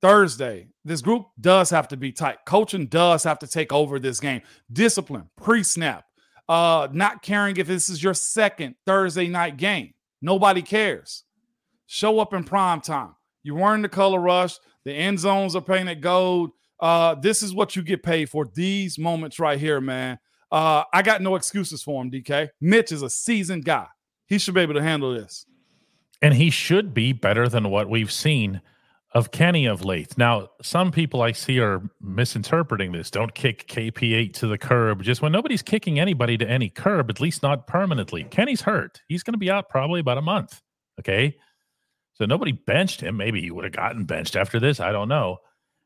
Thursday. 0.00 0.68
This 0.84 1.00
group 1.00 1.26
does 1.40 1.70
have 1.70 1.88
to 1.88 1.96
be 1.96 2.10
tight. 2.12 2.38
Coaching 2.46 2.86
does 2.86 3.22
have 3.24 3.38
to 3.40 3.46
take 3.46 3.72
over 3.72 3.98
this 3.98 4.18
game. 4.20 4.42
Discipline, 4.72 5.28
pre-snap, 5.36 6.04
uh, 6.48 6.88
not 6.92 7.22
caring 7.22 7.56
if 7.56 7.66
this 7.68 7.88
is 7.88 8.02
your 8.02 8.14
second 8.14 8.74
Thursday 8.84 9.28
night 9.28 9.56
game. 9.56 9.94
Nobody 10.20 10.62
cares. 10.62 11.24
Show 11.86 12.18
up 12.20 12.34
in 12.34 12.42
prime 12.44 12.80
time. 12.80 13.14
You're 13.42 13.56
wearing 13.56 13.82
the 13.82 13.88
color 13.88 14.18
rush. 14.20 14.56
The 14.84 14.92
end 14.92 15.18
zones 15.20 15.54
are 15.54 15.60
painted 15.60 16.00
gold. 16.00 16.50
Uh, 16.80 17.14
this 17.14 17.42
is 17.42 17.54
what 17.54 17.76
you 17.76 17.82
get 17.82 18.02
paid 18.02 18.28
for 18.28 18.48
these 18.54 18.98
moments 18.98 19.38
right 19.38 19.58
here, 19.58 19.80
man. 19.80 20.18
Uh, 20.50 20.82
I 20.92 21.02
got 21.02 21.22
no 21.22 21.36
excuses 21.36 21.82
for 21.82 22.02
him, 22.02 22.10
DK. 22.10 22.48
Mitch 22.60 22.90
is 22.90 23.02
a 23.02 23.10
seasoned 23.10 23.64
guy. 23.64 23.86
He 24.26 24.38
should 24.38 24.54
be 24.54 24.60
able 24.62 24.74
to 24.74 24.82
handle 24.82 25.14
this. 25.14 25.46
And 26.22 26.34
he 26.34 26.50
should 26.50 26.94
be 26.94 27.12
better 27.12 27.48
than 27.48 27.68
what 27.68 27.90
we've 27.90 28.12
seen 28.12 28.62
of 29.14 29.30
Kenny 29.30 29.66
of 29.66 29.84
late. 29.84 30.16
Now, 30.16 30.48
some 30.62 30.90
people 30.90 31.20
I 31.20 31.32
see 31.32 31.60
are 31.60 31.82
misinterpreting 32.00 32.92
this. 32.92 33.10
Don't 33.10 33.34
kick 33.34 33.68
KP8 33.68 34.32
to 34.34 34.46
the 34.46 34.56
curb. 34.56 35.02
Just 35.02 35.20
when 35.20 35.32
nobody's 35.32 35.60
kicking 35.60 36.00
anybody 36.00 36.38
to 36.38 36.48
any 36.48 36.70
curb, 36.70 37.10
at 37.10 37.20
least 37.20 37.42
not 37.42 37.66
permanently. 37.66 38.24
Kenny's 38.24 38.62
hurt. 38.62 39.02
He's 39.08 39.22
going 39.22 39.34
to 39.34 39.38
be 39.38 39.50
out 39.50 39.68
probably 39.68 40.00
about 40.00 40.16
a 40.16 40.22
month. 40.22 40.62
Okay. 40.98 41.36
So 42.14 42.24
nobody 42.24 42.52
benched 42.52 43.00
him. 43.02 43.16
Maybe 43.16 43.40
he 43.40 43.50
would 43.50 43.64
have 43.64 43.72
gotten 43.72 44.04
benched 44.04 44.36
after 44.36 44.58
this. 44.58 44.80
I 44.80 44.92
don't 44.92 45.08
know. 45.08 45.38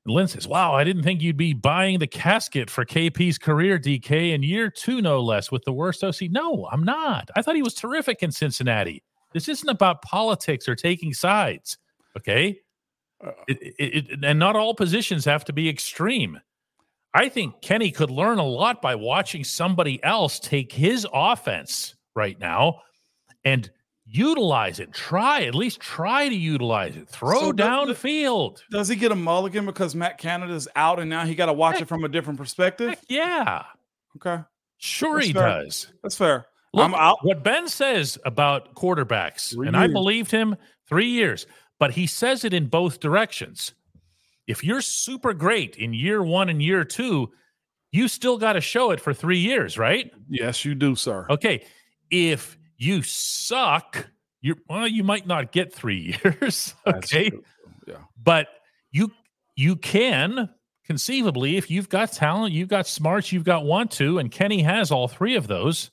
And 0.04 0.14
Lynn 0.14 0.28
says, 0.28 0.46
Wow, 0.46 0.74
I 0.74 0.84
didn't 0.84 1.02
think 1.02 1.20
you'd 1.20 1.36
be 1.36 1.52
buying 1.52 1.98
the 1.98 2.06
casket 2.06 2.70
for 2.70 2.84
KP's 2.84 3.38
career, 3.38 3.78
DK, 3.78 4.34
in 4.34 4.42
year 4.42 4.70
two, 4.70 5.02
no 5.02 5.20
less, 5.20 5.50
with 5.50 5.64
the 5.64 5.72
worst 5.72 6.04
OC. 6.04 6.30
No, 6.30 6.68
I'm 6.70 6.84
not. 6.84 7.28
I 7.34 7.42
thought 7.42 7.56
he 7.56 7.62
was 7.62 7.74
terrific 7.74 8.22
in 8.22 8.30
Cincinnati. 8.30 9.02
This 9.36 9.50
isn't 9.50 9.68
about 9.68 10.00
politics 10.00 10.66
or 10.66 10.74
taking 10.74 11.12
sides. 11.12 11.76
Okay. 12.16 12.58
Uh, 13.22 13.32
it, 13.46 13.58
it, 13.60 14.10
it, 14.10 14.24
and 14.24 14.38
not 14.38 14.56
all 14.56 14.74
positions 14.74 15.26
have 15.26 15.44
to 15.44 15.52
be 15.52 15.68
extreme. 15.68 16.40
I 17.12 17.28
think 17.28 17.60
Kenny 17.60 17.90
could 17.90 18.10
learn 18.10 18.38
a 18.38 18.46
lot 18.46 18.80
by 18.80 18.94
watching 18.94 19.44
somebody 19.44 20.02
else 20.02 20.40
take 20.40 20.72
his 20.72 21.06
offense 21.12 21.96
right 22.14 22.40
now 22.40 22.80
and 23.44 23.70
utilize 24.06 24.80
it. 24.80 24.94
Try 24.94 25.42
at 25.42 25.54
least 25.54 25.80
try 25.80 26.30
to 26.30 26.34
utilize 26.34 26.96
it. 26.96 27.06
Throw 27.06 27.40
so 27.40 27.52
downfield. 27.52 28.62
Does 28.70 28.88
he 28.88 28.96
get 28.96 29.12
a 29.12 29.16
mulligan 29.16 29.66
because 29.66 29.94
Matt 29.94 30.16
Canada's 30.16 30.66
out 30.76 30.98
and 30.98 31.10
now 31.10 31.26
he 31.26 31.34
got 31.34 31.46
to 31.46 31.52
watch 31.52 31.74
heck, 31.74 31.82
it 31.82 31.88
from 31.88 32.04
a 32.04 32.08
different 32.08 32.38
perspective? 32.38 32.94
yeah. 33.06 33.64
Okay. 34.16 34.42
Sure 34.78 35.16
That's 35.16 35.26
he 35.26 35.32
fair. 35.34 35.42
does. 35.42 35.92
That's 36.02 36.16
fair. 36.16 36.46
Look. 36.76 37.22
What 37.22 37.42
Ben 37.42 37.68
says 37.68 38.18
about 38.24 38.74
quarterbacks, 38.74 39.52
three 39.52 39.66
and 39.66 39.76
years. 39.76 39.90
I 39.90 39.92
believed 39.92 40.30
him 40.30 40.56
three 40.88 41.08
years 41.08 41.46
but 41.78 41.92
he 41.92 42.06
says 42.06 42.44
it 42.44 42.54
in 42.54 42.66
both 42.66 43.00
directions. 43.00 43.72
If 44.46 44.62
you're 44.62 44.80
super 44.80 45.32
great 45.34 45.76
in 45.76 45.92
year 45.92 46.22
one 46.22 46.48
and 46.48 46.62
year 46.62 46.84
two, 46.84 47.32
you 47.92 48.08
still 48.08 48.38
got 48.38 48.54
to 48.54 48.60
show 48.60 48.90
it 48.90 49.00
for 49.00 49.12
three 49.12 49.38
years, 49.38 49.78
right? 49.78 50.10
Yes, 50.28 50.64
you 50.64 50.74
do, 50.74 50.94
sir. 50.94 51.26
Okay. 51.30 51.64
If 52.10 52.56
you 52.76 53.02
suck, 53.02 54.08
you 54.40 54.56
well, 54.68 54.86
you 54.86 55.02
might 55.02 55.26
not 55.26 55.52
get 55.52 55.72
three 55.72 56.16
years. 56.24 56.74
okay. 56.86 57.30
Yeah. 57.86 57.96
But 58.22 58.48
you 58.92 59.10
you 59.56 59.76
can 59.76 60.50
conceivably, 60.84 61.56
if 61.56 61.70
you've 61.70 61.88
got 61.88 62.12
talent, 62.12 62.54
you've 62.54 62.68
got 62.68 62.86
smarts, 62.86 63.32
you've 63.32 63.44
got 63.44 63.64
want 63.64 63.90
to, 63.92 64.18
and 64.18 64.30
Kenny 64.30 64.62
has 64.62 64.92
all 64.92 65.08
three 65.08 65.34
of 65.34 65.48
those, 65.48 65.90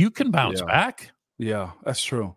you 0.00 0.10
can 0.10 0.30
bounce 0.30 0.60
yeah. 0.60 0.66
back. 0.66 1.12
Yeah, 1.38 1.70
that's 1.84 2.02
true. 2.02 2.34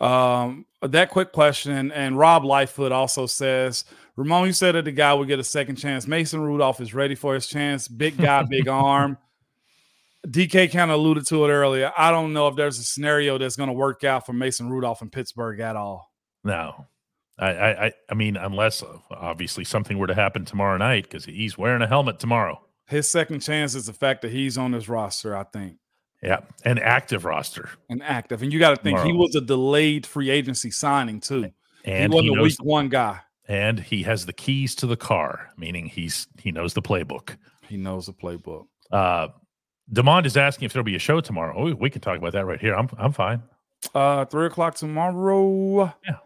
Um, 0.00 0.66
that 0.82 1.10
quick 1.10 1.32
question, 1.32 1.92
and 1.92 2.18
Rob 2.18 2.44
Lightfoot 2.44 2.90
also 2.90 3.26
says, 3.26 3.84
Ramon, 4.16 4.46
you 4.46 4.52
said 4.52 4.74
that 4.74 4.84
the 4.84 4.92
guy 4.92 5.14
would 5.14 5.28
get 5.28 5.38
a 5.38 5.44
second 5.44 5.76
chance. 5.76 6.06
Mason 6.06 6.40
Rudolph 6.40 6.80
is 6.80 6.92
ready 6.92 7.14
for 7.14 7.34
his 7.34 7.46
chance. 7.46 7.86
Big 7.86 8.16
guy, 8.16 8.42
big 8.42 8.66
arm. 8.68 9.16
DK 10.26 10.72
kind 10.72 10.90
of 10.90 10.98
alluded 10.98 11.26
to 11.28 11.44
it 11.44 11.50
earlier. 11.50 11.92
I 11.96 12.10
don't 12.10 12.32
know 12.32 12.48
if 12.48 12.56
there's 12.56 12.78
a 12.78 12.84
scenario 12.84 13.38
that's 13.38 13.56
going 13.56 13.68
to 13.68 13.72
work 13.72 14.04
out 14.04 14.26
for 14.26 14.32
Mason 14.32 14.68
Rudolph 14.70 15.02
in 15.02 15.10
Pittsburgh 15.10 15.60
at 15.60 15.76
all. 15.76 16.12
No, 16.44 16.86
I, 17.38 17.50
I, 17.50 17.92
I 18.10 18.14
mean, 18.14 18.36
unless 18.36 18.82
uh, 18.82 18.98
obviously 19.10 19.64
something 19.64 19.98
were 19.98 20.06
to 20.06 20.14
happen 20.14 20.44
tomorrow 20.44 20.76
night 20.78 21.04
because 21.04 21.24
he's 21.24 21.58
wearing 21.58 21.82
a 21.82 21.86
helmet 21.86 22.18
tomorrow. 22.18 22.60
His 22.86 23.08
second 23.08 23.40
chance 23.40 23.74
is 23.74 23.86
the 23.86 23.92
fact 23.92 24.22
that 24.22 24.32
he's 24.32 24.58
on 24.58 24.72
this 24.72 24.88
roster. 24.88 25.36
I 25.36 25.44
think. 25.44 25.76
Yeah, 26.22 26.40
an 26.64 26.78
active 26.78 27.24
roster. 27.24 27.68
An 27.88 28.00
active, 28.02 28.42
and 28.42 28.52
you 28.52 28.58
got 28.58 28.70
to 28.70 28.76
think 28.76 29.00
he 29.00 29.12
was 29.12 29.34
a 29.34 29.40
delayed 29.40 30.06
free 30.06 30.30
agency 30.30 30.70
signing 30.70 31.20
too. 31.20 31.50
And 31.84 32.12
he 32.12 32.16
wasn't 32.16 32.34
he 32.34 32.38
a 32.38 32.42
week 32.42 32.62
one 32.62 32.88
guy. 32.88 33.20
And 33.48 33.80
he 33.80 34.04
has 34.04 34.24
the 34.24 34.32
keys 34.32 34.76
to 34.76 34.86
the 34.86 34.96
car, 34.96 35.50
meaning 35.56 35.86
he's 35.86 36.28
he 36.38 36.52
knows 36.52 36.74
the 36.74 36.82
playbook. 36.82 37.36
He 37.68 37.76
knows 37.76 38.06
the 38.06 38.12
playbook. 38.12 38.66
Uh, 38.92 39.28
Demond 39.92 40.26
is 40.26 40.36
asking 40.36 40.66
if 40.66 40.72
there'll 40.72 40.84
be 40.84 40.94
a 40.94 41.00
show 41.00 41.20
tomorrow. 41.20 41.54
Oh, 41.56 41.74
we 41.74 41.90
can 41.90 42.00
talk 42.00 42.18
about 42.18 42.32
that 42.32 42.46
right 42.46 42.60
here. 42.60 42.74
I'm 42.74 42.88
I'm 42.98 43.12
fine. 43.12 43.42
Uh, 43.92 44.24
three 44.26 44.46
o'clock 44.46 44.76
tomorrow. 44.76 45.92
Yeah. 46.06 46.18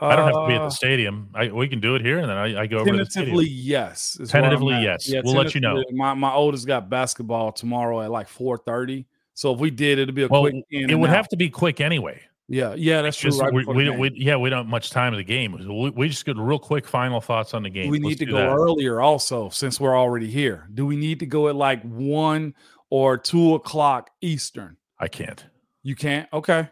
I 0.00 0.14
don't 0.14 0.26
have 0.26 0.34
to 0.34 0.46
be 0.46 0.54
at 0.54 0.58
the 0.58 0.64
uh, 0.66 0.70
stadium. 0.70 1.28
I, 1.34 1.48
we 1.48 1.66
can 1.66 1.80
do 1.80 1.96
it 1.96 2.02
here, 2.02 2.18
and 2.18 2.28
then 2.30 2.36
I, 2.36 2.60
I 2.60 2.66
go 2.68 2.78
over 2.78 2.90
Tentatively, 2.90 3.48
yes. 3.48 4.16
Tentatively, 4.28 4.74
yes. 4.80 5.08
Yeah, 5.08 5.22
we'll 5.24 5.34
let 5.34 5.56
you 5.56 5.60
know. 5.60 5.82
My 5.90 6.14
my 6.14 6.32
oldest 6.32 6.68
got 6.68 6.88
basketball 6.88 7.50
tomorrow 7.50 8.02
at 8.02 8.10
like 8.10 8.28
four 8.28 8.58
thirty. 8.58 9.06
So 9.38 9.54
if 9.54 9.60
we 9.60 9.70
did, 9.70 10.00
it'd 10.00 10.16
be 10.16 10.24
a 10.24 10.26
well, 10.26 10.40
quick. 10.40 10.64
it 10.68 10.96
would 10.96 11.10
out. 11.10 11.14
have 11.14 11.28
to 11.28 11.36
be 11.36 11.48
quick 11.48 11.80
anyway. 11.80 12.20
Yeah, 12.48 12.74
yeah, 12.76 13.02
that's 13.02 13.16
just, 13.16 13.38
true. 13.38 13.46
Right 13.46 13.68
we, 13.68 13.88
we, 13.88 13.90
we, 13.96 14.12
yeah, 14.16 14.34
we 14.34 14.50
don't 14.50 14.64
have 14.64 14.66
much 14.66 14.90
time 14.90 15.12
of 15.12 15.16
the 15.16 15.22
game. 15.22 15.52
We, 15.52 15.90
we 15.90 16.08
just 16.08 16.24
get 16.24 16.36
real 16.36 16.58
quick 16.58 16.88
final 16.88 17.20
thoughts 17.20 17.54
on 17.54 17.62
the 17.62 17.70
game. 17.70 17.88
We 17.88 18.00
need 18.00 18.18
to 18.18 18.26
go 18.26 18.34
that. 18.34 18.48
earlier, 18.48 19.00
also, 19.00 19.48
since 19.48 19.78
we're 19.78 19.96
already 19.96 20.26
here. 20.26 20.66
Do 20.74 20.86
we 20.86 20.96
need 20.96 21.20
to 21.20 21.26
go 21.26 21.46
at 21.48 21.54
like 21.54 21.80
one 21.84 22.52
or 22.90 23.16
two 23.16 23.54
o'clock 23.54 24.10
Eastern? 24.20 24.76
I 24.98 25.06
can't. 25.06 25.46
You 25.84 25.94
can't. 25.94 26.28
Okay. 26.32 26.68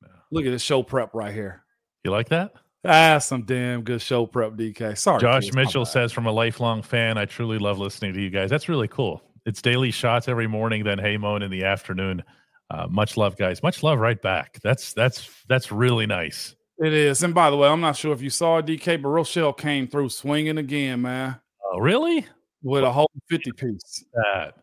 No. 0.00 0.08
Look 0.30 0.46
at 0.46 0.52
this 0.52 0.62
show 0.62 0.82
prep 0.82 1.12
right 1.12 1.34
here. 1.34 1.64
You 2.02 2.12
like 2.12 2.30
that? 2.30 2.54
Ah, 2.82 3.18
some 3.18 3.42
damn 3.42 3.82
good 3.82 4.00
show 4.00 4.24
prep, 4.24 4.52
DK. 4.52 4.96
Sorry. 4.96 5.20
Josh 5.20 5.44
kids, 5.44 5.54
Mitchell 5.54 5.84
says, 5.84 6.12
from 6.12 6.24
a 6.24 6.32
lifelong 6.32 6.80
fan, 6.80 7.18
I 7.18 7.26
truly 7.26 7.58
love 7.58 7.78
listening 7.78 8.14
to 8.14 8.22
you 8.22 8.30
guys. 8.30 8.48
That's 8.48 8.70
really 8.70 8.88
cool. 8.88 9.22
It's 9.46 9.62
daily 9.62 9.92
shots 9.92 10.26
every 10.26 10.48
morning, 10.48 10.82
then 10.82 10.98
Hey 10.98 11.16
Moan 11.16 11.42
in 11.42 11.52
the 11.52 11.64
afternoon. 11.64 12.22
Uh, 12.68 12.88
much 12.90 13.16
love, 13.16 13.36
guys. 13.36 13.62
Much 13.62 13.84
love 13.84 14.00
right 14.00 14.20
back. 14.20 14.58
That's 14.62 14.92
that's 14.92 15.30
that's 15.48 15.70
really 15.70 16.04
nice. 16.04 16.56
It 16.78 16.92
is. 16.92 17.22
And 17.22 17.32
by 17.32 17.50
the 17.50 17.56
way, 17.56 17.68
I'm 17.68 17.80
not 17.80 17.96
sure 17.96 18.12
if 18.12 18.20
you 18.20 18.28
saw 18.28 18.58
it, 18.58 18.66
DK, 18.66 19.00
but 19.00 19.08
Rochelle 19.08 19.52
came 19.52 19.86
through 19.86 20.08
swinging 20.10 20.58
again, 20.58 21.02
man. 21.02 21.40
Oh, 21.64 21.78
really? 21.78 22.26
With 22.62 22.82
a 22.82 22.92
whole 22.92 23.10
50 23.30 23.52
piece. 23.52 24.04
That. 24.12 24.54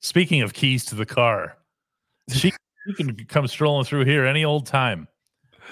Speaking 0.00 0.42
of 0.42 0.52
keys 0.52 0.84
to 0.86 0.94
the 0.94 1.06
car, 1.06 1.56
she, 2.30 2.52
she 2.52 2.94
can 2.94 3.16
come 3.26 3.48
strolling 3.48 3.84
through 3.84 4.04
here 4.04 4.26
any 4.26 4.44
old 4.44 4.66
time. 4.66 5.08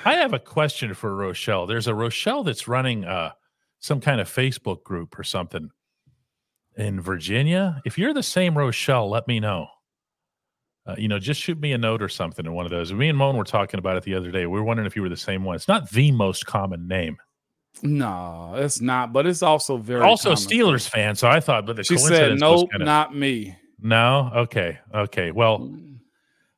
I 0.05 0.15
have 0.15 0.33
a 0.33 0.39
question 0.39 0.95
for 0.95 1.15
Rochelle. 1.15 1.67
There's 1.67 1.87
a 1.87 1.95
Rochelle 1.95 2.43
that's 2.43 2.67
running 2.67 3.05
uh, 3.05 3.33
some 3.79 4.01
kind 4.01 4.21
of 4.21 4.29
Facebook 4.29 4.83
group 4.83 5.17
or 5.19 5.23
something 5.23 5.71
in 6.77 7.01
Virginia. 7.01 7.81
If 7.85 7.99
you're 7.99 8.15
the 8.15 8.23
same 8.23 8.57
Rochelle, 8.57 9.09
let 9.09 9.27
me 9.29 9.41
know. 9.41 9.67
Uh, 10.87 10.95
you 10.99 11.09
know, 11.09 11.19
just 11.19 11.41
shoot 11.41 11.59
me 11.59 11.73
a 11.73 11.79
note 11.79 12.03
or 12.03 12.09
something 12.09 12.45
in 12.45 12.53
one 12.53 12.67
of 12.67 12.71
those. 12.71 12.93
Me 12.93 13.09
and 13.09 13.17
Moan 13.17 13.37
were 13.37 13.45
talking 13.45 13.79
about 13.79 13.97
it 13.97 14.03
the 14.03 14.15
other 14.15 14.31
day. 14.31 14.47
We 14.47 14.59
were 14.59 14.65
wondering 14.65 14.87
if 14.87 14.95
you 14.95 15.03
were 15.03 15.09
the 15.09 15.17
same 15.17 15.43
one. 15.45 15.57
It's 15.57 15.69
not 15.69 15.91
the 15.91 16.13
most 16.13 16.45
common 16.45 16.87
name. 16.87 17.17
No, 17.83 18.55
it's 18.57 18.81
not, 18.81 19.13
but 19.13 19.27
it's 19.27 19.43
also 19.43 19.79
very 19.79 20.03
also 20.03 20.33
Steelers 20.33 20.89
fan. 20.89 21.17
So 21.17 21.29
I 21.29 21.41
thought, 21.41 21.67
but 21.67 21.77
the 21.77 21.85
she 21.85 21.97
said, 21.97 22.39
"Nope, 22.39 22.71
kinda, 22.71 22.85
not 22.85 23.15
me." 23.15 23.57
No, 23.81 24.31
okay, 24.35 24.79
okay. 24.95 25.33
Well, 25.33 25.61
mm. 25.61 25.94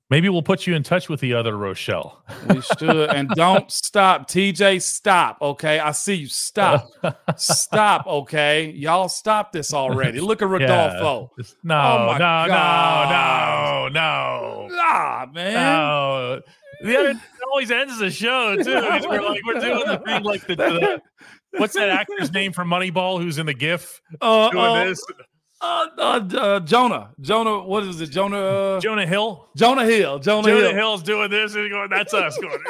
Maybe 0.08 0.28
we'll 0.28 0.42
put 0.42 0.68
you 0.68 0.74
in 0.76 0.84
touch 0.84 1.08
with 1.08 1.18
the 1.18 1.34
other 1.34 1.56
Rochelle. 1.56 2.22
we 2.48 2.60
should. 2.60 3.10
And 3.16 3.28
don't 3.30 3.70
stop. 3.70 4.28
TJ, 4.28 4.80
stop. 4.80 5.38
Okay. 5.42 5.80
I 5.80 5.90
see 5.92 6.14
you. 6.14 6.26
Stop. 6.28 6.88
stop. 7.36 8.06
Okay. 8.06 8.70
Y'all 8.70 9.08
stop 9.08 9.50
this 9.50 9.74
already. 9.74 10.20
Look 10.20 10.42
at 10.42 10.48
Rodolfo. 10.48 11.32
Yeah. 11.38 11.44
No, 11.64 11.74
oh 11.74 12.12
no, 12.12 12.18
God. 12.18 13.88
no, 13.88 13.88
no, 13.88 14.68
no. 14.68 14.76
Nah, 14.76 15.26
man. 15.32 15.54
No. 15.54 16.40
The 16.82 16.96
other 16.96 17.20
always 17.50 17.70
ends 17.70 17.98
the 17.98 18.10
show, 18.10 18.56
too. 18.56 18.74
We're 19.08 19.22
like, 19.22 19.44
we're 19.44 19.60
doing 19.60 19.86
the 19.86 20.02
thing 20.04 20.22
like 20.22 20.46
the, 20.46 20.56
the 20.56 21.00
what's 21.58 21.74
that 21.74 21.88
actor's 21.88 22.32
name 22.32 22.52
from 22.52 22.68
Moneyball 22.68 23.20
who's 23.20 23.38
in 23.38 23.46
the 23.46 23.54
GIF 23.54 24.00
uh, 24.20 24.50
doing 24.50 24.64
uh, 24.64 24.84
this? 24.84 25.04
Uh, 25.60 25.86
uh, 25.96 26.28
uh, 26.36 26.60
Jonah, 26.60 27.14
Jonah, 27.20 27.62
what 27.62 27.82
is 27.84 28.00
it? 28.00 28.10
Jonah, 28.10 28.38
uh, 28.38 28.80
Jonah 28.80 29.06
Hill, 29.06 29.48
Jonah 29.56 29.86
Hill, 29.86 30.18
Jonah, 30.18 30.48
Jonah 30.48 30.60
Hill. 30.60 30.74
Hill's 30.74 31.02
doing 31.02 31.30
this 31.30 31.54
and 31.54 31.70
going, 31.70 31.88
that's 31.88 32.12
us 32.12 32.36
going. 32.38 32.58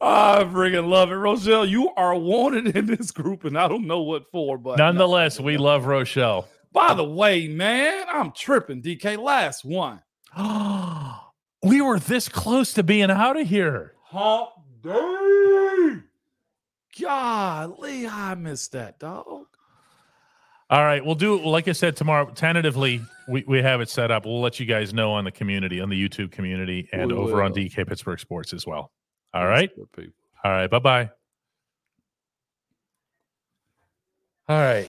I 0.00 0.44
freaking 0.44 0.88
love 0.88 1.10
it, 1.10 1.16
Rochelle. 1.16 1.66
You 1.66 1.90
are 1.96 2.14
wanted 2.14 2.74
in 2.74 2.86
this 2.86 3.10
group, 3.10 3.44
and 3.44 3.58
I 3.58 3.68
don't 3.68 3.86
know 3.86 4.00
what 4.02 4.30
for, 4.30 4.56
but 4.56 4.78
nonetheless, 4.78 5.38
no. 5.38 5.44
we 5.44 5.56
love 5.58 5.84
Rochelle. 5.84 6.48
By 6.72 6.94
the 6.94 7.04
way, 7.04 7.48
man, 7.48 8.06
I'm 8.08 8.32
tripping. 8.32 8.80
DK, 8.80 9.18
last 9.18 9.64
one. 9.64 10.00
we 11.62 11.82
were 11.82 11.98
this 11.98 12.28
close 12.28 12.72
to 12.74 12.82
being 12.82 13.10
out 13.10 13.38
of 13.38 13.46
here. 13.46 13.94
Hump 14.04 14.50
day. 14.82 16.07
Golly, 17.00 18.06
I 18.06 18.34
missed 18.34 18.72
that, 18.72 18.98
dog. 18.98 19.46
All 20.70 20.84
right, 20.84 21.04
we'll 21.04 21.14
do. 21.14 21.40
Like 21.40 21.66
I 21.66 21.72
said, 21.72 21.96
tomorrow, 21.96 22.30
tentatively, 22.30 23.00
we, 23.26 23.42
we 23.48 23.62
have 23.62 23.80
it 23.80 23.88
set 23.88 24.10
up. 24.10 24.26
We'll 24.26 24.42
let 24.42 24.60
you 24.60 24.66
guys 24.66 24.92
know 24.92 25.12
on 25.12 25.24
the 25.24 25.30
community, 25.30 25.80
on 25.80 25.88
the 25.88 26.08
YouTube 26.08 26.30
community, 26.30 26.88
and 26.92 27.10
we 27.10 27.16
over 27.16 27.36
will. 27.36 27.42
on 27.42 27.54
DK 27.54 27.88
Pittsburgh 27.88 28.20
Sports 28.20 28.52
as 28.52 28.66
well. 28.66 28.92
All 29.32 29.46
right. 29.46 29.74
Good 29.74 29.92
people. 29.92 30.12
All 30.44 30.50
right. 30.52 30.70
Bye 30.70 30.78
bye. 30.78 31.10
All 34.48 34.58
right. 34.58 34.86